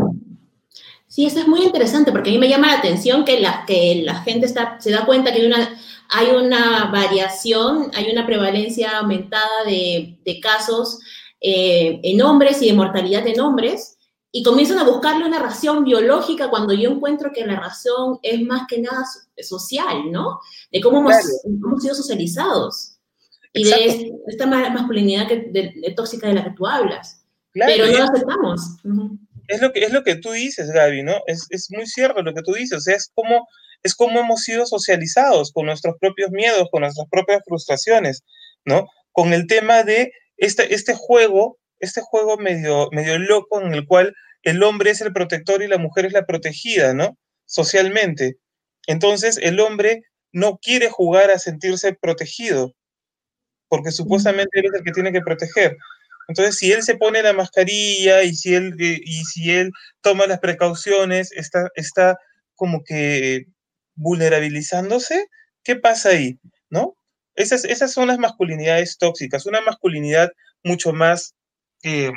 Sí, 1.09 1.27
eso 1.27 1.41
es 1.41 1.49
muy 1.49 1.63
interesante 1.63 2.13
porque 2.13 2.31
a 2.31 2.33
mí 2.33 2.39
me 2.39 2.49
llama 2.49 2.69
la 2.69 2.79
atención 2.79 3.25
que 3.25 3.41
la, 3.41 3.65
que 3.67 4.03
la 4.05 4.17
gente 4.23 4.47
está, 4.47 4.81
se 4.81 4.91
da 4.91 5.07
cuenta 5.07 5.33
que 5.33 5.41
hay 5.41 5.47
una, 5.47 5.81
hay 6.11 6.29
una 6.29 6.91
variación, 6.93 7.91
hay 7.95 8.11
una 8.11 8.27
prevalencia 8.27 8.99
aumentada 8.99 9.65
de, 9.67 10.19
de 10.25 10.41
casos 10.41 11.01
eh, 11.41 11.99
en 12.03 12.21
hombres 12.23 12.61
y 12.63 12.67
de 12.67 12.75
mortalidad 12.75 13.27
en 13.27 13.41
hombres, 13.41 13.97
y 14.31 14.43
comienzan 14.43 14.79
a 14.79 14.85
buscarle 14.85 15.25
una 15.25 15.39
razón 15.39 15.85
biológica 15.85 16.51
cuando 16.51 16.75
yo 16.75 16.91
encuentro 16.91 17.33
que 17.33 17.47
la 17.47 17.59
razón 17.59 18.19
es 18.23 18.41
más 18.43 18.67
que 18.69 18.81
nada 18.81 19.05
social, 19.41 20.13
¿no? 20.13 20.41
De 20.71 20.81
cómo 20.81 20.99
hemos, 20.99 21.15
hemos 21.45 21.83
sido 21.83 21.95
socializados 21.95 22.99
y 23.55 23.65
de 23.65 24.13
esta 24.27 24.47
masculinidad 24.47 25.27
que, 25.27 25.51
de, 25.51 25.95
tóxica 25.97 26.29
de 26.29 26.35
la 26.35 26.45
que 26.45 26.51
tú 26.51 26.67
hablas. 26.67 27.25
Pero 27.53 27.87
no 27.87 27.99
lo 27.99 28.05
aceptamos. 28.05 28.61
Es 29.49 29.61
lo, 29.61 29.73
que, 29.73 29.81
es 29.81 29.93
lo 29.93 30.05
que 30.05 30.17
tú 30.17 30.31
dices, 30.31 30.71
Gaby, 30.71 31.03
¿no? 31.03 31.21
Es, 31.27 31.47
es 31.51 31.69
muy 31.71 31.87
cierto 31.87 32.23
lo 32.23 32.35
que 32.35 32.43
tú 32.43 32.53
dices. 32.53 32.79
O 32.79 32.81
sea, 32.81 32.95
es 32.95 33.11
como, 33.15 33.49
es 33.83 33.95
como 33.95 34.21
hemos 34.21 34.43
sido 34.43 34.67
socializados 34.67 35.53
con 35.53 35.67
nuestros 35.67 35.97
propios 36.01 36.31
miedos, 36.31 36.69
con 36.71 36.83
nuestras 36.83 37.09
propias 37.11 37.43
frustraciones, 37.45 38.23
¿no? 38.65 38.87
Con 39.13 39.33
el 39.33 39.47
tema 39.47 39.83
de 39.83 40.13
este, 40.37 40.73
este 40.73 40.95
juego 40.95 41.59
este 41.81 42.01
juego 42.01 42.37
medio, 42.37 42.89
medio 42.93 43.19
loco 43.19 43.61
en 43.61 43.75
el 43.75 43.87
cual 43.87 44.15
el 44.43 44.63
hombre 44.63 44.91
es 44.91 45.01
el 45.01 45.13
protector 45.13 45.63
y 45.63 45.69
la 45.69 45.79
mujer 45.79 46.07
es 46.07 46.13
la 46.13 46.27
protegida, 46.27 46.95
¿no? 46.95 47.19
Socialmente. 47.47 48.37
Entonces 48.87 49.39
el 49.43 49.61
hombre 49.61 50.03
no 50.33 50.59
quiere 50.59 50.89
jugar 50.91 51.31
a 51.31 51.39
sentirse 51.39 51.95
protegido, 51.95 52.75
porque 53.69 53.91
supuestamente 53.91 54.61
él 54.61 54.67
es 54.67 54.75
el 54.75 54.85
que 54.85 54.93
tiene 54.93 55.13
que 55.13 55.21
proteger. 55.21 55.77
Entonces, 56.29 56.57
si 56.57 56.73
él 56.73 56.83
se 56.83 56.97
pone 56.97 57.23
la 57.23 57.33
mascarilla 57.33 58.23
y 58.23 58.35
si 58.35 58.55
él, 58.55 58.75
eh, 58.79 59.01
y 59.03 59.25
si 59.25 59.51
él 59.51 59.73
toma 60.03 60.27
las 60.27 60.41
precauciones, 60.41 61.33
está, 61.33 61.69
está 61.75 62.19
como 62.55 62.85
que 62.85 63.47
vulnerabilizándose, 63.95 65.27
¿qué 65.65 65.77
pasa 65.77 66.11
ahí? 66.11 66.39
¿No? 66.71 66.95
Esas, 67.35 67.65
esas 67.65 67.93
son 67.93 68.09
las 68.09 68.19
masculinidades 68.19 68.99
tóxicas, 68.99 69.47
una 69.47 69.61
masculinidad 69.63 70.31
mucho 70.63 70.93
más 70.93 71.35
eh, 71.83 72.13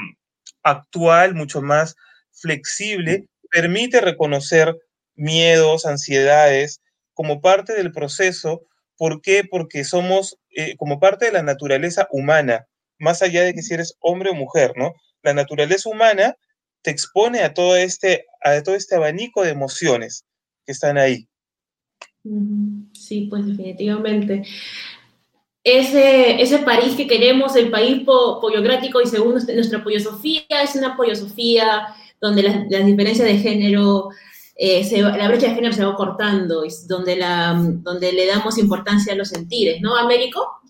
actual, 0.64 1.36
mucho 1.36 1.62
más 1.62 1.96
flexible, 2.32 3.28
permite 3.50 4.02
reconocer 4.02 4.76
miedos, 5.16 5.86
ansiedades 5.86 6.82
como 7.14 7.42
parte 7.42 7.74
del 7.74 7.92
proceso. 7.92 8.64
¿Por 8.98 9.22
qué? 9.22 9.44
Porque 9.50 9.84
somos 9.84 10.38
eh, 10.56 10.76
como 10.78 11.00
parte 11.00 11.26
de 11.26 11.32
la 11.32 11.44
naturaleza 11.44 12.08
humana, 12.12 12.68
más 13.02 13.22
allá 13.22 13.44
de 13.44 13.54
que 13.54 13.62
si 13.62 13.74
eres 13.74 13.98
hombre 14.00 14.30
o 14.30 14.36
mujer, 14.36 14.74
¿no? 14.78 14.94
La 15.24 15.34
naturaleza 15.34 15.90
humana 15.90 16.36
te 16.82 16.92
expone 16.92 17.42
a 17.42 17.54
todo 17.54 17.76
este, 17.76 18.26
a 18.44 18.62
todo 18.64 18.76
este 18.76 18.96
abanico 18.96 19.44
de 19.44 19.50
emociones 19.50 20.26
que 20.66 20.72
están 20.72 20.98
ahí. 20.98 21.28
Sí, 22.94 23.28
pues 23.30 23.46
definitivamente 23.46 24.44
ese, 25.64 26.42
ese 26.42 26.60
París 26.60 26.96
que 26.96 27.08
queremos, 27.08 27.56
el 27.56 27.70
país 27.70 28.04
po 28.04 28.40
poliocrático 28.42 29.02
y 29.02 29.06
según 29.06 29.34
nuestra 29.34 29.84
poliosofía, 29.84 30.44
es 30.64 30.76
una 30.76 30.98
poliosofía 30.98 31.88
donde 32.20 32.44
las, 32.44 32.66
las 32.70 32.86
diferencias 32.86 33.28
de 33.28 33.38
género, 33.38 34.10
eh, 34.56 34.84
la 35.00 35.28
brecha 35.28 35.50
de 35.50 35.56
género 35.56 35.74
se 35.74 35.86
va 35.86 35.96
cortando, 35.96 36.64
donde, 36.88 37.16
la, 37.16 37.54
donde 37.58 38.12
le 38.12 38.28
damos 38.28 38.58
importancia 38.58 39.14
a 39.14 39.16
los 39.16 39.30
sentires, 39.30 39.82
¿no, 39.82 39.96
Américo? 39.96 40.61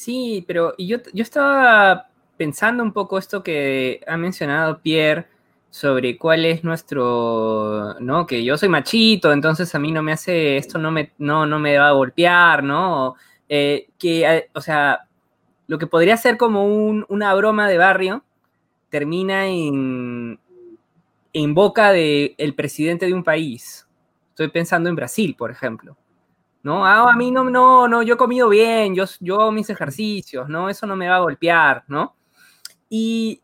Sí, 0.00 0.42
pero 0.46 0.74
yo, 0.78 0.96
yo 1.12 1.22
estaba 1.22 2.08
pensando 2.38 2.82
un 2.82 2.90
poco 2.90 3.18
esto 3.18 3.42
que 3.42 4.00
ha 4.06 4.16
mencionado 4.16 4.80
Pierre 4.80 5.28
sobre 5.68 6.16
cuál 6.16 6.46
es 6.46 6.64
nuestro, 6.64 7.96
¿no? 8.00 8.26
Que 8.26 8.42
yo 8.42 8.56
soy 8.56 8.70
machito, 8.70 9.30
entonces 9.30 9.74
a 9.74 9.78
mí 9.78 9.92
no 9.92 10.02
me 10.02 10.12
hace, 10.12 10.56
esto 10.56 10.78
no 10.78 10.90
me, 10.90 11.12
no, 11.18 11.44
no 11.44 11.58
me 11.58 11.76
va 11.76 11.88
a 11.88 11.92
golpear, 11.92 12.64
¿no? 12.64 13.16
Eh, 13.46 13.90
que, 13.98 14.22
eh, 14.24 14.48
o 14.54 14.62
sea, 14.62 15.06
lo 15.66 15.78
que 15.78 15.86
podría 15.86 16.16
ser 16.16 16.38
como 16.38 16.64
una 16.64 17.34
broma 17.34 17.68
de 17.68 17.76
barrio, 17.76 18.24
termina 18.88 19.48
en, 19.48 20.40
en 21.34 21.54
boca 21.54 21.92
del 21.92 22.34
el 22.38 22.54
presidente 22.54 23.04
de 23.04 23.12
un 23.12 23.22
país. 23.22 23.86
Estoy 24.30 24.48
pensando 24.48 24.88
en 24.88 24.96
Brasil, 24.96 25.34
por 25.36 25.50
ejemplo. 25.50 25.94
¿No? 26.62 26.84
Ah, 26.84 27.10
a 27.10 27.16
mí 27.16 27.30
no, 27.30 27.44
no, 27.44 27.88
no, 27.88 28.02
yo 28.02 28.14
he 28.14 28.18
comido 28.18 28.48
bien, 28.48 28.94
yo, 28.94 29.04
yo 29.20 29.40
hago 29.40 29.52
mis 29.52 29.70
ejercicios, 29.70 30.48
¿no? 30.48 30.68
Eso 30.68 30.86
no 30.86 30.94
me 30.94 31.08
va 31.08 31.16
a 31.16 31.20
golpear, 31.20 31.84
¿no? 31.88 32.14
Y 32.90 33.40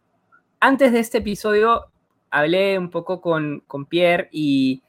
antes 0.61 0.93
de 0.93 1.01
este 1.01 1.19
episodio 1.19 1.87
hablé 2.31 2.79
un 2.79 2.91
poco 2.91 3.21
con, 3.21 3.63
con 3.67 3.87
Pierre 3.87 4.29
y 4.33 4.83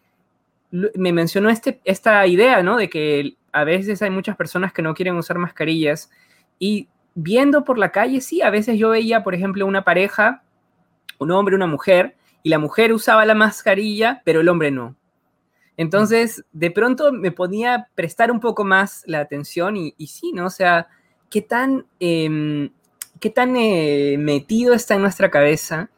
me 0.72 1.14
mencionó 1.14 1.50
este, 1.50 1.80
esta 1.86 2.28
idea, 2.28 2.62
¿no? 2.64 2.78
De 2.78 2.90
que 2.90 3.38
a 3.54 3.64
veces 3.64 4.02
hay 4.02 4.10
muchas 4.10 4.36
personas 4.36 4.74
que 4.74 4.82
no 4.82 4.94
quieren 4.94 5.16
usar 5.16 5.38
mascarillas 5.38 6.10
y 6.60 6.90
viendo 7.16 7.64
por 7.64 7.78
la 7.78 7.92
calle, 7.92 8.22
sí, 8.22 8.42
a 8.42 8.50
veces 8.50 8.78
yo 8.78 8.90
veía, 8.90 9.24
por 9.24 9.34
ejemplo, 9.34 9.66
una 9.66 9.84
pareja, 9.84 10.44
un 11.18 11.32
hombre, 11.32 11.56
una 11.56 11.66
mujer, 11.66 12.16
y 12.44 12.50
la 12.50 12.60
mujer 12.60 12.94
usaba 12.94 13.26
la 13.26 13.34
mascarilla, 13.34 14.22
pero 14.24 14.42
el 14.42 14.50
hombre 14.50 14.70
no. 14.70 14.96
Entonces, 15.78 16.44
de 16.52 16.72
pronto 16.72 17.14
me 17.14 17.32
ponía 17.32 17.88
prestar 17.96 18.32
un 18.32 18.40
poco 18.40 18.64
más 18.64 19.04
la 19.06 19.20
atención 19.20 19.78
y, 19.78 19.94
sí, 20.08 20.32
¿no? 20.34 20.48
O 20.48 20.50
sea, 20.50 20.88
qué 21.30 21.42
tan, 21.42 21.86
em, 22.00 22.72
qué 23.20 23.30
tan 23.30 23.56
eh, 23.56 24.18
metido 24.20 24.74
está 24.74 24.96
en 24.96 25.02
nuestra 25.04 25.30
cabeza 25.30 25.90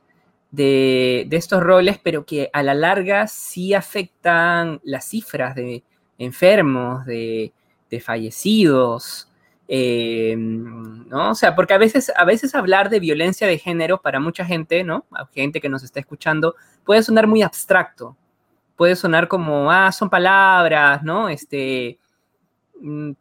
de, 0.52 1.28
estos 1.32 1.62
roles, 1.64 2.00
pero 2.02 2.26
que 2.26 2.50
a 2.54 2.64
la 2.64 2.74
larga 2.74 3.28
sí 3.28 3.74
afectan 3.74 4.82
las 4.84 5.06
cifras 5.06 5.56
de, 5.56 5.84
enfermos, 6.18 7.06
de, 7.06 7.54
fallecidos, 8.02 9.30
eh, 9.68 10.36
¿no? 10.38 11.32
O 11.32 11.36
sea, 11.36 11.56
porque 11.56 11.74
a 11.74 11.78
veces, 11.78 12.12
a 12.16 12.26
veces 12.26 12.54
hablar 12.56 12.90
de 12.90 13.00
violencia 13.00 13.48
de 13.48 13.58
género 13.58 14.02
para 14.02 14.20
mucha 14.20 14.46
gente, 14.46 14.84
¿no? 14.84 15.06
gente 15.34 15.62
que 15.62 15.70
nos 15.70 15.84
está 15.84 16.00
escuchando, 16.00 16.56
puede 16.84 17.02
sonar 17.04 17.28
muy 17.28 17.42
abstracto, 17.42 18.16
puede 18.80 18.96
sonar 18.96 19.28
como, 19.28 19.70
ah, 19.70 19.92
son 19.92 20.10
palabras, 20.10 21.04
¿no? 21.04 21.28
Este, 21.28 22.00
mm, 22.80 23.12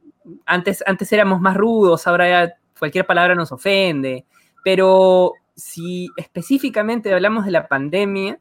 antes, 0.46 0.84
antes 0.86 1.12
éramos 1.12 1.40
más 1.40 1.56
rudos, 1.56 2.06
ahora 2.06 2.28
ya 2.28 2.54
cualquier 2.78 3.04
palabra 3.04 3.34
nos 3.34 3.50
ofende, 3.50 4.24
pero 4.62 5.32
si 5.56 6.10
específicamente 6.16 7.12
hablamos 7.12 7.44
de 7.44 7.50
la 7.50 7.66
pandemia, 7.66 8.38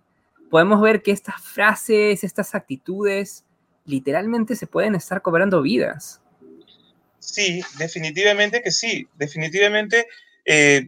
podemos 0.51 0.79
ver 0.79 1.01
que 1.01 1.09
estas 1.09 1.41
frases, 1.41 2.23
estas 2.23 2.53
actitudes, 2.53 3.45
literalmente 3.85 4.55
se 4.55 4.67
pueden 4.67 4.93
estar 4.93 5.23
cobrando 5.23 5.63
vidas. 5.63 6.21
Sí, 7.17 7.63
definitivamente 7.79 8.61
que 8.61 8.69
sí. 8.69 9.07
Definitivamente 9.15 10.05
eh, 10.45 10.85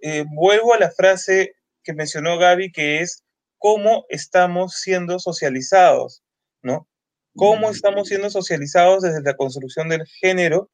eh, 0.00 0.24
vuelvo 0.28 0.74
a 0.74 0.78
la 0.78 0.92
frase 0.92 1.56
que 1.82 1.92
mencionó 1.92 2.38
Gaby, 2.38 2.70
que 2.70 3.00
es 3.00 3.21
cómo 3.62 4.04
estamos 4.08 4.74
siendo 4.74 5.18
socializados, 5.18 6.22
¿no? 6.62 6.88
Cómo 7.36 7.70
estamos 7.70 8.08
siendo 8.08 8.28
socializados 8.28 9.02
desde 9.02 9.22
la 9.22 9.36
construcción 9.36 9.88
del 9.88 10.04
género 10.20 10.68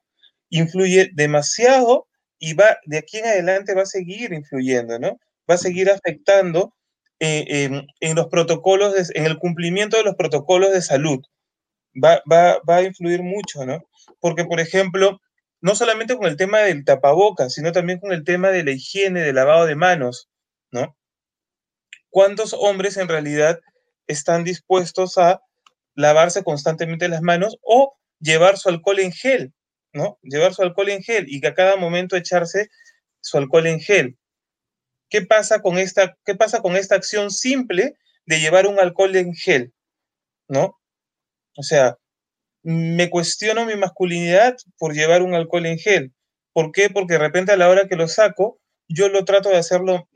influye 0.51 1.11
demasiado 1.13 2.09
y 2.39 2.55
va 2.55 2.79
de 2.87 2.99
aquí 2.99 3.19
en 3.19 3.27
adelante 3.27 3.75
va 3.75 3.83
a 3.83 3.87
seguir 3.87 4.33
influyendo, 4.33 4.99
¿no? 4.99 5.21
Va 5.49 5.55
a 5.55 5.59
seguir 5.59 5.91
afectando 5.91 6.75
eh, 7.21 7.71
en, 8.01 8.17
los 8.17 8.27
protocolos, 8.29 8.95
en 9.15 9.27
el 9.27 9.39
cumplimiento 9.39 9.99
de 9.99 10.05
los 10.05 10.17
protocolos 10.17 10.73
de 10.73 10.83
salud. 10.83 11.21
Va, 11.95 12.23
va, 12.31 12.59
va 12.69 12.77
a 12.77 12.83
influir 12.83 13.23
mucho, 13.23 13.67
¿no? 13.67 13.83
porque, 14.21 14.45
por 14.45 14.61
ejemplo, 14.61 15.21
no 15.61 15.75
solamente 15.75 16.17
con 16.17 16.27
el 16.27 16.37
tema 16.37 16.59
del 16.61 16.85
tapabocas, 16.85 17.55
sino 17.55 17.73
también 17.73 17.99
con 17.99 18.13
el 18.13 18.25
tema 18.25 18.51
de 18.51 18.65
la 18.65 18.73
higiene, 18.73 19.21
del 19.21 19.37
lavado 19.37 19.67
de 19.67 19.77
manos, 19.77 20.29
¿no? 20.31 20.37
¿Cuántos 22.19 22.53
hombres 22.53 22.97
en 22.97 23.07
realidad 23.07 23.61
están 24.09 24.43
dispuestos 24.43 25.19
a 25.19 25.41
lavarse 25.95 26.43
constantemente 26.43 27.09
las 27.09 27.23
manos 27.23 27.59
o 27.63 27.97
llevar 28.19 28.59
su 28.59 28.71
alcohol 28.71 28.99
en 28.99 29.13
gel, 29.13 29.55
¿no? 29.93 30.19
Llevar 30.25 30.53
su 30.53 30.63
alcohol 30.63 30.89
en 30.89 31.01
gel 31.01 31.27
y 31.29 31.41
que 31.41 31.47
a 31.47 31.55
cada 31.55 31.77
momento 31.77 32.17
echarse 32.17 32.71
su 33.21 33.39
alcohol 33.39 33.69
en 33.69 33.79
gel. 33.79 34.19
¿Qué 35.09 35.23
pasa 35.23 35.63
con 35.63 35.79
esta, 35.79 36.17
qué 36.25 36.35
pasa 36.35 36.61
con 36.61 36.75
esta 36.75 36.97
acción 36.97 37.31
simple 37.31 37.95
de 38.27 38.41
llevar 38.41 38.67
un 38.67 38.81
alcohol 38.81 39.15
en 39.15 39.33
gel? 39.33 39.73
¿No? 40.49 40.77
O 41.57 41.63
sea, 41.63 41.99
me 42.65 43.11
cuestiono 43.11 43.65
mi 43.65 43.77
masculinidad 43.77 44.57
por 44.77 44.93
llevar 44.93 45.23
un 45.23 45.35
alcohol 45.35 45.67
en 45.67 45.79
gel. 45.79 46.13
¿Por 46.53 46.73
qué? 46.73 46.91
Porque 46.91 47.13
de 47.13 47.21
repente 47.21 47.53
a 47.53 47.57
la 47.57 47.69
hora 47.69 47.87
que 47.87 47.95
lo 47.95 48.09
saco, 48.09 48.59
yo 48.89 49.09
lo 49.09 49.25
trato 49.25 49.51
de 49.51 49.59
hacerlo 49.59 50.09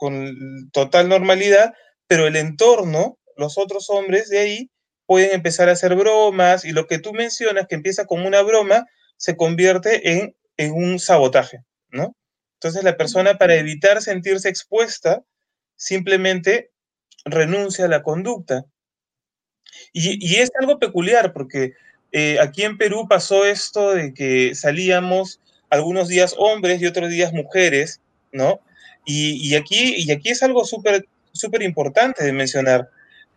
con 0.00 0.70
total 0.72 1.10
normalidad, 1.10 1.74
pero 2.06 2.26
el 2.26 2.36
entorno, 2.36 3.18
los 3.36 3.58
otros 3.58 3.90
hombres 3.90 4.30
de 4.30 4.38
ahí, 4.38 4.70
pueden 5.04 5.32
empezar 5.32 5.68
a 5.68 5.72
hacer 5.72 5.94
bromas 5.94 6.64
y 6.64 6.72
lo 6.72 6.86
que 6.86 6.98
tú 6.98 7.12
mencionas, 7.12 7.66
que 7.68 7.74
empieza 7.74 8.06
como 8.06 8.26
una 8.26 8.40
broma, 8.40 8.86
se 9.18 9.36
convierte 9.36 10.12
en, 10.12 10.34
en 10.56 10.72
un 10.72 10.98
sabotaje, 10.98 11.58
¿no? 11.90 12.16
Entonces 12.54 12.82
la 12.82 12.96
persona 12.96 13.36
para 13.36 13.56
evitar 13.56 14.00
sentirse 14.00 14.48
expuesta, 14.48 15.22
simplemente 15.76 16.70
renuncia 17.26 17.84
a 17.84 17.88
la 17.88 18.02
conducta. 18.02 18.64
Y, 19.92 20.36
es 20.36 20.50
algo 20.58 20.78
peculiar 20.78 21.34
porque 21.34 21.74
eh, 22.12 22.38
aquí 22.40 22.62
en 22.62 22.78
Perú 22.78 23.06
pasó 23.06 23.44
esto 23.44 23.92
de 23.92 24.14
que 24.14 24.54
salíamos 24.54 25.40
algunos 25.68 26.08
días 26.08 26.34
hombres 26.38 26.80
y 26.80 26.86
otros 26.86 27.10
días 27.10 27.34
mujeres, 27.34 28.00
¿no? 28.32 28.60
Y, 29.04 29.54
aquí, 29.56 29.94
y 29.96 30.12
aquí 30.12 30.28
es 30.28 30.42
algo 30.42 30.64
súper 30.64 31.04
súper 31.32 31.62
importante 31.62 32.24
de 32.24 32.32
mencionar, 32.32 32.90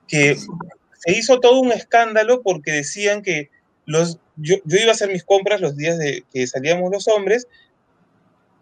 que 0.08 0.36
se 0.36 1.12
hizo 1.12 1.40
todo 1.40 1.60
un 1.60 1.72
escándalo 1.72 2.42
porque 2.42 2.72
decían 2.72 3.22
que 3.22 3.50
los, 3.86 4.20
yo, 4.36 4.58
iba 4.66 4.90
a 4.90 4.92
hacer 4.92 5.10
mis 5.10 5.24
compras 5.24 5.62
los 5.62 5.78
días 5.78 5.98
de 5.98 6.24
que 6.34 6.46
salíamos 6.48 6.92
los 6.92 7.08
hombres, 7.08 7.48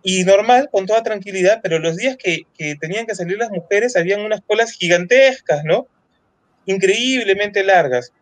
y 0.03 0.23
normal, 0.23 0.69
con 0.71 0.85
toda 0.85 1.03
tranquilidad, 1.03 1.59
pero 1.61 1.79
los 1.79 1.95
días 1.95 2.17
que, 2.17 2.41
que 2.57 2.75
tenían 2.75 3.05
que 3.05 3.15
salir 3.15 3.37
las 3.37 3.51
mujeres 3.51 3.95
habían 3.95 4.21
unas 4.21 4.41
colas 4.41 4.71
gigantescas, 4.71 5.63
¿no? 5.63 5.87
increíblemente 6.65 7.63
largas. 7.63 8.13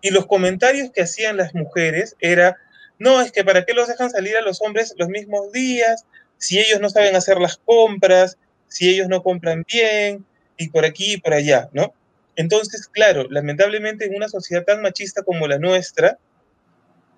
Y 0.00 0.10
los 0.10 0.26
comentarios 0.26 0.90
que 0.92 1.02
hacían 1.02 1.36
las 1.36 1.54
mujeres 1.54 2.16
era, 2.20 2.56
no, 2.98 3.20
es 3.20 3.32
que 3.32 3.44
para 3.44 3.64
qué 3.64 3.74
los 3.74 3.88
dejan 3.88 4.10
salir 4.10 4.36
a 4.36 4.42
los 4.42 4.60
hombres 4.62 4.94
los 4.96 5.08
mismos 5.08 5.52
días, 5.52 6.06
si 6.40 6.58
ellos 6.58 6.80
no 6.80 6.90
saben 6.90 7.14
hacer 7.14 7.38
las 7.38 7.58
compras, 7.58 8.36
si 8.66 8.88
ellos 8.90 9.06
no 9.08 9.22
compran 9.22 9.64
bien, 9.68 10.26
y 10.56 10.70
por 10.70 10.84
aquí 10.84 11.12
y 11.12 11.16
por 11.18 11.34
allá, 11.34 11.68
¿no? 11.72 11.94
Entonces, 12.34 12.88
claro, 12.88 13.28
lamentablemente 13.30 14.06
en 14.06 14.16
una 14.16 14.28
sociedad 14.28 14.64
tan 14.64 14.82
machista 14.82 15.22
como 15.22 15.46
la 15.46 15.58
nuestra, 15.58 16.18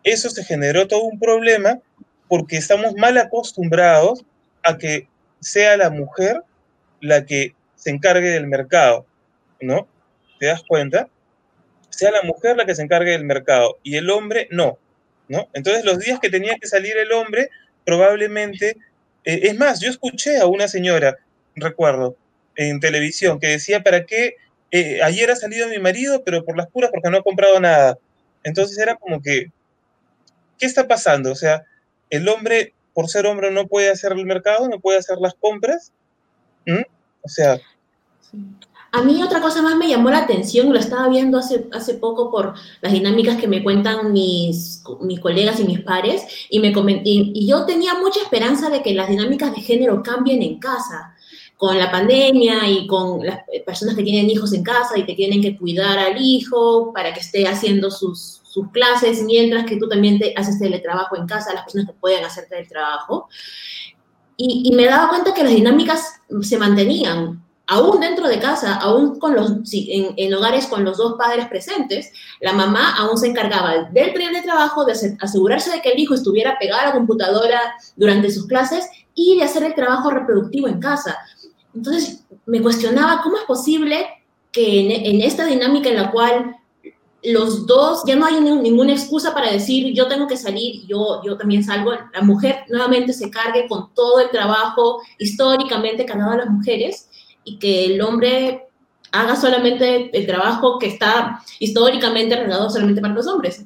eso 0.04 0.28
se 0.28 0.44
generó 0.44 0.86
todo 0.86 1.04
un 1.04 1.18
problema 1.18 1.78
porque 2.28 2.56
estamos 2.56 2.94
mal 2.96 3.16
acostumbrados 3.16 4.24
a 4.62 4.76
que 4.76 5.08
sea 5.40 5.78
la 5.78 5.88
mujer 5.88 6.42
la 7.00 7.24
que 7.24 7.54
se 7.76 7.90
encargue 7.90 8.30
del 8.30 8.46
mercado, 8.46 9.06
¿no? 9.60 9.88
¿te 10.42 10.48
das 10.48 10.64
cuenta? 10.66 11.08
Sea 11.88 12.10
la 12.10 12.22
mujer 12.24 12.56
la 12.56 12.64
que 12.64 12.74
se 12.74 12.82
encargue 12.82 13.12
del 13.12 13.24
mercado 13.24 13.78
y 13.84 13.94
el 13.94 14.10
hombre 14.10 14.48
no, 14.50 14.76
¿no? 15.28 15.48
Entonces 15.52 15.84
los 15.84 16.00
días 16.00 16.18
que 16.18 16.30
tenía 16.30 16.56
que 16.60 16.66
salir 16.66 16.96
el 16.96 17.12
hombre, 17.12 17.48
probablemente, 17.86 18.76
eh, 19.24 19.40
es 19.44 19.58
más, 19.58 19.80
yo 19.80 19.90
escuché 19.90 20.38
a 20.38 20.46
una 20.46 20.68
señora, 20.68 21.18
recuerdo, 21.54 22.16
en 22.56 22.80
televisión, 22.80 23.38
que 23.38 23.48
decía, 23.48 23.82
¿para 23.82 24.04
qué? 24.04 24.36
Eh, 24.70 25.02
ayer 25.02 25.30
ha 25.30 25.36
salido 25.36 25.68
mi 25.68 25.78
marido, 25.78 26.22
pero 26.24 26.44
por 26.44 26.56
las 26.56 26.68
puras 26.68 26.90
porque 26.90 27.10
no 27.10 27.18
ha 27.18 27.22
comprado 27.22 27.60
nada. 27.60 27.98
Entonces 28.42 28.78
era 28.78 28.96
como 28.96 29.20
que, 29.20 29.50
¿qué 30.58 30.66
está 30.66 30.88
pasando? 30.88 31.30
O 31.30 31.36
sea, 31.36 31.64
el 32.10 32.28
hombre, 32.28 32.74
por 32.94 33.08
ser 33.08 33.26
hombre, 33.26 33.50
no 33.50 33.66
puede 33.66 33.90
hacer 33.90 34.12
el 34.12 34.26
mercado, 34.26 34.68
no 34.68 34.80
puede 34.80 34.98
hacer 34.98 35.18
las 35.18 35.34
compras. 35.34 35.92
O 37.22 37.28
sea... 37.28 37.60
A 38.94 39.02
mí 39.02 39.22
otra 39.22 39.40
cosa 39.40 39.62
más 39.62 39.76
me 39.76 39.88
llamó 39.88 40.10
la 40.10 40.18
atención, 40.18 40.70
lo 40.70 40.78
estaba 40.78 41.08
viendo 41.08 41.38
hace, 41.38 41.66
hace 41.72 41.94
poco 41.94 42.30
por 42.30 42.52
las 42.82 42.92
dinámicas 42.92 43.38
que 43.38 43.48
me 43.48 43.62
cuentan 43.62 44.12
mis, 44.12 44.82
mis 45.00 45.18
colegas 45.18 45.58
y 45.60 45.64
mis 45.64 45.80
pares, 45.80 46.22
y, 46.50 46.60
me 46.60 46.68
y, 46.68 47.32
y 47.34 47.46
yo 47.46 47.64
tenía 47.64 47.94
mucha 47.94 48.20
esperanza 48.20 48.68
de 48.68 48.82
que 48.82 48.92
las 48.92 49.08
dinámicas 49.08 49.54
de 49.54 49.62
género 49.62 50.02
cambien 50.02 50.42
en 50.42 50.58
casa 50.58 51.14
con 51.56 51.78
la 51.78 51.90
pandemia 51.90 52.68
y 52.68 52.86
con 52.86 53.24
las 53.24 53.40
personas 53.64 53.94
que 53.94 54.02
tienen 54.02 54.28
hijos 54.28 54.52
en 54.52 54.62
casa 54.62 54.98
y 54.98 55.06
que 55.06 55.14
tienen 55.14 55.40
que 55.40 55.56
cuidar 55.56 55.98
al 55.98 56.20
hijo 56.20 56.92
para 56.92 57.14
que 57.14 57.20
esté 57.20 57.46
haciendo 57.46 57.90
sus, 57.90 58.42
sus 58.44 58.68
clases, 58.72 59.22
mientras 59.22 59.64
que 59.64 59.76
tú 59.76 59.88
también 59.88 60.18
te 60.18 60.34
haces 60.36 60.58
teletrabajo 60.58 61.16
en 61.16 61.26
casa, 61.26 61.54
las 61.54 61.62
personas 61.62 61.86
que 61.86 61.94
pueden 61.94 62.24
hacer 62.24 62.46
teletrabajo. 62.46 63.28
Y, 64.36 64.70
y 64.70 64.74
me 64.74 64.84
daba 64.84 65.08
cuenta 65.08 65.32
que 65.32 65.44
las 65.44 65.54
dinámicas 65.54 66.20
se 66.42 66.58
mantenían, 66.58 67.42
aún 67.66 68.00
dentro 68.00 68.28
de 68.28 68.38
casa, 68.38 68.74
aún 68.76 69.18
con 69.18 69.34
los, 69.34 69.52
en, 69.72 70.34
hogares 70.34 70.66
con 70.66 70.84
los 70.84 70.96
dos 70.98 71.14
padres 71.16 71.46
presentes, 71.46 72.12
la 72.40 72.52
mamá 72.52 72.96
aún 72.96 73.16
se 73.16 73.28
encargaba 73.28 73.88
del 73.90 74.12
tren 74.12 74.32
de 74.32 74.42
trabajo, 74.42 74.84
de 74.84 74.92
asegurarse 75.20 75.70
de 75.70 75.80
que 75.80 75.92
el 75.92 75.98
hijo 75.98 76.14
estuviera 76.14 76.58
pegado 76.58 76.82
a 76.82 76.86
la 76.86 76.92
computadora 76.92 77.60
durante 77.96 78.30
sus 78.30 78.46
clases 78.46 78.88
y 79.14 79.36
de 79.36 79.44
hacer 79.44 79.62
el 79.62 79.74
trabajo 79.74 80.10
reproductivo 80.10 80.68
en 80.68 80.80
casa. 80.80 81.16
Entonces 81.74 82.24
me 82.46 82.60
cuestionaba 82.60 83.22
cómo 83.22 83.36
es 83.36 83.44
posible 83.44 84.06
que 84.50 85.08
en, 85.08 85.22
esta 85.22 85.46
dinámica 85.46 85.88
en 85.88 85.96
la 85.96 86.10
cual 86.10 86.56
los 87.24 87.66
dos, 87.66 88.02
ya 88.04 88.16
no 88.16 88.26
hay 88.26 88.40
ninguna 88.40 88.92
excusa 88.92 89.32
para 89.32 89.50
decir 89.50 89.94
yo 89.94 90.08
tengo 90.08 90.26
que 90.26 90.36
salir, 90.36 90.84
yo, 90.88 91.22
yo 91.24 91.38
también 91.38 91.62
salgo, 91.62 91.92
la 91.92 92.22
mujer 92.22 92.64
nuevamente 92.68 93.12
se 93.12 93.30
cargue 93.30 93.68
con 93.68 93.94
todo 93.94 94.18
el 94.20 94.28
trabajo 94.30 95.00
históricamente 95.18 96.04
cargado 96.04 96.32
a 96.32 96.36
las 96.38 96.50
mujeres 96.50 97.08
y 97.44 97.58
que 97.58 97.86
el 97.86 98.00
hombre 98.00 98.66
haga 99.12 99.36
solamente 99.36 100.10
el 100.16 100.26
trabajo 100.26 100.78
que 100.78 100.86
está 100.86 101.42
históricamente 101.58 102.34
arreglado 102.34 102.70
solamente 102.70 103.00
para 103.00 103.14
los 103.14 103.26
hombres. 103.26 103.64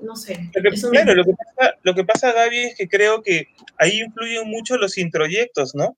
No 0.00 0.14
sé. 0.14 0.50
Lo 0.54 0.70
que, 0.70 0.80
claro, 0.80 1.14
lo 1.14 1.24
que, 1.24 1.32
pasa, 1.32 1.74
lo 1.82 1.94
que 1.94 2.04
pasa, 2.04 2.32
Gaby, 2.32 2.58
es 2.58 2.76
que 2.76 2.88
creo 2.88 3.22
que 3.22 3.48
ahí 3.78 4.00
influyen 4.00 4.48
mucho 4.48 4.76
los 4.76 4.96
introyectos, 4.96 5.74
¿no? 5.74 5.96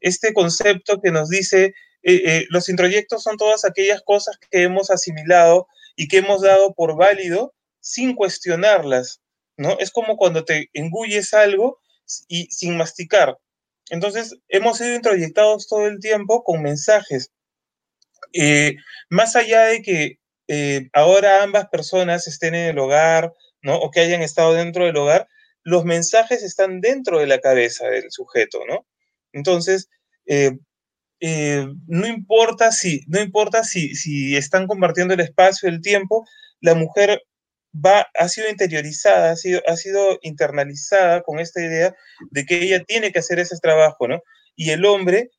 Este 0.00 0.32
concepto 0.32 1.00
que 1.00 1.10
nos 1.10 1.28
dice, 1.28 1.74
eh, 2.02 2.22
eh, 2.24 2.46
los 2.48 2.68
introyectos 2.68 3.22
son 3.22 3.36
todas 3.36 3.64
aquellas 3.64 4.02
cosas 4.02 4.38
que 4.38 4.62
hemos 4.62 4.90
asimilado 4.90 5.66
y 5.94 6.08
que 6.08 6.18
hemos 6.18 6.42
dado 6.42 6.72
por 6.72 6.96
válido 6.96 7.54
sin 7.80 8.14
cuestionarlas, 8.14 9.20
¿no? 9.58 9.76
Es 9.78 9.90
como 9.90 10.16
cuando 10.16 10.44
te 10.44 10.70
engulles 10.72 11.34
algo 11.34 11.80
y 12.28 12.46
sin 12.46 12.78
masticar. 12.78 13.38
Entonces, 13.90 14.36
hemos 14.48 14.78
sido 14.78 14.94
introyectados 14.94 15.68
todo 15.68 15.86
el 15.86 16.00
tiempo 16.00 16.42
con 16.44 16.62
mensajes. 16.62 17.30
Eh, 18.32 18.76
más 19.10 19.36
allá 19.36 19.66
de 19.66 19.82
que 19.82 20.18
eh, 20.48 20.88
ahora 20.92 21.42
ambas 21.42 21.68
personas 21.68 22.26
estén 22.26 22.54
en 22.54 22.68
el 22.70 22.78
hogar. 22.78 23.32
O 23.66 23.90
que 23.90 24.00
hayan 24.00 24.20
estado 24.20 24.52
dentro 24.52 24.84
del 24.84 24.96
hogar, 24.98 25.26
los 25.62 25.84
mensajes 25.86 26.42
están 26.42 26.82
dentro 26.82 27.18
de 27.18 27.26
la 27.26 27.40
cabeza 27.40 27.86
del 27.88 28.10
sujeto, 28.10 28.60
¿no? 28.68 28.86
Entonces, 29.32 29.88
eh, 30.26 30.52
eh, 31.20 31.66
no 31.86 32.06
importa 32.06 32.72
si, 32.72 33.04
no 33.08 33.20
importa 33.20 33.64
si, 33.64 33.94
si 33.94 34.36
están 34.36 34.66
compartiendo 34.66 35.14
el 35.14 35.20
espacio, 35.20 35.68
el 35.68 35.80
tiempo, 35.80 36.26
la 36.60 36.74
mujer 36.74 37.22
va, 37.74 38.06
ha 38.14 38.28
sido 38.28 38.48
interiorizada, 38.48 39.32
ha 39.32 39.36
sido, 39.36 39.60
ha 39.66 39.76
sido 39.76 40.18
internalizada 40.22 41.22
con 41.22 41.40
esta 41.40 41.60
idea 41.60 41.94
de 42.30 42.44
que 42.44 42.62
ella 42.62 42.84
tiene 42.84 43.12
que 43.12 43.18
hacer 43.18 43.38
ese 43.38 43.56
trabajo, 43.60 44.08
¿no? 44.08 44.20
Y 44.56 44.70
el 44.70 44.84
hombre 44.84 45.30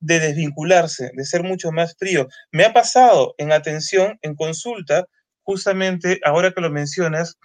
de 0.00 0.20
desvincularse, 0.20 1.10
de 1.14 1.24
ser 1.24 1.42
mucho 1.42 1.72
más 1.72 1.96
frío. 1.98 2.28
Me 2.52 2.64
ha 2.64 2.72
pasado 2.72 3.34
en 3.38 3.52
atención, 3.52 4.18
en 4.22 4.34
consulta, 4.34 5.06
justamente 5.42 6.20
ahora 6.24 6.52
que 6.52 6.60
lo 6.60 6.70
mencionas, 6.70 7.36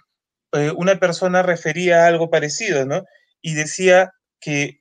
eh, 0.52 0.72
una 0.76 0.98
persona 0.98 1.42
refería 1.42 2.04
a 2.04 2.06
algo 2.08 2.30
parecido, 2.30 2.84
¿no? 2.84 3.04
Y 3.40 3.54
decía 3.54 4.12
que 4.40 4.80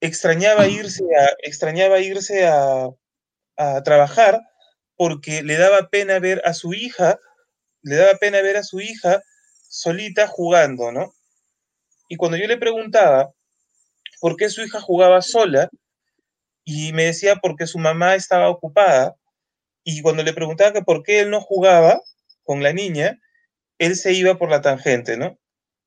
extrañaba 0.00 0.66
irse 0.66 1.04
extrañaba 1.42 2.00
irse 2.00 2.46
a, 2.46 2.88
a 3.56 3.82
trabajar 3.82 4.40
porque 4.96 5.42
le 5.42 5.56
daba 5.56 5.88
pena 5.90 6.18
ver 6.18 6.42
a 6.44 6.54
su 6.54 6.74
hija, 6.74 7.18
le 7.82 7.96
daba 7.96 8.18
pena 8.18 8.42
ver 8.42 8.56
a 8.56 8.62
su 8.62 8.80
hija 8.80 9.22
solita 9.68 10.26
jugando, 10.26 10.92
¿no? 10.92 11.12
Y 12.08 12.16
cuando 12.16 12.36
yo 12.36 12.46
le 12.46 12.56
preguntaba 12.56 13.32
por 14.20 14.36
qué 14.36 14.50
su 14.50 14.62
hija 14.62 14.80
jugaba 14.80 15.22
sola, 15.22 15.70
y 16.64 16.92
me 16.92 17.04
decía 17.04 17.36
porque 17.36 17.66
su 17.66 17.78
mamá 17.78 18.14
estaba 18.14 18.50
ocupada, 18.50 19.16
y 19.84 20.02
cuando 20.02 20.22
le 20.22 20.34
preguntaba 20.34 20.72
que 20.72 20.82
por 20.82 21.02
qué 21.02 21.20
él 21.20 21.30
no 21.30 21.40
jugaba 21.40 22.00
con 22.42 22.62
la 22.62 22.72
niña, 22.72 23.18
él 23.78 23.96
se 23.96 24.12
iba 24.12 24.36
por 24.36 24.50
la 24.50 24.60
tangente, 24.60 25.16
¿no? 25.16 25.38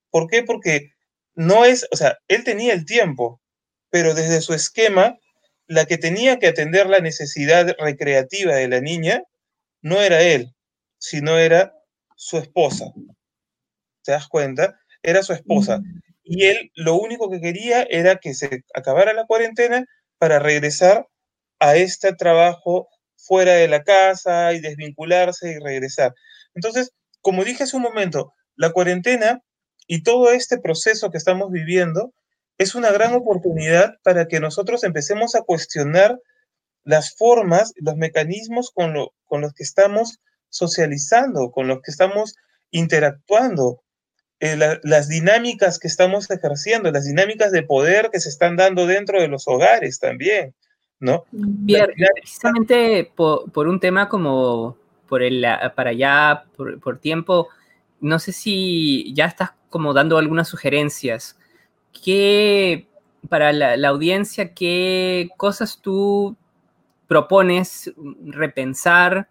¿Por 0.09 0.27
qué? 0.27 0.43
Porque 0.43 0.91
no 1.35 1.65
es, 1.65 1.87
o 1.91 1.95
sea, 1.95 2.17
él 2.27 2.43
tenía 2.43 2.73
el 2.73 2.85
tiempo, 2.85 3.41
pero 3.89 4.13
desde 4.13 4.41
su 4.41 4.53
esquema, 4.53 5.17
la 5.67 5.85
que 5.85 5.97
tenía 5.97 6.39
que 6.39 6.47
atender 6.47 6.87
la 6.87 6.99
necesidad 6.99 7.75
recreativa 7.79 8.55
de 8.55 8.67
la 8.67 8.81
niña 8.81 9.23
no 9.81 10.01
era 10.01 10.21
él, 10.21 10.53
sino 10.97 11.37
era 11.37 11.73
su 12.23 12.37
esposa. 12.37 12.93
¿Te 14.03 14.13
das 14.13 14.27
cuenta? 14.27 14.79
Era 15.01 15.23
su 15.23 15.33
esposa. 15.33 15.81
Y 16.23 16.45
él 16.45 16.71
lo 16.73 16.95
único 16.95 17.29
que 17.29 17.41
quería 17.41 17.83
era 17.83 18.15
que 18.15 18.33
se 18.33 18.63
acabara 18.73 19.11
la 19.11 19.25
cuarentena 19.25 19.85
para 20.17 20.39
regresar 20.39 21.05
a 21.59 21.75
este 21.75 22.13
trabajo 22.15 22.87
fuera 23.17 23.53
de 23.53 23.67
la 23.67 23.83
casa 23.83 24.53
y 24.53 24.61
desvincularse 24.61 25.51
y 25.51 25.59
regresar. 25.59 26.13
Entonces, 26.55 26.91
como 27.19 27.43
dije 27.43 27.63
hace 27.63 27.75
un 27.75 27.83
momento, 27.83 28.33
la 28.55 28.71
cuarentena 28.71 29.41
y 29.85 30.03
todo 30.03 30.31
este 30.31 30.57
proceso 30.57 31.11
que 31.11 31.17
estamos 31.17 31.51
viviendo 31.51 32.13
es 32.57 32.73
una 32.73 32.91
gran 32.91 33.13
oportunidad 33.15 33.95
para 34.01 34.27
que 34.27 34.39
nosotros 34.39 34.85
empecemos 34.85 35.35
a 35.35 35.41
cuestionar 35.41 36.17
las 36.85 37.15
formas, 37.15 37.73
los 37.75 37.97
mecanismos 37.97 38.71
con, 38.73 38.93
con 39.25 39.41
los 39.41 39.53
que 39.53 39.63
estamos 39.63 40.19
socializando, 40.53 41.51
con 41.51 41.67
los 41.67 41.81
que 41.81 41.89
estamos 41.91 42.35
interactuando, 42.69 43.81
eh, 44.39 44.57
las 44.83 45.07
dinámicas 45.09 45.79
que 45.79 45.87
estamos 45.87 46.29
ejerciendo, 46.29 46.91
las 46.91 47.05
dinámicas 47.05 47.51
de 47.51 47.63
poder 47.63 48.09
que 48.11 48.19
se 48.19 48.29
están 48.29 48.55
dando 48.55 48.85
dentro 48.85 49.19
de 49.19 49.27
los 49.27 49.47
hogares 49.47 49.99
también, 49.99 50.53
¿no? 50.99 51.25
Pierre, 51.65 51.93
precisamente 51.95 53.11
por, 53.15 53.67
un 53.67 53.79
tema 53.79 54.09
como 54.09 54.77
por 55.07 55.23
el, 55.23 55.45
para 55.75 55.89
allá, 55.89 56.45
por, 56.55 56.99
tiempo, 56.99 57.49
no 57.99 58.19
sé 58.19 58.31
si 58.31 59.11
ya 59.15 59.25
estás 59.25 59.51
como 59.69 59.93
dando 59.93 60.17
algunas 60.17 60.49
sugerencias. 60.49 61.37
¿Qué, 62.03 62.87
para 63.29 63.53
la, 63.53 63.75
la 63.75 63.87
audiencia, 63.87 64.53
qué 64.53 65.29
cosas 65.37 65.79
tú 65.81 66.35
propones 67.07 67.91
repensar 68.25 69.29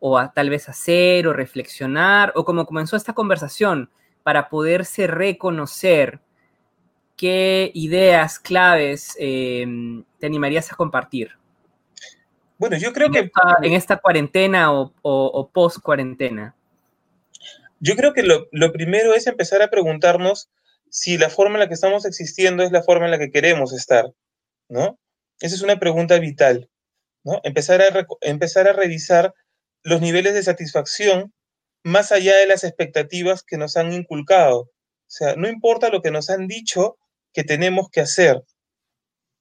o 0.00 0.20
tal 0.30 0.50
vez 0.50 0.68
hacer 0.68 1.26
o 1.26 1.32
reflexionar, 1.32 2.32
o 2.34 2.44
como 2.44 2.66
comenzó 2.66 2.96
esta 2.96 3.12
conversación, 3.12 3.90
para 4.22 4.48
poderse 4.48 5.06
reconocer 5.06 6.20
qué 7.16 7.70
ideas 7.74 8.38
claves 8.38 9.14
em, 9.18 10.04
te 10.18 10.26
animarías 10.26 10.72
a 10.72 10.76
compartir? 10.76 11.32
Bueno, 12.58 12.76
yo 12.76 12.92
creo 12.92 13.10
que... 13.10 13.30
en 13.62 13.72
esta 13.72 13.98
cuarentena 13.98 14.72
o, 14.72 15.50
post 15.52 15.78
cuarentena. 15.80 16.54
Yo 17.80 17.94
creo 17.94 18.12
que 18.12 18.22
lo, 18.22 18.48
lo, 18.50 18.72
primero 18.72 19.14
es 19.14 19.26
empezar 19.26 19.62
a 19.62 19.70
preguntarnos 19.70 20.50
si 20.90 21.18
la 21.18 21.30
forma 21.30 21.54
en 21.54 21.60
la 21.60 21.68
que 21.68 21.74
estamos 21.74 22.04
existiendo 22.04 22.64
es 22.64 22.72
la 22.72 22.82
forma 22.82 23.04
en 23.04 23.12
la 23.12 23.18
que 23.18 23.30
queremos 23.30 23.72
estar, 23.72 24.12
¿no? 24.68 24.98
Esa 25.40 25.54
es 25.54 25.62
una 25.62 25.78
pregunta 25.78 26.18
vital, 26.18 26.68
¿no? 27.22 27.40
Empezar 27.44 27.80
a, 27.80 28.06
empezar 28.22 28.66
a 28.68 28.72
revisar 28.72 29.32
los 29.88 30.00
niveles 30.00 30.34
de 30.34 30.42
satisfacción 30.42 31.32
más 31.82 32.12
allá 32.12 32.36
de 32.36 32.46
las 32.46 32.64
expectativas 32.64 33.42
que 33.42 33.56
nos 33.56 33.76
han 33.76 33.92
inculcado. 33.92 34.60
O 34.60 34.70
sea, 35.10 35.36
no 35.36 35.48
importa 35.48 35.88
lo 35.88 36.02
que 36.02 36.10
nos 36.10 36.28
han 36.30 36.46
dicho 36.46 36.98
que 37.32 37.44
tenemos 37.44 37.88
que 37.90 38.00
hacer, 38.00 38.44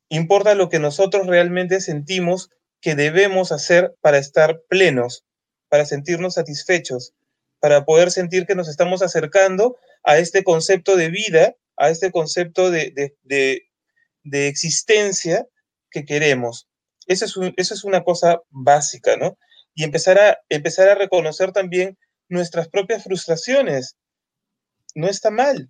importa 0.09 0.55
lo 0.55 0.69
que 0.69 0.79
nosotros 0.79 1.27
realmente 1.27 1.81
sentimos 1.81 2.49
que 2.79 2.95
debemos 2.95 3.51
hacer 3.51 3.95
para 4.01 4.17
estar 4.17 4.61
plenos, 4.69 5.25
para 5.67 5.85
sentirnos 5.85 6.35
satisfechos, 6.35 7.13
para 7.59 7.85
poder 7.85 8.11
sentir 8.11 8.45
que 8.45 8.55
nos 8.55 8.69
estamos 8.69 9.01
acercando 9.01 9.77
a 10.03 10.19
este 10.19 10.43
concepto 10.43 10.95
de 10.95 11.09
vida, 11.09 11.55
a 11.75 11.89
este 11.89 12.11
concepto 12.11 12.71
de, 12.71 12.93
de, 13.23 14.47
existencia 14.47 15.45
que 15.91 16.05
queremos. 16.05 16.69
Eso 17.07 17.25
es, 17.25 17.53
eso 17.57 17.73
es 17.73 17.83
una 17.83 18.03
cosa 18.03 18.41
básica, 18.49 19.17
¿no? 19.17 19.37
Y 19.77 19.83
empezar 19.83 20.17
a, 20.17 20.39
empezar 20.49 20.89
a 20.89 20.95
reconocer 20.95 21.51
también 21.51 21.99
nuestras 22.29 22.67
propias 22.67 23.03
frustraciones. 23.03 23.95
No 24.95 25.07
está 25.07 25.29
mal. 25.29 25.69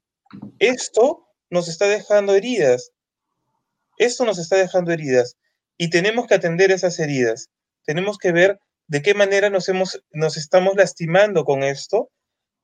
Esto 0.59 1.27
nos 1.49 1.67
está 1.67 1.87
dejando 1.87 2.33
heridas. 2.33 2.91
Esto 3.97 4.23
nos 4.23 4.39
está 4.39 4.55
dejando 4.55 4.93
heridas. 4.93 5.35
Y 5.77 5.89
tenemos 5.89 6.25
que 6.25 6.35
atender 6.35 6.71
esas 6.71 6.97
heridas. 6.99 7.49
Tenemos 7.85 8.17
que 8.17 8.31
ver 8.31 8.61
de 8.87 9.01
qué 9.01 9.13
manera 9.13 9.49
nos, 9.49 9.67
hemos, 9.67 10.01
nos 10.11 10.37
estamos 10.37 10.77
lastimando 10.77 11.43
con 11.43 11.63
esto, 11.63 12.09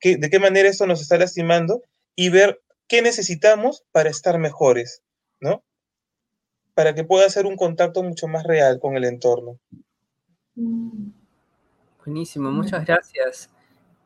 de 0.02 0.30
qué 0.30 0.40
manera 0.40 0.70
esto 0.70 0.88
nos 0.88 1.02
está 1.02 1.18
lastimando 1.18 1.82
y 2.16 2.30
ver 2.30 2.62
qué 2.88 3.02
necesitamos 3.02 3.84
para 3.92 4.10
estar 4.10 4.40
mejores, 4.40 5.02
¿no? 5.42 5.62
Para 6.74 6.96
que 6.96 7.04
pueda 7.04 7.30
ser 7.30 7.48
un 7.48 7.58
contacto 7.58 8.02
mucho 8.02 8.30
más 8.30 8.46
real 8.46 8.80
con 8.80 8.96
el 8.96 9.04
entorno. 9.04 9.60
Buenísimo, 12.06 12.52
muchas 12.52 12.86
gracias. 12.86 13.50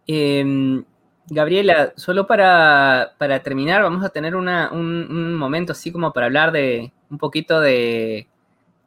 Em, 0.05 0.83
Gabriela, 1.29 1.93
solo 1.95 2.27
para, 2.27 3.15
terminar, 3.43 3.81
vamos 3.81 4.05
a 4.05 4.09
tener 4.09 4.35
un, 4.35 5.35
momento 5.35 5.71
así 5.71 5.91
como 5.91 6.13
para 6.13 6.27
hablar 6.27 6.51
de 6.51 6.91
un 7.09 7.17
poquito 7.17 7.59
de 7.59 8.27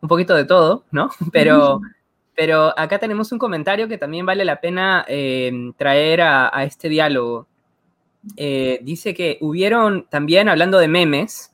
un 0.01 0.09
poquito 0.09 0.35
de 0.35 0.44
todo, 0.44 0.85
¿no? 0.92 1.11
Pero, 1.33 1.81
pero 2.35 2.73
acá 2.79 2.99
tenemos 2.99 3.33
un 3.33 3.38
comentario 3.38 3.87
que 3.87 3.99
también 3.99 4.25
vale 4.25 4.46
la 4.46 4.62
pena 4.62 5.05
em, 5.09 5.75
traer 5.75 6.23
a, 6.23 6.64
este 6.64 6.88
diálogo. 6.88 7.46
Eh, 8.37 8.79
dice 8.83 9.12
que 9.12 9.37
hubieron 9.42 10.07
también, 10.09 10.49
hablando 10.49 10.79
de 10.79 10.88
memes, 10.88 11.53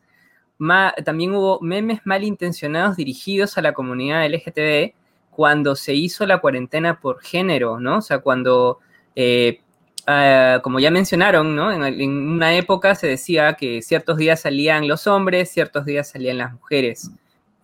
también 1.04 1.34
hubo 1.34 1.58
memes 1.60 2.00
malintencionados 2.04 2.96
dirigidos 2.96 3.58
a 3.58 3.62
la 3.62 3.72
comunidad 3.72 4.24
LGTB 4.26 4.94
cuando 5.36 5.76
se 5.76 5.94
hizo 5.94 6.26
la 6.26 6.38
cuarentena 6.38 6.98
por 6.98 7.20
género, 7.20 7.78
¿no? 7.78 7.98
O 7.98 8.00
sea, 8.00 8.20
cuando 8.20 8.78
eh, 9.14 9.60
ah, 10.06 10.60
como 10.62 10.80
ya 10.80 10.90
mencionaron, 10.90 11.54
¿no? 11.54 11.70
En, 11.70 12.10
una 12.10 12.56
época 12.56 12.94
se 12.94 13.06
decía 13.06 13.54
que 13.54 13.82
ciertos 13.82 14.16
días 14.16 14.40
salían 14.40 14.88
los 14.88 15.06
hombres, 15.06 15.50
ciertos 15.50 15.84
días 15.84 16.08
salían 16.08 16.38
las 16.38 16.54
mujeres. 16.54 17.10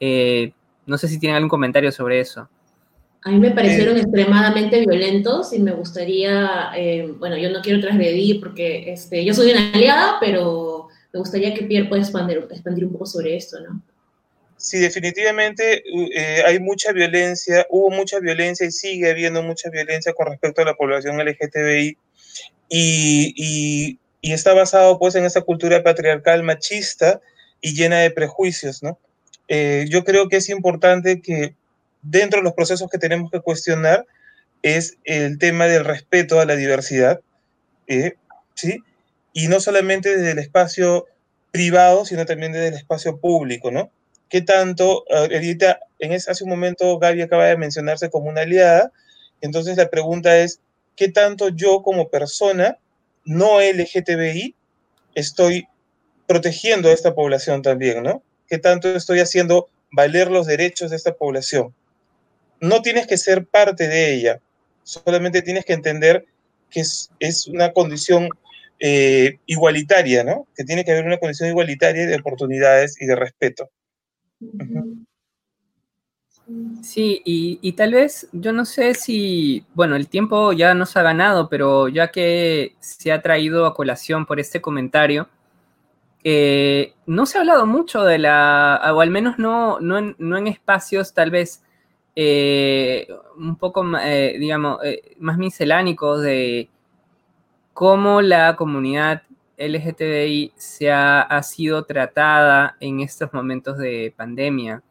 Eh, 0.00 0.52
no 0.84 0.98
sé 0.98 1.08
si 1.08 1.18
tienen 1.18 1.36
algún 1.36 1.48
comentario 1.48 1.90
sobre 1.90 2.20
eso. 2.20 2.46
A 3.24 3.30
mí 3.30 3.38
me 3.38 3.52
parecieron 3.52 3.96
extremadamente 3.96 4.80
violentos 4.80 5.52
y 5.52 5.60
me 5.60 5.72
gustaría, 5.72 6.72
eh, 6.76 7.14
bueno, 7.18 7.38
yo 7.38 7.50
no 7.50 7.62
quiero 7.62 7.80
transgredir 7.80 8.40
porque 8.40 8.92
este, 8.92 9.24
yo 9.24 9.32
soy 9.32 9.52
una 9.52 9.72
aliada, 9.72 10.16
pero 10.20 10.88
me 11.12 11.20
gustaría 11.20 11.54
que 11.54 11.64
Pierre 11.64 11.88
pueda 11.88 12.02
expandir, 12.02 12.46
expandir 12.50 12.84
un 12.84 12.92
poco 12.92 13.06
sobre 13.06 13.36
esto, 13.36 13.58
¿no? 13.60 13.80
Sí, 14.62 14.78
definitivamente 14.78 15.82
eh, 16.14 16.44
hay 16.46 16.60
mucha 16.60 16.92
violencia, 16.92 17.66
hubo 17.68 17.90
mucha 17.90 18.20
violencia 18.20 18.64
y 18.64 18.70
sigue 18.70 19.10
habiendo 19.10 19.42
mucha 19.42 19.68
violencia 19.70 20.12
con 20.12 20.28
respecto 20.28 20.62
a 20.62 20.64
la 20.64 20.74
población 20.74 21.18
LGTBI 21.18 21.98
y, 22.68 23.98
está 24.22 24.54
basado 24.54 25.00
pues 25.00 25.16
en 25.16 25.24
esa 25.24 25.40
cultura 25.40 25.82
patriarcal 25.82 26.44
machista 26.44 27.20
y 27.60 27.74
llena 27.74 27.98
de 27.98 28.12
prejuicios, 28.12 28.84
¿no? 28.84 29.00
Eh, 29.48 29.86
yo 29.88 30.04
creo 30.04 30.28
que 30.28 30.36
es 30.36 30.48
importante 30.48 31.20
que 31.20 31.56
dentro 32.02 32.38
de 32.38 32.44
los 32.44 32.52
procesos 32.52 32.88
que 32.88 32.98
tenemos 32.98 33.32
que 33.32 33.40
cuestionar 33.40 34.06
es 34.62 34.96
el 35.02 35.38
tema 35.38 35.66
del 35.66 35.84
respeto 35.84 36.38
a 36.38 36.46
la 36.46 36.54
diversidad, 36.54 37.20
eh, 37.88 38.14
¿sí? 38.54 38.78
Y 39.32 39.48
no 39.48 39.58
solamente 39.58 40.16
desde 40.16 40.30
el 40.30 40.38
espacio 40.38 41.06
privado, 41.50 42.04
sino 42.04 42.26
también 42.26 42.52
desde 42.52 42.68
el 42.68 42.74
espacio 42.74 43.18
público, 43.18 43.72
¿no? 43.72 43.90
Qué 44.32 44.40
tanto, 44.40 45.04
ahorita, 45.10 45.80
en 45.98 46.12
ese, 46.12 46.30
hace 46.30 46.44
un 46.44 46.48
momento 46.48 46.98
Gaby 46.98 47.20
acaba 47.20 47.44
de 47.44 47.58
mencionarse 47.58 48.08
como 48.08 48.30
una 48.30 48.40
aliada, 48.40 48.90
entonces 49.42 49.76
la 49.76 49.90
pregunta 49.90 50.38
es, 50.38 50.58
¿qué 50.96 51.08
tanto 51.08 51.50
yo 51.50 51.82
como 51.82 52.08
persona 52.08 52.78
no 53.26 53.60
LGTBI 53.60 54.56
estoy 55.14 55.68
protegiendo 56.26 56.88
a 56.88 56.92
esta 56.92 57.14
población 57.14 57.60
también, 57.60 58.02
¿no? 58.02 58.22
¿Qué 58.48 58.56
tanto 58.56 58.88
estoy 58.96 59.20
haciendo 59.20 59.68
valer 59.90 60.30
los 60.30 60.46
derechos 60.46 60.88
de 60.92 60.96
esta 60.96 61.12
población? 61.12 61.74
No 62.58 62.80
tienes 62.80 63.06
que 63.06 63.18
ser 63.18 63.44
parte 63.44 63.86
de 63.86 64.14
ella, 64.14 64.40
solamente 64.82 65.42
tienes 65.42 65.66
que 65.66 65.74
entender 65.74 66.24
que 66.70 66.80
es, 66.80 67.46
una 67.48 67.74
condición 67.74 68.30
eh, 68.80 69.36
igualitaria, 69.44 70.24
¿no? 70.24 70.48
Que 70.56 70.64
tiene 70.64 70.86
que 70.86 70.92
haber 70.92 71.04
una 71.04 71.18
condición 71.18 71.50
igualitaria 71.50 72.06
de 72.06 72.16
oportunidades 72.16 72.98
y 72.98 73.04
de 73.04 73.14
respeto. 73.14 73.70
Sí, 76.82 77.22
y, 77.24 77.72
tal 77.72 77.92
vez, 77.92 78.28
yo 78.32 78.52
no 78.52 78.64
sé 78.64 78.94
si, 78.94 79.64
bueno, 79.74 79.96
el 79.96 80.08
tiempo 80.08 80.52
ya 80.52 80.74
nos 80.74 80.96
ha 80.96 81.02
ganado, 81.02 81.48
pero 81.48 81.88
ya 81.88 82.10
que 82.10 82.74
se 82.80 83.12
ha 83.12 83.22
traído 83.22 83.64
a 83.66 83.74
colación 83.74 84.26
por 84.26 84.40
este 84.40 84.60
comentario, 84.60 85.28
eh, 86.24 86.94
no 87.06 87.26
se 87.26 87.38
ha 87.38 87.40
hablado 87.42 87.66
mucho 87.66 88.02
de 88.02 88.18
la, 88.18 88.80
o 88.94 89.00
al 89.00 89.10
menos 89.10 89.38
no, 89.38 89.80
no, 89.80 89.98
en, 89.98 90.46
espacios 90.46 91.14
tal 91.14 91.30
vez 91.30 91.64
eh, 92.16 93.08
un 93.36 93.56
poco, 93.56 93.84
eh, 93.98 94.36
digamos, 94.38 94.78
más 95.18 95.38
miscelánicos 95.38 96.22
de 96.22 96.68
cómo 97.72 98.20
la 98.20 98.56
comunidad 98.56 99.22
LGTBI 99.68 100.52
se 100.56 100.90
ha, 100.90 101.42
sido 101.42 101.84
tratada 101.84 102.76
en 102.80 103.00
estos 103.00 103.32
momentos 103.32 103.78
de 103.78 104.12
pandemia. 104.16 104.82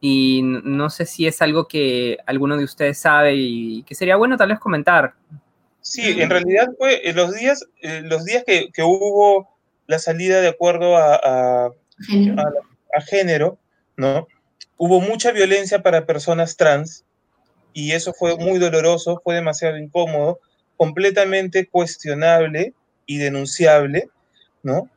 Y 0.00 0.40
no 0.42 0.88
sé 0.90 1.04
si 1.06 1.26
es 1.26 1.42
algo 1.42 1.68
que 1.68 2.18
alguno 2.26 2.56
de 2.56 2.64
ustedes 2.64 2.98
sabe 2.98 3.34
y 3.34 3.82
que 3.82 3.94
sería 3.94 4.16
bueno 4.16 4.36
tal 4.36 4.48
vez 4.48 4.58
comentar. 4.58 5.14
Sí, 5.82 6.20
en 6.20 6.30
realidad 6.30 6.68
fue 6.78 7.08
en 7.08 7.16
los 7.16 7.34
días, 7.34 7.66
los 7.82 8.24
días 8.24 8.44
que, 8.46 8.70
hubo 8.82 9.48
la 9.86 9.98
salida 9.98 10.40
de 10.40 10.48
acuerdo 10.48 10.96
a, 10.96 11.72
género, 13.08 13.58
¿no? 13.96 14.26
Hubo 14.76 15.00
mucha 15.00 15.32
violencia 15.32 15.82
para 15.82 16.06
personas 16.06 16.56
trans 16.56 17.04
y 17.72 17.92
eso 17.92 18.12
fue 18.12 18.36
muy 18.36 18.58
doloroso, 18.58 19.20
fue 19.22 19.34
demasiado 19.34 19.76
incómodo, 19.76 20.40
completamente 20.76 21.66
cuestionable 21.66 22.74
y 23.10 23.18
denunciable, 23.18 24.08
¿no? 24.62 24.88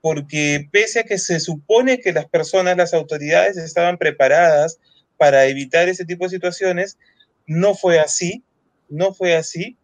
Porque 0.00 0.68
pese 0.70 1.00
a 1.00 1.02
que 1.02 1.18
se 1.18 1.40
supone 1.40 1.98
que 1.98 2.12
las 2.12 2.26
personas, 2.26 2.76
las 2.76 2.94
autoridades 2.94 3.56
estaban 3.56 3.98
preparadas 3.98 4.78
para 5.16 5.46
evitar 5.46 5.88
ese 5.88 6.04
tipo 6.04 6.22
de 6.22 6.30
situaciones, 6.30 6.96
no 7.44 7.74
fue 7.74 7.98
así, 7.98 8.44
no 8.88 9.12
fue 9.12 9.34
así, 9.34 9.76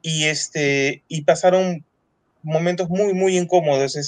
y, 0.00 0.24
este, 0.24 1.02
y 1.08 1.24
pasaron 1.24 1.84
momentos 2.42 2.88
muy, 2.88 3.12
muy 3.12 3.36
incómodos 3.36 3.98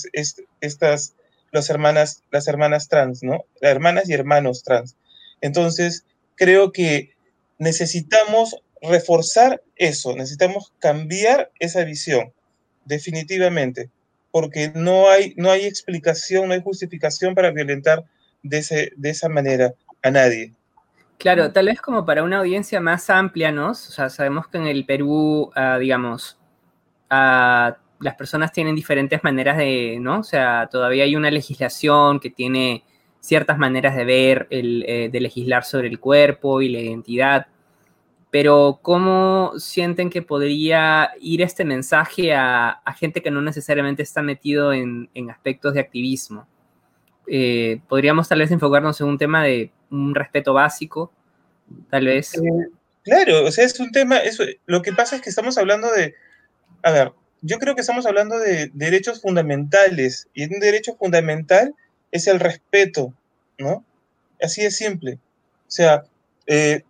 estas, 0.62 1.14
las 1.53 1.68
hermanas, 1.68 2.22
las 2.31 2.49
hermanas 2.49 2.89
trans, 2.89 3.22
¿no? 3.22 3.45
Las 3.61 3.72
hermanas 3.72 4.09
y 4.09 4.14
hermanos 4.14 4.62
trans. 4.62 4.97
Entonces, 5.43 6.07
creo 6.35 6.72
que 6.72 7.11
necesitamos 7.59 8.57
reforzar 8.81 9.62
eso, 9.76 10.16
necesitamos 10.16 10.72
cambiar 10.79 11.53
esa 11.59 11.85
visión 11.85 12.33
definitivamente, 12.89 13.91
porque 14.30 14.72
no 14.74 15.09
hay, 15.09 15.34
no 15.36 15.51
hay 15.51 15.66
explicación, 15.66 16.49
no 16.49 16.55
hay 16.55 16.62
justificación 16.62 17.34
para 17.34 17.51
violentar 17.51 18.05
de, 18.43 18.59
ese, 18.59 18.93
de 18.97 19.11
esa 19.11 19.28
manera 19.28 19.74
a 20.03 20.11
nadie. 20.11 20.55
Claro, 21.18 21.53
tal 21.53 21.66
vez 21.66 21.80
como 21.80 22.07
para 22.07 22.22
una 22.22 22.39
audiencia 22.39 22.80
más 22.80 23.11
amplia, 23.11 23.53
¿no? 23.53 23.70
O 23.70 23.74
sea, 23.74 24.09
sabemos 24.09 24.47
que 24.49 24.59
en 24.59 24.66
el 24.66 24.86
Perú, 24.86 25.51
uh, 25.55 25.78
digamos, 25.78 26.39
uh, 27.11 27.74
las 28.01 28.14
personas 28.16 28.53
tienen 28.53 28.76
diferentes 28.76 29.22
maneras 29.24 29.57
de, 29.57 29.99
¿no? 30.01 30.20
O 30.20 30.24
sea, 30.24 30.68
todavía 30.70 31.05
hay 31.05 31.16
una 31.16 31.30
legislación 31.30 32.20
que 32.20 32.30
tiene 32.30 32.84
ciertas 33.20 33.59
maneras 33.59 33.97
de 33.97 34.05
ver, 34.05 34.47
el, 34.51 34.84
eh, 34.86 35.09
de 35.11 35.20
legislar 35.20 35.64
sobre 35.64 35.89
el 35.89 35.99
cuerpo 35.99 36.62
y 36.62 36.68
la 36.68 36.78
identidad 36.78 37.49
pero 38.31 38.81
¿cómo 38.83 39.53
sienten 39.59 40.11
que 40.11 40.22
podría 40.22 41.12
ir 41.20 41.41
este 41.41 41.64
mensaje 41.64 42.35
a, 42.35 42.83
gente 42.97 43.22
que 43.22 43.31
no 43.31 43.41
necesariamente 43.41 44.03
está 44.03 44.22
metido 44.22 44.72
en, 44.72 45.09
aspectos 45.31 45.74
de 45.74 45.81
activismo? 45.81 46.47
Eh, 47.26 47.81
podríamos 47.89 48.29
tal 48.29 48.41
vez 48.41 48.51
enfocarnos 48.51 49.01
en 49.01 49.07
un 49.07 49.18
tema 49.18 49.43
de 49.45 49.70
un 49.91 50.14
respeto 50.14 50.53
básico, 50.53 51.12
tal 51.91 52.07
vez. 52.07 52.35
Eh, 52.35 52.41
claro, 53.03 53.45
o 53.45 53.51
sea, 53.51 53.64
es 53.64 53.79
un 53.81 53.91
tema, 53.91 54.18
eso, 54.18 54.45
lo 54.66 54.83
que 54.83 54.93
pasa 54.93 55.16
es 55.16 55.22
que 55.22 55.31
estamos 55.31 55.57
hablando 55.57 55.91
de, 55.91 56.14
a 56.83 56.91
ver, 56.91 57.12
yo 57.41 57.59
creo 57.59 57.74
que 57.74 57.81
estamos 57.81 58.05
hablando 58.07 58.39
de 58.39 58.70
derechos 58.74 59.22
fundamentales 59.22 60.29
y 60.35 60.45
un 60.53 60.61
derecho 60.61 60.97
fundamental 60.97 61.74
es 62.11 62.26
el 62.26 62.41
respeto, 62.41 63.14
¿no? 63.59 63.85
Así 64.43 64.62
de 64.62 64.70
simple. 64.70 65.14
O 65.14 65.70
sea, 65.70 66.05
eh, 66.47 66.83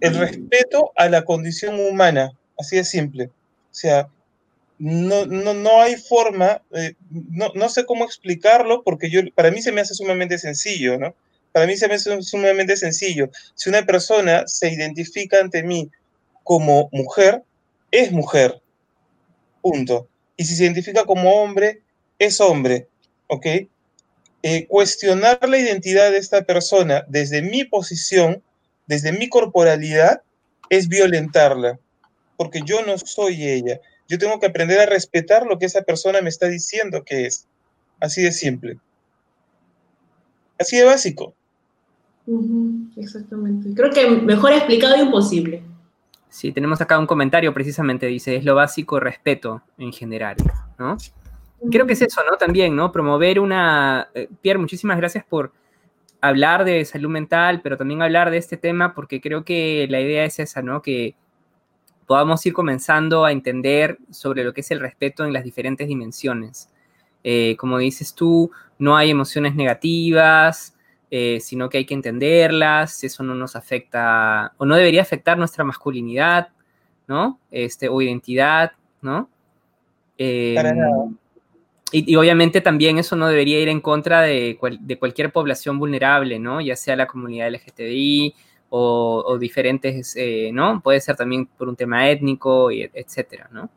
el 0.00 0.14
respeto 0.14 0.92
a 0.96 1.08
la 1.08 1.24
condición 1.24 1.78
humana, 1.80 2.32
así 2.58 2.76
de 2.76 2.84
simple. 2.84 3.24
O 3.70 3.74
sea, 3.74 4.08
no, 4.78 5.26
no, 5.26 5.80
hay 5.80 5.96
forma, 5.96 6.62
eh, 6.72 6.94
no, 7.10 7.68
sé 7.68 7.84
cómo 7.84 8.04
explicarlo, 8.04 8.82
porque 8.82 9.10
yo, 9.10 9.20
para 9.34 9.50
mí 9.50 9.60
se 9.60 9.72
me 9.72 9.80
hace 9.80 9.94
sumamente 9.94 10.38
sencillo, 10.38 10.98
¿no? 10.98 11.14
Para 11.52 11.66
mí 11.66 11.76
se 11.76 11.88
me 11.88 11.94
hace 11.94 12.22
sumamente 12.22 12.76
sencillo. 12.76 13.30
Si 13.54 13.68
una 13.68 13.84
persona 13.84 14.46
se 14.46 14.72
identifica 14.72 15.40
ante 15.40 15.62
mí 15.62 15.90
como 16.44 16.88
mujer, 16.92 17.42
es 17.90 18.12
mujer. 18.12 18.60
Punto. 19.60 20.08
Y 20.36 20.44
si 20.44 20.54
se 20.54 20.64
identifica 20.64 21.04
como 21.04 21.42
hombre, 21.42 21.82
es 22.18 22.40
hombre. 22.40 22.86
¿Ok? 23.26 23.46
Eh, 24.42 24.66
cuestionar 24.68 25.40
la 25.48 25.58
identidad 25.58 26.12
de 26.12 26.18
esta 26.18 26.42
persona 26.42 27.04
desde 27.08 27.42
mi 27.42 27.64
posición 27.64 28.42
desde 28.88 29.12
mi 29.12 29.28
corporalidad 29.28 30.22
es 30.70 30.88
violentarla, 30.88 31.78
porque 32.36 32.62
yo 32.64 32.84
no 32.84 32.98
soy 32.98 33.46
ella. 33.46 33.80
Yo 34.08 34.18
tengo 34.18 34.40
que 34.40 34.46
aprender 34.46 34.80
a 34.80 34.86
respetar 34.86 35.46
lo 35.46 35.58
que 35.58 35.66
esa 35.66 35.82
persona 35.82 36.20
me 36.22 36.30
está 36.30 36.48
diciendo 36.48 37.04
que 37.04 37.26
es. 37.26 37.46
Así 38.00 38.22
de 38.22 38.32
simple. 38.32 38.78
Así 40.58 40.76
de 40.76 40.84
básico. 40.84 41.34
exactamente. 42.96 43.70
Creo 43.74 43.90
que 43.90 44.08
mejor 44.08 44.52
explicado 44.52 44.96
y 44.96 45.00
imposible. 45.00 45.62
Sí, 46.30 46.52
tenemos 46.52 46.80
acá 46.80 46.98
un 46.98 47.06
comentario 47.06 47.52
precisamente, 47.54 48.06
dice, 48.06 48.36
es 48.36 48.44
lo 48.44 48.54
básico 48.54 49.00
respeto 49.00 49.62
en 49.78 49.92
general, 49.92 50.36
¿no? 50.78 50.96
Creo 51.70 51.86
que 51.86 51.94
es 51.94 52.02
eso, 52.02 52.20
¿no? 52.30 52.36
También, 52.36 52.76
¿no? 52.76 52.92
Promover 52.92 53.40
una... 53.40 54.08
Eh, 54.14 54.28
Pierre, 54.40 54.58
muchísimas 54.60 54.96
gracias 54.96 55.24
por 55.24 55.52
hablar 56.20 56.64
de 56.64 56.84
salud 56.84 57.10
mental, 57.10 57.60
pero 57.62 57.76
también 57.76 58.02
hablar 58.02 58.30
de 58.30 58.38
este 58.38 58.56
tema, 58.56 58.94
porque 58.94 59.20
creo 59.20 59.44
que 59.44 59.86
la 59.88 60.00
idea 60.00 60.24
es 60.24 60.38
esa, 60.38 60.62
¿no? 60.62 60.82
Que 60.82 61.14
podamos 62.06 62.44
ir 62.46 62.52
comenzando 62.52 63.24
a 63.24 63.32
entender 63.32 63.98
sobre 64.10 64.44
lo 64.44 64.52
que 64.54 64.62
es 64.62 64.70
el 64.70 64.80
respeto 64.80 65.24
en 65.24 65.32
las 65.32 65.44
diferentes 65.44 65.86
dimensiones. 65.88 66.70
Eh, 67.22 67.56
como 67.58 67.78
dices 67.78 68.14
tú, 68.14 68.50
no 68.78 68.96
hay 68.96 69.10
emociones 69.10 69.54
negativas, 69.54 70.74
eh, 71.10 71.38
sino 71.40 71.68
que 71.68 71.78
hay 71.78 71.84
que 71.84 71.94
entenderlas, 71.94 73.04
eso 73.04 73.22
no 73.22 73.34
nos 73.34 73.56
afecta, 73.56 74.52
o 74.56 74.66
no 74.66 74.76
debería 74.76 75.02
afectar 75.02 75.38
nuestra 75.38 75.64
masculinidad, 75.64 76.48
¿no? 77.06 77.40
Este, 77.50 77.88
o 77.88 78.00
identidad, 78.00 78.72
¿no? 79.02 79.28
Para 80.16 80.70
em, 80.70 80.78
nada. 80.78 81.08
Y, 81.90 82.16
obviamente 82.16 82.60
también 82.60 82.98
eso 82.98 83.16
no 83.16 83.28
debería 83.28 83.60
ir 83.60 83.68
en 83.68 83.80
contra 83.80 84.22
de, 84.22 84.58
cualquier 84.98 85.32
población 85.32 85.78
vulnerable, 85.78 86.38
¿no? 86.38 86.60
Ya 86.60 86.76
sea 86.76 86.96
la 86.96 87.06
comunidad 87.06 87.48
LGTBI 87.48 88.34
o, 88.70 89.38
diferentes, 89.38 90.14
eh, 90.16 90.50
¿no? 90.52 90.82
Puede 90.82 91.00
ser 91.00 91.16
también 91.16 91.46
por 91.46 91.68
un 91.68 91.76
tema 91.76 92.08
étnico, 92.10 92.70
y 92.70 92.90
etcétera, 92.92 93.48
¿no? 93.50 93.70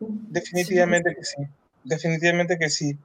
Definitivamente 0.00 1.14
que 1.14 1.24
sí, 1.24 1.42
definitivamente 1.84 2.58
que 2.58 2.68
sí. 2.68 2.98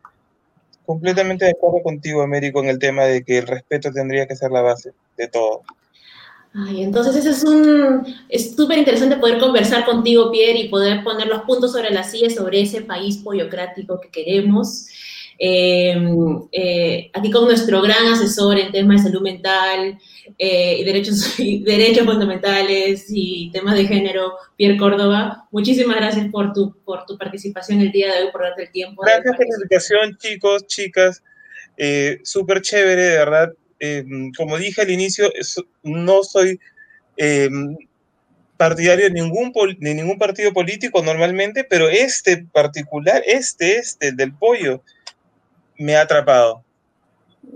Completamente 0.85 1.45
de 1.45 1.51
acuerdo 1.51 1.83
contigo, 1.83 2.23
Américo, 2.23 2.63
en 2.63 2.69
el 2.69 2.79
tema 2.79 3.03
de 3.03 3.23
que 3.23 3.37
el 3.37 3.47
respeto 3.47 3.91
tendría 3.91 4.25
que 4.25 4.35
ser 4.35 4.49
la 4.49 4.61
base 4.61 4.91
de 5.17 5.27
todo. 5.27 5.61
Ay, 6.53 6.81
entonces 6.81 7.15
eso 7.15 7.29
es 7.29 7.43
un, 7.43 8.03
es 8.27 8.55
súper 8.55 8.79
interesante 8.79 9.17
poder 9.17 9.37
conversar 9.37 9.85
contigo, 9.85 10.31
Pierre, 10.31 10.59
y 10.59 10.69
poder 10.69 11.03
poner 11.03 11.27
los 11.27 11.43
puntos 11.43 11.73
sobre 11.73 11.91
la 11.91 12.03
silla 12.03 12.29
sobre 12.29 12.61
ese 12.61 12.81
país 12.81 13.17
poliocrático 13.17 13.99
que 14.01 14.09
queremos. 14.09 14.87
Em, 15.41 16.49
eh, 16.51 17.09
aquí 17.13 17.31
con 17.31 17.45
nuestro 17.45 17.81
gran 17.81 18.07
asesor 18.07 18.59
en 18.59 18.73
temas 18.73 19.03
de 19.03 19.09
salud 19.09 19.21
mental 19.21 19.97
eh, 20.37 20.77
y, 20.79 20.83
derechos, 20.83 21.37
derechos 21.37 22.05
fundamentales 22.05 23.05
y 23.09 23.49
temas 23.51 23.75
de 23.75 23.85
género, 23.85 24.33
Pierre 24.57 24.77
Córdoba. 24.77 25.47
Muchísimas 25.51 25.97
gracias 25.97 26.29
por 26.31 26.51
tu, 26.51 26.75
por 26.83 27.05
tu 27.05 27.17
participación 27.17 27.79
el 27.79 27.91
día 27.91 28.13
de 28.13 28.23
hoy, 28.23 28.31
por 28.31 28.41
darte 28.41 28.63
el 28.63 28.71
tiempo. 28.71 29.03
Gracias 29.03 29.37
por 29.37 29.47
la 29.47 29.55
invitación, 29.55 30.17
chicos, 30.17 30.65
chicas. 30.65 31.23
Eh, 31.77 32.19
súper 32.23 32.61
chévere, 32.61 33.03
de 33.03 33.17
verdad 33.17 33.53
em, 33.79 34.31
como 34.33 34.57
dije 34.57 34.81
al 34.81 34.89
inicio, 34.89 35.31
no 35.83 36.23
soy 36.23 36.59
em, 37.17 37.77
partidario 38.57 39.05
de 39.05 39.11
ningún, 39.11 39.53
de 39.79 39.95
ningún 39.95 40.17
partido 40.17 40.51
político 40.51 41.01
normalmente, 41.01 41.63
pero 41.63 41.87
este 41.87 42.45
particular, 42.51 43.23
este, 43.25 43.77
este, 43.77 44.11
del 44.11 44.33
pollo, 44.33 44.81
me 45.77 45.95
ha 45.95 46.01
atrapado. 46.01 46.63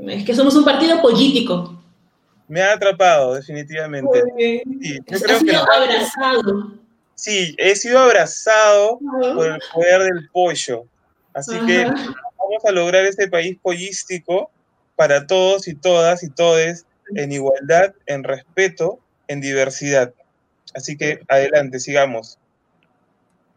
Es 0.07 0.23
que 0.23 0.33
somos 0.33 0.55
un 0.55 0.63
partido 0.63 1.01
político. 1.01 1.83
Me 2.47 2.61
ha 2.61 2.73
atrapado, 2.73 3.35
definitivamente. 3.35 4.23
Sí, 4.37 4.99
sido 5.39 5.71
abrazado. 5.71 6.73
Sí, 7.15 7.55
he 7.57 7.75
sido 7.75 7.99
abrazado 7.99 8.99
por 9.35 9.47
el 9.47 9.59
poder 9.73 10.03
del 10.03 10.29
pollo. 10.29 10.85
Así 11.33 11.57
que 11.65 11.85
vamos 11.85 12.65
a 12.65 12.71
lograr 12.71 13.05
este 13.05 13.27
país 13.27 13.57
pollístico 13.61 14.51
para 14.95 15.27
todos 15.27 15.67
y 15.67 15.75
todas 15.75 16.23
y 16.23 16.29
todes 16.29 16.85
en 17.15 17.31
igualdad, 17.31 17.93
en 18.05 18.23
respeto, 18.23 18.99
en 19.27 19.41
diversidad. 19.41 20.13
Así 20.73 20.97
que 20.97 21.21
adelante, 21.27 21.79
sigamos. 21.79 22.37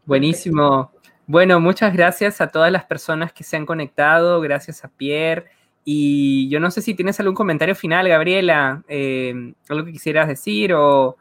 Buenísimo. 0.05 0.91
Bueno, 1.27 1.59
muchas 1.61 1.93
gracias 1.93 2.41
a 2.41 2.49
todas 2.49 2.71
las 2.71 2.85
personas 2.85 3.33
que 3.33 3.43
se 3.43 3.57
han 3.57 3.67
conectado, 3.67 4.41
gracias 4.41 4.85
a 4.85 4.89
Pierre. 4.89 5.47
Y 5.85 6.49
yo 6.49 6.61
no 6.61 6.71
sé 6.71 6.83
si 6.83 6.95
tienes 6.95 7.19
algún 7.21 7.35
comentario 7.35 7.75
final, 7.75 8.09
Gabriela, 8.09 8.83
eh, 8.89 9.53
algo 9.69 9.85
que 9.85 9.93
quisieras 9.93 10.29
decir 10.29 10.73
o, 10.75 11.17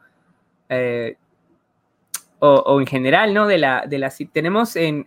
eh, 0.68 1.16
o, 2.38 2.80
en 2.80 2.86
general, 2.86 3.32
¿no? 3.32 3.46
De 3.46 3.58
la, 3.58 3.86
de 3.86 3.98
la 3.98 4.12
tenemos, 4.32 4.76
en, 4.76 5.06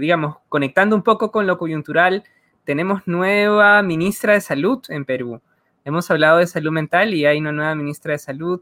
digamos, 0.00 0.36
conectando 0.48 0.96
un 0.96 1.02
poco 1.02 1.30
con 1.30 1.46
lo 1.46 1.58
coyuntural, 1.58 2.24
tenemos 2.64 3.02
nueva 3.06 3.82
ministra 3.82 4.34
de 4.34 4.40
salud 4.40 4.82
en 4.88 5.04
Perú. 5.04 5.40
Hemos 5.84 6.10
hablado 6.10 6.38
de 6.38 6.46
salud 6.46 6.72
mental 6.72 7.14
y 7.14 7.26
hay 7.26 7.38
una 7.38 7.52
nueva 7.52 7.74
ministra 7.74 8.12
de 8.12 8.18
salud 8.18 8.60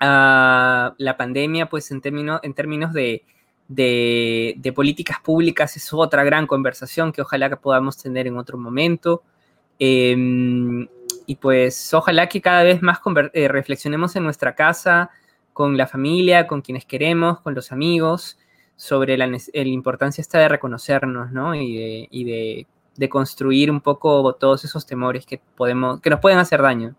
la 0.00 1.16
pandemia, 1.16 1.66
pues 1.66 1.90
en, 1.90 2.00
términos, 2.00 2.40
en 2.42 2.54
términos 2.54 2.92
de, 2.92 3.24
de, 3.68 4.72
políticas 4.74 5.18
públicas 5.20 5.76
es 5.76 5.92
otra 5.92 6.24
gran 6.24 6.46
conversación 6.46 7.12
que 7.12 7.22
ojalá 7.22 7.48
que 7.48 7.56
podamos 7.56 7.96
tener 7.98 8.26
en 8.26 8.36
otro 8.36 8.58
momento. 8.58 9.22
Em, 9.78 10.86
y 11.26 11.36
pues 11.36 11.92
ojalá 11.94 12.28
que 12.28 12.40
cada 12.40 12.62
vez 12.62 12.82
más 12.82 13.00
eh, 13.32 13.48
reflexionemos 13.48 14.14
en 14.16 14.24
nuestra 14.24 14.54
casa, 14.54 15.10
con 15.52 15.76
la 15.76 15.86
familia, 15.86 16.46
con 16.46 16.62
quienes 16.62 16.84
queremos, 16.84 17.40
con 17.40 17.54
los 17.54 17.72
amigos, 17.72 18.38
sobre 18.76 19.16
la, 19.16 19.26
importancia 19.54 20.20
esta 20.20 20.38
de 20.40 20.48
reconocernos, 20.48 21.30
¿no? 21.30 21.54
Y 21.54 21.76
de, 21.76 22.08
y 22.10 22.24
de, 22.24 22.66
de 22.96 23.08
construir 23.08 23.70
un 23.70 23.80
poco 23.80 24.34
todos 24.34 24.64
esos 24.64 24.86
temores 24.86 25.26
que, 25.26 25.40
podemos, 25.56 26.00
que 26.00 26.10
nos 26.10 26.20
pueden 26.20 26.38
hacer 26.38 26.62
daño. 26.62 26.94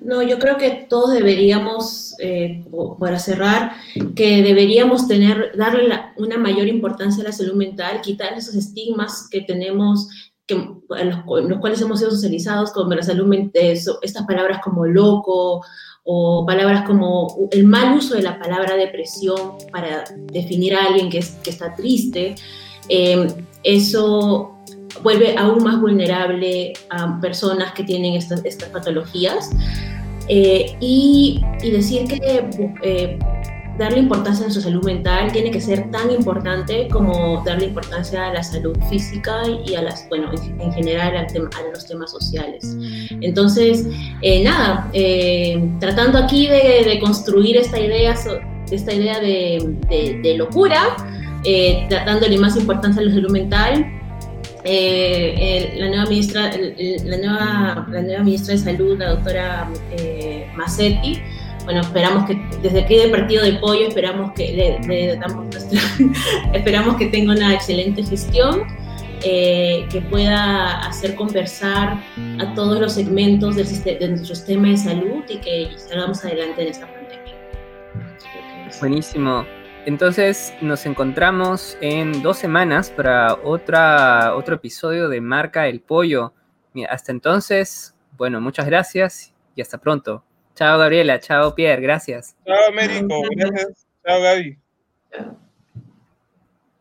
No, 0.00 0.22
yo 0.22 0.38
creo 0.38 0.56
que 0.56 0.86
todos 0.88 1.12
deberíamos, 1.12 2.14
eh, 2.18 2.64
para 2.98 3.18
cerrar, 3.18 3.72
que 4.16 4.42
deberíamos 4.42 5.06
tener, 5.06 5.52
darle 5.56 5.88
una 6.16 6.36
mayor 6.36 6.66
importancia 6.66 7.22
a 7.22 7.28
la 7.28 7.32
salud 7.32 7.54
mental, 7.54 8.00
quitar 8.00 8.32
esos 8.32 8.54
estigmas 8.54 9.28
que 9.30 9.42
tenemos, 9.42 10.08
que, 10.46 10.54
en, 10.54 11.10
los, 11.10 11.58
cuales 11.60 11.80
hemos 11.80 12.00
sido 12.00 12.10
socializados 12.10 12.72
con 12.72 12.88
la 12.90 13.02
salud 13.02 13.26
mental, 13.26 13.62
estas 14.02 14.26
palabras 14.26 14.60
como 14.62 14.84
loco 14.84 15.64
o 16.02 16.44
palabras 16.46 16.84
como 16.86 17.48
el 17.50 17.64
mal 17.64 17.96
uso 17.96 18.14
de 18.14 18.22
la 18.22 18.38
palabra 18.38 18.76
depresión 18.76 19.54
para 19.72 20.04
definir 20.32 20.74
a 20.74 20.84
alguien 20.86 21.08
que, 21.08 21.18
está 21.18 21.74
triste. 21.74 22.34
Eh, 22.88 23.28
eso 23.62 24.54
vuelve 25.02 25.36
aún 25.36 25.62
más 25.64 25.80
vulnerable 25.80 26.72
a 26.90 27.20
personas 27.20 27.72
que 27.72 27.84
tienen 27.84 28.14
estas, 28.14 28.44
estas 28.44 28.68
patologías. 28.68 29.50
Eh, 30.28 30.74
y, 30.80 31.42
y, 31.62 31.70
decir 31.70 32.08
que 32.08 32.48
eh, 32.82 33.18
darle 33.76 33.98
importancia 33.98 34.46
a 34.46 34.50
su 34.50 34.62
salud 34.62 34.82
mental 34.82 35.30
tiene 35.30 35.50
que 35.50 35.60
ser 35.60 35.90
tan 35.90 36.10
importante 36.10 36.88
como 36.88 37.42
darle 37.44 37.66
importancia 37.66 38.28
a 38.28 38.32
la 38.32 38.42
salud 38.42 38.74
física 38.88 39.42
y 39.66 39.74
a 39.74 39.82
las, 39.82 40.08
bueno, 40.08 40.30
en, 40.32 40.72
general 40.72 41.14
al 41.14 41.26
tema, 41.26 41.50
a 41.58 41.70
los 41.74 41.86
temas 41.86 42.10
sociales. 42.10 42.74
Entonces, 43.20 43.86
eh, 44.22 44.42
nada, 44.42 44.90
tratando 45.78 46.16
aquí 46.16 46.46
de, 46.46 46.84
de, 46.86 46.98
construir 47.00 47.58
esta 47.58 47.78
idea, 47.78 48.14
esta 48.70 48.94
idea 48.94 49.20
de, 49.20 49.76
de, 49.90 50.20
de 50.22 50.38
locura, 50.38 50.96
dándole 51.88 52.38
más 52.38 52.56
importancia 52.56 53.02
a 53.02 53.04
la 53.04 53.12
salud 53.12 53.30
mental, 53.30 53.86
eh, 54.66 55.74
la, 55.76 55.88
nueva 55.88 56.04
ministra, 56.06 56.50
la, 57.04 57.16
nueva, 57.18 57.86
la 57.90 58.02
nueva 58.02 58.22
ministra 58.22 58.54
de 58.54 58.60
Salud, 58.60 58.98
la 58.98 59.10
doctora 59.10 59.70
eh, 59.90 60.50
Massetti, 60.56 61.20
bueno, 61.64 61.80
esperamos 61.80 62.24
que 62.24 62.40
desde 62.62 62.80
aquí 62.80 62.96
del 62.96 63.10
Partido 63.10 63.42
de 63.42 63.54
Pollo 63.54 63.88
esperamos 63.88 64.32
que 64.32 64.80
le, 64.86 65.16
damos 65.16 65.54
esperamos 66.54 66.96
que 66.96 67.06
tenga 67.06 67.32
una 67.32 67.54
excelente 67.54 68.02
gestión, 68.02 68.62
eh, 69.22 69.86
que 69.90 70.00
pueda 70.02 70.80
hacer 70.80 71.14
conversar 71.14 72.02
a 72.38 72.54
todos 72.54 72.80
los 72.80 72.92
segmentos 72.94 73.56
del, 73.56 73.66
de 73.82 74.08
nuestro 74.08 74.34
sistema 74.34 74.68
de 74.68 74.76
salud 74.76 75.24
y 75.28 75.36
que 75.38 75.70
salgamos 75.76 76.24
adelante 76.24 76.62
en 76.62 76.68
esta 76.68 76.86
pandemia. 76.86 77.34
Buenísimo. 78.80 79.44
Entonces 79.86 80.54
nos 80.62 80.86
encontramos 80.86 81.76
en 81.82 82.22
dos 82.22 82.38
semanas 82.38 82.90
para 82.90 83.34
otra, 83.34 84.34
otro 84.34 84.56
episodio 84.56 85.08
de 85.08 85.20
Marca 85.20 85.68
el 85.68 85.80
Pollo. 85.80 86.32
Hasta 86.88 87.12
entonces, 87.12 87.94
bueno, 88.12 88.40
muchas 88.40 88.66
gracias 88.66 89.34
y 89.54 89.60
hasta 89.60 89.78
pronto. 89.78 90.24
Chao 90.54 90.78
Gabriela, 90.78 91.20
chao 91.20 91.54
Pierre, 91.54 91.82
gracias. 91.82 92.34
Chao 92.46 92.68
Américo, 92.68 93.22
gracias. 93.36 93.86
Chao 94.04 94.22
Gaby. 94.22 94.58